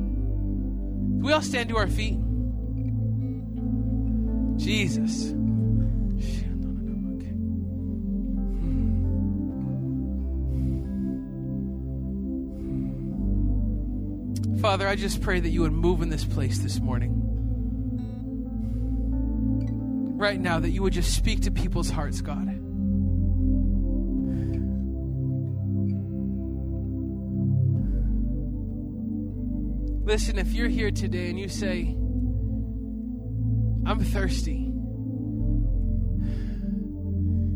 Can 1.21 1.27
we 1.27 1.33
all 1.33 1.41
stand 1.43 1.69
to 1.69 1.77
our 1.77 1.85
feet? 1.85 2.17
Jesus. 4.57 5.35
Father, 14.59 14.87
I 14.87 14.95
just 14.95 15.21
pray 15.21 15.39
that 15.39 15.49
you 15.49 15.61
would 15.61 15.71
move 15.71 16.01
in 16.01 16.09
this 16.09 16.25
place 16.25 16.57
this 16.57 16.79
morning. 16.79 17.13
Right 20.17 20.41
now, 20.41 20.59
that 20.59 20.71
you 20.71 20.81
would 20.81 20.93
just 20.93 21.15
speak 21.15 21.41
to 21.41 21.51
people's 21.51 21.91
hearts, 21.91 22.21
God. 22.21 22.60
Listen, 30.03 30.37
if 30.37 30.53
you're 30.53 30.69
here 30.69 30.91
today 30.91 31.29
and 31.29 31.39
you 31.39 31.47
say, 31.47 31.95
I'm 33.85 34.03
thirsty, 34.03 34.71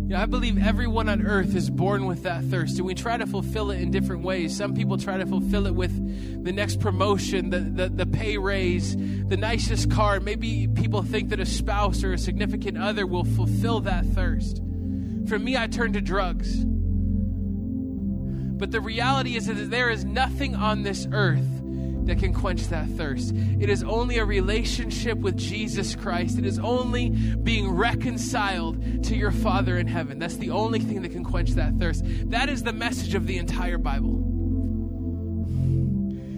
Yeah, 0.07 0.21
I 0.21 0.27
believe 0.27 0.63
everyone 0.63 1.09
on 1.09 1.25
earth 1.25 1.55
is 1.55 1.71
born 1.71 2.05
with 2.05 2.23
that 2.23 2.43
thirst, 2.43 2.77
and 2.77 2.85
we 2.85 2.93
try 2.93 3.17
to 3.17 3.25
fulfill 3.25 3.71
it 3.71 3.81
in 3.81 3.89
different 3.89 4.21
ways. 4.21 4.55
Some 4.55 4.75
people 4.75 4.99
try 4.99 5.17
to 5.17 5.25
fulfill 5.25 5.65
it 5.65 5.73
with 5.73 6.43
the 6.43 6.51
next 6.51 6.79
promotion, 6.79 7.49
the, 7.49 7.61
the, 7.61 7.89
the 7.89 8.05
pay 8.05 8.37
raise, 8.37 8.95
the 8.95 9.35
nicest 9.35 9.89
car. 9.89 10.19
Maybe 10.19 10.67
people 10.67 11.01
think 11.01 11.29
that 11.29 11.39
a 11.39 11.45
spouse 11.45 12.03
or 12.03 12.13
a 12.13 12.19
significant 12.19 12.77
other 12.77 13.07
will 13.07 13.23
fulfill 13.23 13.79
that 13.81 14.05
thirst. 14.05 14.61
For 15.27 15.39
me, 15.39 15.57
I 15.57 15.65
turn 15.65 15.93
to 15.93 16.01
drugs. 16.01 16.63
But 18.57 18.69
the 18.69 18.81
reality 18.81 19.35
is 19.35 19.47
that 19.47 19.71
there 19.71 19.89
is 19.89 20.05
nothing 20.05 20.53
on 20.53 20.83
this 20.83 21.07
earth 21.11 21.63
that 22.05 22.19
can 22.19 22.33
quench 22.33 22.67
that 22.67 22.87
thirst. 22.89 23.33
It 23.35 23.69
is 23.69 23.83
only 23.83 24.17
a 24.17 24.25
relationship 24.25 25.17
with 25.17 25.37
Jesus 25.37 25.95
Christ. 25.95 26.37
It 26.37 26.45
is 26.45 26.59
only 26.59 27.09
being 27.09 27.71
reconciled 27.71 29.03
to 29.05 29.15
your 29.15 29.31
Father 29.31 29.77
in 29.77 29.87
heaven. 29.87 30.19
That's 30.19 30.37
the 30.37 30.51
only 30.51 30.79
thing 30.79 31.01
that 31.01 31.11
can 31.11 31.23
quench 31.23 31.51
that 31.51 31.75
thirst. 31.77 32.03
That 32.29 32.49
is 32.49 32.63
the 32.63 32.73
message 32.73 33.15
of 33.15 33.27
the 33.27 33.37
entire 33.37 33.77
Bible. 33.77 34.21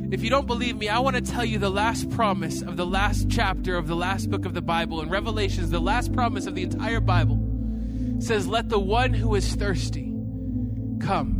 If 0.09 0.23
you 0.23 0.29
don't 0.29 0.47
believe 0.47 0.77
me, 0.77 0.87
I 0.87 0.99
want 0.99 1.17
to 1.17 1.21
tell 1.21 1.43
you 1.43 1.59
the 1.59 1.69
last 1.69 2.09
promise 2.11 2.61
of 2.61 2.77
the 2.77 2.85
last 2.85 3.29
chapter 3.29 3.75
of 3.75 3.87
the 3.87 3.95
last 3.95 4.29
book 4.29 4.45
of 4.45 4.53
the 4.53 4.61
Bible. 4.61 5.01
In 5.01 5.09
Revelations, 5.09 5.69
the 5.69 5.81
last 5.81 6.13
promise 6.13 6.45
of 6.45 6.55
the 6.55 6.63
entire 6.63 7.01
Bible 7.01 7.37
says, 8.19 8.47
Let 8.47 8.69
the 8.69 8.79
one 8.79 9.13
who 9.13 9.35
is 9.35 9.53
thirsty 9.53 10.13
come 11.01 11.36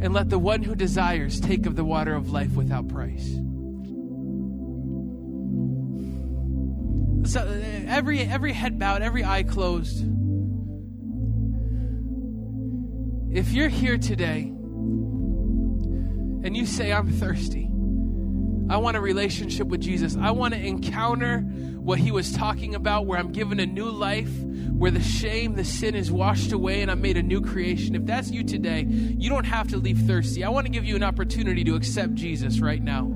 and 0.00 0.12
let 0.12 0.30
the 0.30 0.38
one 0.38 0.62
who 0.62 0.74
desires 0.74 1.40
take 1.40 1.66
of 1.66 1.76
the 1.76 1.84
water 1.84 2.14
of 2.14 2.30
life 2.30 2.52
without 2.52 2.88
price. 2.88 3.26
So 7.30 7.40
uh, 7.40 7.60
every 7.88 8.20
every 8.20 8.52
head 8.52 8.78
bowed, 8.78 9.02
every 9.02 9.24
eye 9.24 9.42
closed. 9.42 10.04
If 13.34 13.52
you're 13.52 13.68
here 13.68 13.98
today 13.98 14.42
and 16.44 16.56
you 16.56 16.66
say 16.66 16.92
I'm 16.92 17.10
thirsty, 17.10 17.68
I 18.68 18.76
want 18.78 18.96
a 18.96 19.00
relationship 19.00 19.66
with 19.66 19.80
Jesus. 19.80 20.16
I 20.16 20.30
want 20.30 20.54
to 20.54 20.60
encounter 20.60 21.44
what 21.86 22.00
he 22.00 22.10
was 22.10 22.32
talking 22.32 22.74
about, 22.74 23.06
where 23.06 23.16
I'm 23.16 23.30
given 23.30 23.60
a 23.60 23.64
new 23.64 23.88
life, 23.88 24.28
where 24.72 24.90
the 24.90 25.00
shame, 25.00 25.54
the 25.54 25.64
sin 25.64 25.94
is 25.94 26.10
washed 26.10 26.50
away, 26.50 26.82
and 26.82 26.90
I'm 26.90 27.00
made 27.00 27.16
a 27.16 27.22
new 27.22 27.40
creation. 27.40 27.94
If 27.94 28.06
that's 28.06 28.28
you 28.28 28.42
today, 28.42 28.84
you 28.88 29.30
don't 29.30 29.44
have 29.44 29.68
to 29.68 29.76
leave 29.76 29.98
thirsty. 29.98 30.42
I 30.42 30.48
want 30.48 30.66
to 30.66 30.72
give 30.72 30.84
you 30.84 30.96
an 30.96 31.04
opportunity 31.04 31.62
to 31.62 31.76
accept 31.76 32.14
Jesus 32.14 32.58
right 32.58 32.82
now. 32.82 33.14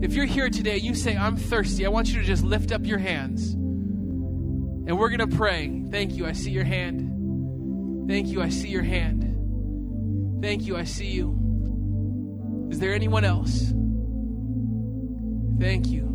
If 0.00 0.14
you're 0.14 0.24
here 0.24 0.48
today, 0.48 0.78
you 0.78 0.94
say, 0.94 1.14
I'm 1.14 1.36
thirsty, 1.36 1.84
I 1.84 1.90
want 1.90 2.08
you 2.08 2.18
to 2.20 2.24
just 2.24 2.42
lift 2.42 2.72
up 2.72 2.86
your 2.86 2.96
hands. 2.96 3.52
And 3.52 4.98
we're 4.98 5.10
going 5.10 5.30
to 5.30 5.36
pray. 5.36 5.82
Thank 5.90 6.14
you. 6.14 6.24
I 6.24 6.32
see 6.32 6.52
your 6.52 6.64
hand. 6.64 8.08
Thank 8.08 8.28
you. 8.28 8.40
I 8.40 8.48
see 8.48 8.68
your 8.68 8.82
hand. 8.82 10.40
Thank 10.42 10.62
you. 10.62 10.78
I 10.78 10.84
see 10.84 11.08
you. 11.08 12.68
Is 12.70 12.78
there 12.78 12.94
anyone 12.94 13.24
else? 13.24 13.74
Thank 15.60 15.88
you. 15.88 16.13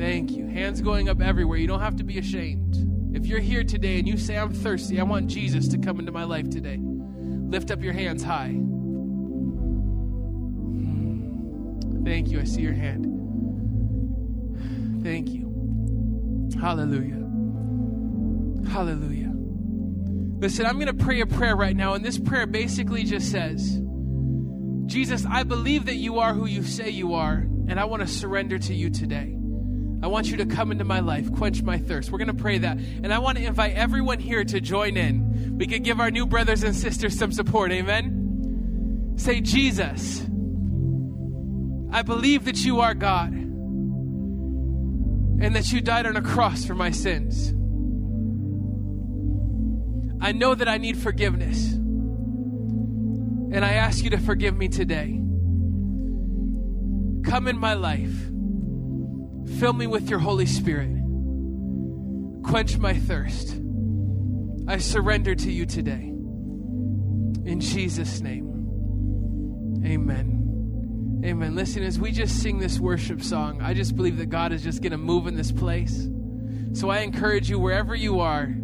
Thank 0.00 0.30
you. 0.30 0.46
Hands 0.46 0.80
going 0.80 1.10
up 1.10 1.20
everywhere. 1.20 1.58
You 1.58 1.66
don't 1.66 1.80
have 1.80 1.96
to 1.96 2.04
be 2.04 2.16
ashamed. 2.16 3.14
If 3.14 3.26
you're 3.26 3.38
here 3.38 3.62
today 3.62 3.98
and 3.98 4.08
you 4.08 4.16
say, 4.16 4.38
I'm 4.38 4.50
thirsty, 4.50 4.98
I 4.98 5.02
want 5.02 5.26
Jesus 5.26 5.68
to 5.68 5.78
come 5.78 6.00
into 6.00 6.10
my 6.10 6.24
life 6.24 6.48
today, 6.48 6.78
lift 6.80 7.70
up 7.70 7.82
your 7.82 7.92
hands 7.92 8.22
high. 8.22 8.58
Thank 12.02 12.30
you. 12.30 12.40
I 12.40 12.44
see 12.44 12.62
your 12.62 12.72
hand. 12.72 13.04
Thank 15.04 15.28
you. 15.28 16.48
Hallelujah. 16.58 17.20
Hallelujah. 18.72 19.32
Listen, 20.38 20.64
I'm 20.64 20.76
going 20.80 20.86
to 20.86 20.94
pray 20.94 21.20
a 21.20 21.26
prayer 21.26 21.54
right 21.54 21.76
now, 21.76 21.92
and 21.92 22.02
this 22.02 22.18
prayer 22.18 22.46
basically 22.46 23.04
just 23.04 23.30
says, 23.30 23.82
Jesus, 24.86 25.26
I 25.30 25.42
believe 25.42 25.84
that 25.86 25.96
you 25.96 26.20
are 26.20 26.32
who 26.32 26.46
you 26.46 26.62
say 26.62 26.88
you 26.88 27.12
are, 27.12 27.46
and 27.68 27.78
I 27.78 27.84
want 27.84 28.00
to 28.00 28.08
surrender 28.08 28.58
to 28.58 28.72
you 28.72 28.88
today. 28.88 29.36
I 30.02 30.06
want 30.06 30.30
you 30.30 30.38
to 30.38 30.46
come 30.46 30.72
into 30.72 30.84
my 30.84 31.00
life, 31.00 31.30
quench 31.32 31.62
my 31.62 31.76
thirst. 31.76 32.10
We're 32.10 32.18
going 32.18 32.28
to 32.28 32.34
pray 32.34 32.58
that. 32.58 32.78
And 32.78 33.12
I 33.12 33.18
want 33.18 33.36
to 33.38 33.44
invite 33.44 33.74
everyone 33.74 34.18
here 34.18 34.44
to 34.44 34.60
join 34.60 34.96
in. 34.96 35.58
We 35.58 35.66
could 35.66 35.84
give 35.84 36.00
our 36.00 36.10
new 36.10 36.24
brothers 36.24 36.62
and 36.62 36.74
sisters 36.74 37.18
some 37.18 37.32
support. 37.32 37.70
Amen? 37.70 39.14
Say, 39.16 39.42
Jesus, 39.42 40.22
I 41.92 42.02
believe 42.02 42.46
that 42.46 42.64
you 42.64 42.80
are 42.80 42.94
God 42.94 43.32
and 45.40 45.54
that 45.54 45.70
you 45.72 45.82
died 45.82 46.06
on 46.06 46.16
a 46.16 46.22
cross 46.22 46.64
for 46.64 46.74
my 46.74 46.90
sins. 46.90 47.52
I 50.22 50.32
know 50.32 50.54
that 50.54 50.68
I 50.68 50.78
need 50.78 50.96
forgiveness. 50.96 51.72
And 53.52 53.64
I 53.64 53.72
ask 53.72 54.04
you 54.04 54.10
to 54.10 54.18
forgive 54.18 54.56
me 54.56 54.68
today. 54.68 55.20
Come 57.24 57.48
in 57.48 57.58
my 57.58 57.74
life. 57.74 58.29
Fill 59.58 59.72
me 59.72 59.86
with 59.86 60.08
your 60.08 60.18
Holy 60.18 60.46
Spirit. 60.46 60.90
Quench 62.44 62.78
my 62.78 62.94
thirst. 62.94 63.60
I 64.68 64.78
surrender 64.78 65.34
to 65.34 65.50
you 65.50 65.66
today. 65.66 66.06
In 67.44 67.60
Jesus' 67.60 68.20
name. 68.20 68.46
Amen. 69.84 71.22
Amen. 71.24 71.54
Listen, 71.54 71.82
as 71.82 71.98
we 71.98 72.12
just 72.12 72.40
sing 72.40 72.58
this 72.58 72.78
worship 72.78 73.22
song, 73.22 73.60
I 73.60 73.74
just 73.74 73.96
believe 73.96 74.16
that 74.18 74.30
God 74.30 74.52
is 74.52 74.62
just 74.62 74.82
going 74.82 74.92
to 74.92 74.98
move 74.98 75.26
in 75.26 75.34
this 75.34 75.52
place. 75.52 76.08
So 76.72 76.88
I 76.88 77.00
encourage 77.00 77.50
you, 77.50 77.58
wherever 77.58 77.94
you 77.94 78.20
are, 78.20 78.54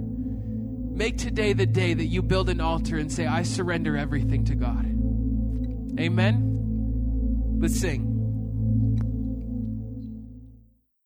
Make 0.96 1.18
today 1.18 1.52
the 1.52 1.66
day 1.66 1.92
that 1.92 2.06
you 2.06 2.22
build 2.22 2.48
an 2.48 2.62
altar 2.62 2.96
and 2.96 3.12
say, 3.12 3.26
I 3.26 3.42
surrender 3.42 3.98
everything 3.98 4.46
to 4.46 4.54
God. 4.54 4.86
Amen. 6.00 7.58
Let's 7.60 7.78
sing. 7.78 8.15